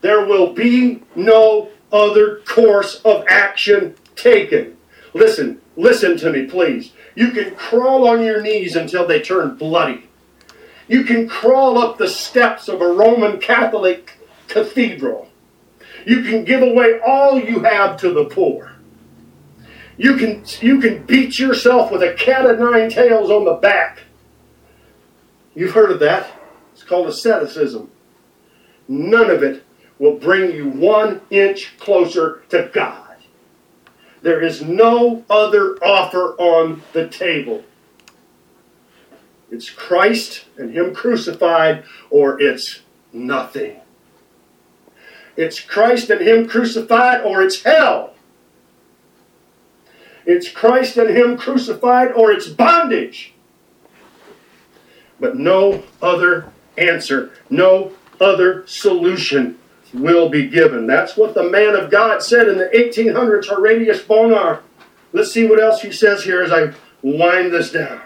there 0.00 0.26
will 0.26 0.52
be 0.52 1.02
no 1.14 1.70
other 1.92 2.40
course 2.46 3.00
of 3.04 3.24
action 3.28 3.94
taken. 4.16 4.76
Listen, 5.14 5.60
listen 5.76 6.16
to 6.18 6.30
me, 6.30 6.46
please. 6.46 6.92
You 7.14 7.30
can 7.30 7.54
crawl 7.54 8.08
on 8.08 8.22
your 8.22 8.42
knees 8.42 8.76
until 8.76 9.06
they 9.06 9.20
turn 9.20 9.56
bloody. 9.56 10.08
You 10.88 11.04
can 11.04 11.28
crawl 11.28 11.78
up 11.78 11.96
the 11.96 12.08
steps 12.08 12.68
of 12.68 12.82
a 12.82 12.88
Roman 12.88 13.40
Catholic 13.40 14.18
cathedral. 14.48 15.28
You 16.04 16.22
can 16.22 16.44
give 16.44 16.62
away 16.62 17.00
all 17.06 17.38
you 17.38 17.60
have 17.60 17.96
to 17.98 18.12
the 18.12 18.26
poor. 18.26 18.73
You 19.96 20.16
can, 20.16 20.44
you 20.60 20.80
can 20.80 21.04
beat 21.04 21.38
yourself 21.38 21.92
with 21.92 22.02
a 22.02 22.14
cat 22.14 22.46
of 22.46 22.58
nine 22.58 22.90
tails 22.90 23.30
on 23.30 23.44
the 23.44 23.54
back. 23.54 24.00
You've 25.54 25.72
heard 25.72 25.92
of 25.92 26.00
that. 26.00 26.30
It's 26.72 26.82
called 26.82 27.06
asceticism. 27.06 27.90
None 28.88 29.30
of 29.30 29.42
it 29.42 29.64
will 29.98 30.18
bring 30.18 30.52
you 30.52 30.68
one 30.68 31.20
inch 31.30 31.78
closer 31.78 32.42
to 32.48 32.70
God. 32.72 33.16
There 34.22 34.42
is 34.42 34.62
no 34.62 35.24
other 35.30 35.76
offer 35.84 36.34
on 36.38 36.82
the 36.92 37.08
table. 37.08 37.62
It's 39.50 39.70
Christ 39.70 40.46
and 40.56 40.72
Him 40.72 40.94
crucified, 40.94 41.84
or 42.10 42.40
it's 42.40 42.80
nothing. 43.12 43.76
It's 45.36 45.60
Christ 45.60 46.10
and 46.10 46.20
Him 46.20 46.48
crucified, 46.48 47.20
or 47.20 47.42
it's 47.42 47.62
hell. 47.62 48.13
It's 50.26 50.50
Christ 50.50 50.96
and 50.96 51.16
Him 51.16 51.36
crucified, 51.36 52.12
or 52.12 52.32
it's 52.32 52.48
bondage. 52.48 53.34
But 55.20 55.36
no 55.36 55.84
other 56.02 56.50
answer, 56.76 57.32
no 57.50 57.92
other 58.20 58.66
solution 58.66 59.58
will 59.92 60.28
be 60.28 60.48
given. 60.48 60.86
That's 60.86 61.16
what 61.16 61.34
the 61.34 61.48
man 61.48 61.74
of 61.76 61.90
God 61.90 62.22
said 62.22 62.48
in 62.48 62.58
the 62.58 62.70
1800s, 62.74 63.46
Horatius 63.46 64.02
Bonar. 64.02 64.62
Let's 65.12 65.32
see 65.32 65.46
what 65.46 65.62
else 65.62 65.82
he 65.82 65.92
says 65.92 66.24
here 66.24 66.42
as 66.42 66.50
I 66.50 66.74
wind 67.02 67.52
this 67.52 67.70
down. 67.70 68.00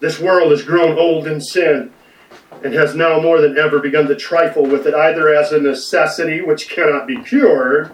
This 0.00 0.20
world 0.20 0.50
has 0.52 0.62
grown 0.62 0.98
old 0.98 1.26
in 1.26 1.40
sin 1.40 1.92
and 2.62 2.72
has 2.72 2.94
now 2.94 3.20
more 3.20 3.40
than 3.40 3.58
ever 3.58 3.80
begun 3.80 4.06
to 4.06 4.14
trifle 4.14 4.64
with 4.64 4.86
it, 4.86 4.94
either 4.94 5.34
as 5.34 5.52
a 5.52 5.60
necessity 5.60 6.40
which 6.40 6.68
cannot 6.68 7.06
be 7.06 7.20
cured, 7.22 7.90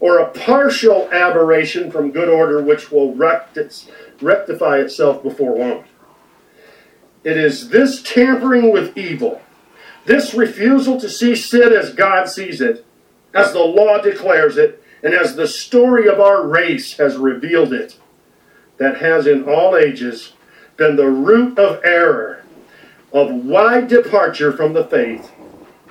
or 0.00 0.18
a 0.18 0.30
partial 0.30 1.08
aberration 1.10 1.90
from 1.90 2.12
good 2.12 2.28
order 2.28 2.62
which 2.62 2.90
will 2.90 3.14
rectify 3.14 4.78
itself 4.78 5.22
before 5.22 5.56
long. 5.56 5.84
It 7.24 7.36
is 7.36 7.70
this 7.70 8.02
tampering 8.02 8.72
with 8.72 8.96
evil, 8.96 9.42
this 10.04 10.34
refusal 10.34 11.00
to 11.00 11.08
see 11.08 11.34
sin 11.34 11.72
as 11.72 11.92
God 11.92 12.28
sees 12.28 12.60
it, 12.60 12.86
as 13.34 13.52
the 13.52 13.58
law 13.58 13.98
declares 13.98 14.56
it, 14.56 14.82
and 15.02 15.14
as 15.14 15.36
the 15.36 15.48
story 15.48 16.08
of 16.08 16.20
our 16.20 16.46
race 16.46 16.96
has 16.96 17.16
revealed 17.16 17.72
it, 17.72 17.98
that 18.78 18.98
has 18.98 19.26
in 19.26 19.44
all 19.44 19.76
ages 19.76 20.32
been 20.76 20.96
the 20.96 21.10
root 21.10 21.58
of 21.58 21.80
error, 21.84 22.44
of 23.12 23.32
wide 23.32 23.88
departure 23.88 24.52
from 24.52 24.72
the 24.72 24.84
faith 24.84 25.32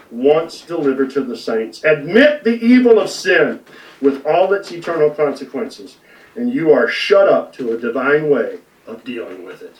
once 0.09 0.61
delivered 0.61 1.09
to 1.11 1.21
the 1.21 1.35
saints. 1.35 1.83
Admit 1.83 2.43
the 2.43 2.63
evil 2.63 2.99
of 2.99 3.09
sin 3.09 3.59
with 4.01 4.25
all 4.25 4.53
its 4.53 4.71
eternal 4.71 5.09
consequences, 5.09 5.97
and 6.35 6.53
you 6.53 6.71
are 6.71 6.87
shut 6.87 7.27
up 7.27 7.53
to 7.53 7.71
a 7.71 7.77
divine 7.77 8.29
way 8.29 8.59
of 8.85 9.03
dealing 9.03 9.43
with 9.43 9.61
it. 9.61 9.75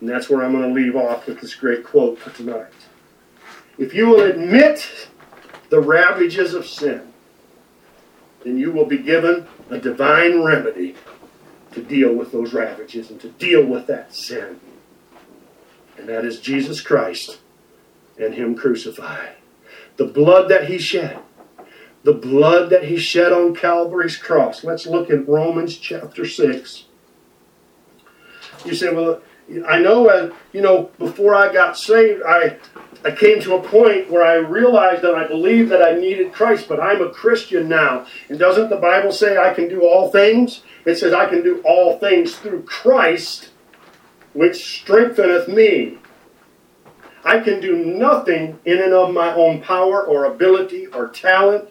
And 0.00 0.08
that's 0.08 0.28
where 0.28 0.42
I'm 0.44 0.52
going 0.52 0.68
to 0.68 0.74
leave 0.74 0.96
off 0.96 1.26
with 1.26 1.40
this 1.40 1.54
great 1.54 1.84
quote 1.84 2.18
for 2.18 2.30
tonight. 2.30 2.72
If 3.78 3.94
you 3.94 4.08
will 4.08 4.22
admit 4.22 5.08
the 5.70 5.80
ravages 5.80 6.54
of 6.54 6.66
sin, 6.66 7.12
then 8.44 8.58
you 8.58 8.72
will 8.72 8.86
be 8.86 8.98
given 8.98 9.46
a 9.70 9.78
divine 9.78 10.42
remedy 10.42 10.96
to 11.72 11.82
deal 11.82 12.14
with 12.14 12.32
those 12.32 12.52
ravages 12.52 13.10
and 13.10 13.20
to 13.20 13.28
deal 13.30 13.64
with 13.64 13.86
that 13.86 14.14
sin. 14.14 14.60
And 15.96 16.08
that 16.08 16.24
is 16.24 16.40
Jesus 16.40 16.80
Christ 16.80 17.38
and 18.18 18.34
Him 18.34 18.54
crucified. 18.54 19.36
The 19.96 20.06
blood 20.06 20.48
that 20.50 20.68
He 20.68 20.78
shed. 20.78 21.18
The 22.04 22.12
blood 22.12 22.70
that 22.70 22.84
He 22.84 22.96
shed 22.98 23.32
on 23.32 23.54
Calvary's 23.54 24.16
cross. 24.16 24.64
Let's 24.64 24.86
look 24.86 25.10
at 25.10 25.28
Romans 25.28 25.76
chapter 25.76 26.26
6. 26.26 26.84
You 28.64 28.74
say, 28.74 28.92
well, 28.92 29.20
I 29.68 29.78
know, 29.78 30.08
uh, 30.08 30.32
you 30.52 30.62
know, 30.62 30.90
before 30.98 31.34
I 31.34 31.52
got 31.52 31.76
saved, 31.76 32.22
I 32.26 32.58
I 33.04 33.10
came 33.10 33.40
to 33.40 33.56
a 33.56 33.62
point 33.62 34.10
where 34.10 34.24
I 34.24 34.34
realized 34.34 35.02
that 35.02 35.16
I 35.16 35.26
believed 35.26 35.70
that 35.72 35.82
I 35.82 35.98
needed 35.98 36.32
Christ, 36.32 36.68
but 36.68 36.78
I'm 36.78 37.02
a 37.02 37.10
Christian 37.10 37.68
now. 37.68 38.06
And 38.28 38.38
doesn't 38.38 38.70
the 38.70 38.76
Bible 38.76 39.10
say 39.10 39.36
I 39.36 39.52
can 39.52 39.68
do 39.68 39.82
all 39.82 40.08
things? 40.10 40.62
It 40.84 40.96
says 40.96 41.12
I 41.12 41.26
can 41.26 41.42
do 41.42 41.60
all 41.64 41.98
things 41.98 42.36
through 42.36 42.62
Christ, 42.62 43.50
which 44.34 44.64
strengtheneth 44.64 45.48
me. 45.48 45.98
I 47.24 47.40
can 47.40 47.60
do 47.60 47.76
nothing 47.76 48.60
in 48.64 48.80
and 48.80 48.92
of 48.92 49.12
my 49.12 49.34
own 49.34 49.60
power 49.60 50.04
or 50.04 50.24
ability 50.26 50.86
or 50.86 51.08
talent. 51.08 51.70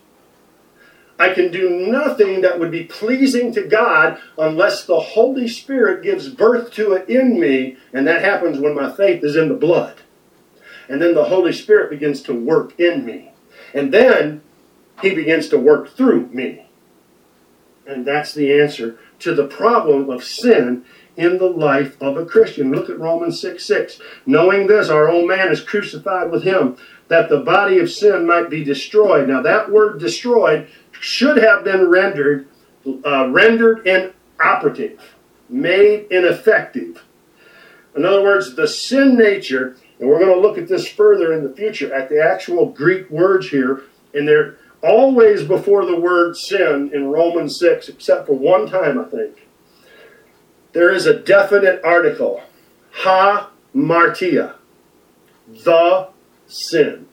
I 1.22 1.36
can 1.36 1.52
do 1.52 1.70
nothing 1.70 2.42
that 2.42 2.60
would 2.60 2.72
be 2.72 2.86
pleasing 2.86 3.54
to 3.54 3.62
God 3.62 4.20
unless 4.40 4.86
the 4.86 5.00
Holy 5.00 5.48
Spirit 5.48 6.02
gives 6.02 6.28
birth 6.30 6.74
to 6.74 6.94
it 6.94 7.08
in 7.08 7.40
me, 7.40 7.78
and 7.94 8.08
that 8.08 8.24
happens 8.24 8.58
when 8.58 8.74
my 8.74 8.92
faith 8.92 9.24
is 9.24 9.36
in 9.36 9.48
the 9.48 9.54
blood. 9.54 10.02
And 10.90 11.00
then 11.00 11.14
the 11.14 11.26
Holy 11.26 11.54
Spirit 11.54 11.92
begins 11.92 12.24
to 12.24 12.34
work 12.34 12.80
in 12.80 13.06
me. 13.06 13.34
And 13.72 13.94
then 13.94 14.42
he 15.04 15.14
begins 15.14 15.48
to 15.50 15.60
work 15.60 15.96
through 15.96 16.26
me. 16.30 16.66
And 17.86 18.04
that's 18.04 18.34
the 18.34 18.60
answer 18.60 18.98
to 19.20 19.36
the 19.36 19.46
problem 19.46 20.10
of 20.10 20.24
sin 20.24 20.86
in 21.18 21.38
the 21.38 21.50
life 21.50 22.02
of 22.02 22.18
a 22.18 22.26
Christian. 22.26 22.72
Look 22.72 22.90
at 22.90 23.00
Romans 23.00 23.40
6 23.40 23.64
6. 23.64 24.00
Knowing 24.26 24.66
this, 24.66 24.90
our 24.90 25.08
old 25.08 25.28
man 25.28 25.52
is 25.52 25.62
crucified 25.62 26.32
with 26.32 26.44
him, 26.44 26.78
that 27.10 27.30
the 27.30 27.42
body 27.42 27.78
of 27.78 27.92
sin 27.92 28.26
might 28.26 28.50
be 28.50 28.64
destroyed. 28.64 29.28
Now, 29.28 29.42
that 29.42 29.70
word 29.70 30.00
destroyed 30.00 30.68
should 31.02 31.38
have 31.38 31.64
been 31.64 31.90
rendered 31.90 32.48
uh, 33.06 33.30
rendered 33.30 33.86
inoperative, 33.86 35.16
made 35.50 36.08
ineffective. 36.10 37.04
In 37.96 38.06
other 38.06 38.24
words, 38.24 38.56
the 38.56 38.68
sin 38.68 39.18
nature 39.18 39.76
and 40.02 40.10
we're 40.10 40.20
going 40.20 40.34
to 40.34 40.42
look 40.42 40.58
at 40.58 40.68
this 40.68 40.88
further 40.88 41.32
in 41.32 41.44
the 41.44 41.56
future 41.56 41.94
at 41.94 42.10
the 42.10 42.22
actual 42.22 42.66
Greek 42.66 43.10
words 43.12 43.50
here. 43.50 43.84
And 44.16 44.28
they're 44.28 44.58
always 44.82 45.44
before 45.44 45.86
the 45.86 46.00
word 46.00 46.36
sin 46.36 46.90
in 46.92 47.12
Romans 47.12 47.60
6, 47.60 47.88
except 47.88 48.26
for 48.26 48.34
one 48.34 48.68
time, 48.68 49.00
I 49.00 49.04
think. 49.04 49.48
There 50.74 50.92
is 50.92 51.06
a 51.06 51.20
definite 51.20 51.82
article. 51.84 52.42
Ha 52.94 53.52
martia. 53.76 54.56
The 55.48 56.10
sin. 56.48 57.08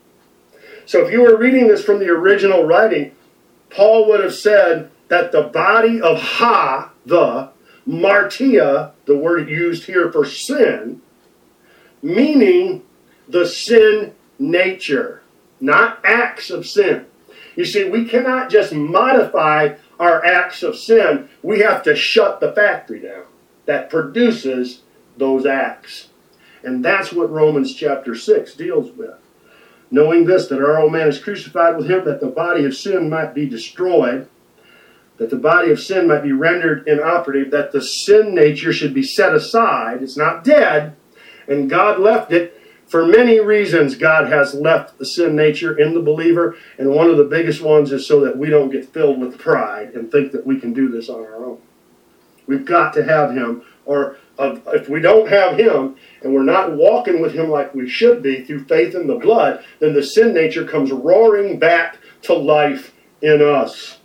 So 0.86 1.04
if 1.04 1.12
you 1.12 1.20
were 1.20 1.36
reading 1.36 1.68
this 1.68 1.84
from 1.84 1.98
the 1.98 2.08
original 2.08 2.64
writing, 2.64 3.12
Paul 3.70 4.08
would 4.08 4.22
have 4.22 4.34
said 4.34 4.90
that 5.08 5.32
the 5.32 5.42
body 5.42 6.00
of 6.00 6.20
ha, 6.20 6.92
the, 7.06 7.50
martia, 7.86 8.92
the 9.06 9.16
word 9.16 9.48
used 9.48 9.84
here 9.84 10.12
for 10.12 10.24
sin, 10.24 11.00
meaning 12.02 12.82
the 13.28 13.46
sin 13.46 14.14
nature, 14.38 15.22
not 15.60 16.00
acts 16.04 16.50
of 16.50 16.66
sin. 16.66 17.06
You 17.56 17.64
see, 17.64 17.88
we 17.88 18.04
cannot 18.04 18.50
just 18.50 18.72
modify 18.72 19.74
our 19.98 20.24
acts 20.24 20.62
of 20.62 20.76
sin, 20.76 21.28
we 21.42 21.60
have 21.60 21.82
to 21.82 21.96
shut 21.96 22.40
the 22.40 22.52
factory 22.52 23.00
down 23.00 23.24
that 23.66 23.90
produces 23.90 24.82
those 25.16 25.44
acts. 25.44 26.08
And 26.62 26.84
that's 26.84 27.12
what 27.12 27.30
Romans 27.30 27.74
chapter 27.74 28.14
6 28.14 28.54
deals 28.54 28.92
with. 28.92 29.16
Knowing 29.90 30.24
this, 30.24 30.48
that 30.48 30.60
our 30.60 30.78
old 30.78 30.92
man 30.92 31.08
is 31.08 31.18
crucified 31.18 31.76
with 31.76 31.90
him, 31.90 32.04
that 32.04 32.20
the 32.20 32.26
body 32.26 32.64
of 32.64 32.76
sin 32.76 33.08
might 33.08 33.34
be 33.34 33.48
destroyed, 33.48 34.28
that 35.16 35.30
the 35.30 35.36
body 35.36 35.70
of 35.70 35.80
sin 35.80 36.06
might 36.06 36.22
be 36.22 36.32
rendered 36.32 36.86
inoperative, 36.86 37.50
that 37.50 37.72
the 37.72 37.82
sin 37.82 38.34
nature 38.34 38.72
should 38.72 38.94
be 38.94 39.02
set 39.02 39.34
aside. 39.34 40.02
It's 40.02 40.16
not 40.16 40.44
dead, 40.44 40.94
and 41.48 41.70
God 41.70 41.98
left 41.98 42.32
it 42.32 42.60
for 42.86 43.06
many 43.06 43.40
reasons. 43.40 43.94
God 43.94 44.28
has 44.28 44.54
left 44.54 44.98
the 44.98 45.06
sin 45.06 45.34
nature 45.34 45.78
in 45.78 45.94
the 45.94 46.02
believer, 46.02 46.56
and 46.78 46.90
one 46.90 47.10
of 47.10 47.16
the 47.16 47.24
biggest 47.24 47.60
ones 47.60 47.92
is 47.92 48.06
so 48.06 48.20
that 48.20 48.38
we 48.38 48.48
don't 48.48 48.70
get 48.70 48.92
filled 48.92 49.20
with 49.20 49.38
pride 49.38 49.94
and 49.94 50.10
think 50.10 50.32
that 50.32 50.46
we 50.46 50.60
can 50.60 50.72
do 50.72 50.88
this 50.88 51.08
on 51.08 51.20
our 51.20 51.36
own. 51.36 51.58
We've 52.46 52.64
got 52.64 52.94
to 52.94 53.04
have 53.04 53.32
Him, 53.32 53.62
or 53.84 54.16
uh, 54.38 54.56
if 54.68 54.88
we 54.88 55.00
don't 55.00 55.28
have 55.28 55.58
Him 55.58 55.96
and 56.22 56.34
we're 56.34 56.42
not 56.42 56.72
walking 56.72 57.20
with 57.20 57.32
Him 57.32 57.50
like 57.50 57.74
we 57.74 57.88
should 57.88 58.22
be 58.22 58.44
through 58.44 58.64
faith 58.64 58.94
in 58.94 59.06
the 59.06 59.16
blood, 59.16 59.64
then 59.78 59.94
the 59.94 60.02
sin 60.02 60.34
nature 60.34 60.64
comes 60.64 60.90
roaring 60.90 61.58
back 61.58 61.98
to 62.22 62.34
life 62.34 62.94
in 63.22 63.42
us. 63.42 63.98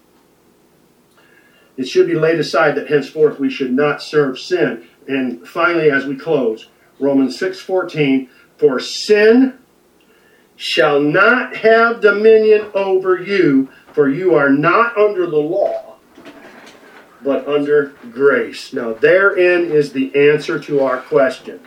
It 1.78 1.88
should 1.88 2.08
be 2.08 2.16
laid 2.16 2.40
aside 2.40 2.76
that 2.76 2.90
henceforth 2.90 3.40
we 3.40 3.50
should 3.50 3.74
not 3.74 4.02
serve 4.02 4.40
sin. 4.40 4.88
And 5.08 5.48
finally, 5.48 5.90
as 5.90 6.06
we 6.06 6.16
close, 6.16 6.68
Romans 7.00 7.38
6:14, 7.38 8.30
for 8.58 8.80
sin 8.80 9.54
shall 10.56 11.00
not 11.02 11.56
have 11.58 12.00
dominion 12.00 12.68
over 12.76 13.20
you, 13.20 13.70
for 13.92 14.08
you 14.08 14.36
are 14.36 14.50
not 14.50 14.96
under 14.98 15.26
the 15.26 15.36
law, 15.36 15.96
but 17.24 17.48
under 17.48 17.94
grace. 18.12 18.72
Now, 18.72 18.94
therein 18.94 19.72
is 19.72 19.94
the 19.94 20.14
answer 20.16 20.60
to 20.60 20.82
our 20.82 20.98
question. 20.98 21.60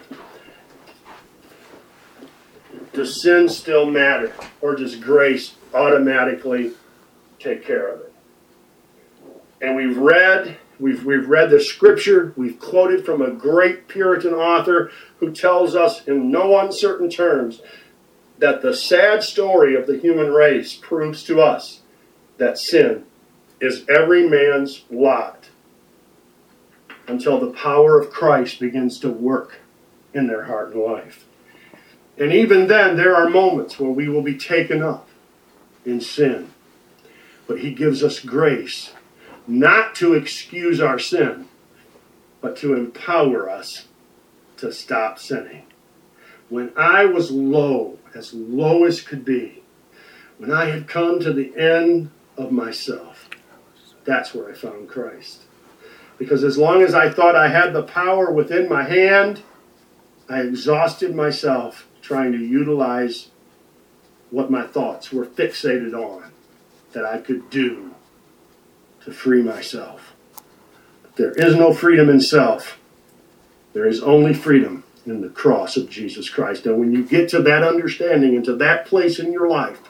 Does 2.96 3.22
sin 3.22 3.48
still 3.48 3.86
matter, 3.86 4.32
or 4.60 4.74
does 4.74 4.96
grace 4.96 5.54
automatically 5.72 6.72
take 7.38 7.64
care 7.64 7.86
of 7.86 8.00
it? 8.00 8.12
And 9.60 9.76
we've 9.76 9.96
read 9.96 10.58
We've, 10.78 11.04
we've 11.04 11.28
read 11.28 11.50
the 11.50 11.60
scripture, 11.60 12.34
we've 12.36 12.60
quoted 12.60 13.06
from 13.06 13.22
a 13.22 13.30
great 13.30 13.88
Puritan 13.88 14.34
author 14.34 14.90
who 15.20 15.32
tells 15.32 15.74
us 15.74 16.06
in 16.06 16.30
no 16.30 16.58
uncertain 16.58 17.08
terms 17.08 17.62
that 18.38 18.60
the 18.60 18.76
sad 18.76 19.22
story 19.22 19.74
of 19.74 19.86
the 19.86 19.98
human 19.98 20.32
race 20.32 20.74
proves 20.74 21.22
to 21.24 21.40
us 21.40 21.80
that 22.36 22.58
sin 22.58 23.04
is 23.58 23.86
every 23.88 24.28
man's 24.28 24.84
lot 24.90 25.48
until 27.08 27.40
the 27.40 27.52
power 27.52 27.98
of 27.98 28.10
Christ 28.10 28.60
begins 28.60 29.00
to 29.00 29.08
work 29.08 29.60
in 30.12 30.26
their 30.26 30.44
heart 30.44 30.74
and 30.74 30.82
life. 30.82 31.25
And 32.18 32.32
even 32.32 32.66
then, 32.66 32.96
there 32.96 33.14
are 33.14 33.28
moments 33.28 33.78
where 33.78 33.90
we 33.90 34.08
will 34.08 34.22
be 34.22 34.36
taken 34.36 34.82
up 34.82 35.08
in 35.84 36.00
sin. 36.00 36.50
But 37.46 37.60
He 37.60 37.72
gives 37.72 38.02
us 38.02 38.20
grace 38.20 38.92
not 39.46 39.94
to 39.96 40.14
excuse 40.14 40.80
our 40.80 40.98
sin, 40.98 41.46
but 42.40 42.56
to 42.56 42.74
empower 42.74 43.48
us 43.48 43.86
to 44.56 44.72
stop 44.72 45.18
sinning. 45.18 45.64
When 46.48 46.72
I 46.76 47.04
was 47.04 47.30
low, 47.30 47.98
as 48.14 48.32
low 48.32 48.84
as 48.84 49.00
could 49.00 49.24
be, 49.24 49.62
when 50.38 50.52
I 50.52 50.66
had 50.66 50.88
come 50.88 51.20
to 51.20 51.32
the 51.32 51.56
end 51.56 52.10
of 52.36 52.52
myself, 52.52 53.28
that's 54.04 54.34
where 54.34 54.50
I 54.50 54.54
found 54.54 54.88
Christ. 54.88 55.42
Because 56.18 56.44
as 56.44 56.56
long 56.56 56.82
as 56.82 56.94
I 56.94 57.10
thought 57.10 57.34
I 57.34 57.48
had 57.48 57.72
the 57.72 57.82
power 57.82 58.30
within 58.30 58.68
my 58.68 58.84
hand, 58.84 59.42
I 60.28 60.40
exhausted 60.40 61.14
myself 61.14 61.86
trying 62.06 62.30
to 62.30 62.38
utilize 62.38 63.30
what 64.30 64.48
my 64.48 64.64
thoughts 64.64 65.12
were 65.12 65.26
fixated 65.26 65.92
on 65.92 66.30
that 66.92 67.04
I 67.04 67.18
could 67.18 67.50
do 67.50 67.94
to 69.04 69.10
free 69.10 69.42
myself. 69.42 70.14
But 71.02 71.16
there 71.16 71.32
is 71.32 71.56
no 71.56 71.74
freedom 71.74 72.08
in 72.08 72.20
self. 72.20 72.78
There 73.72 73.88
is 73.88 74.00
only 74.00 74.34
freedom 74.34 74.84
in 75.04 75.20
the 75.20 75.28
cross 75.28 75.76
of 75.76 75.90
Jesus 75.90 76.30
Christ. 76.30 76.64
And 76.64 76.78
when 76.78 76.92
you 76.92 77.04
get 77.04 77.28
to 77.30 77.42
that 77.42 77.64
understanding 77.64 78.36
and 78.36 78.44
to 78.44 78.54
that 78.56 78.86
place 78.86 79.18
in 79.18 79.32
your 79.32 79.48
life, 79.48 79.80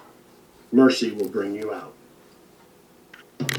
mercy 0.72 1.12
will 1.12 1.28
bring 1.28 1.54
you 1.54 1.70
out. 1.72 1.92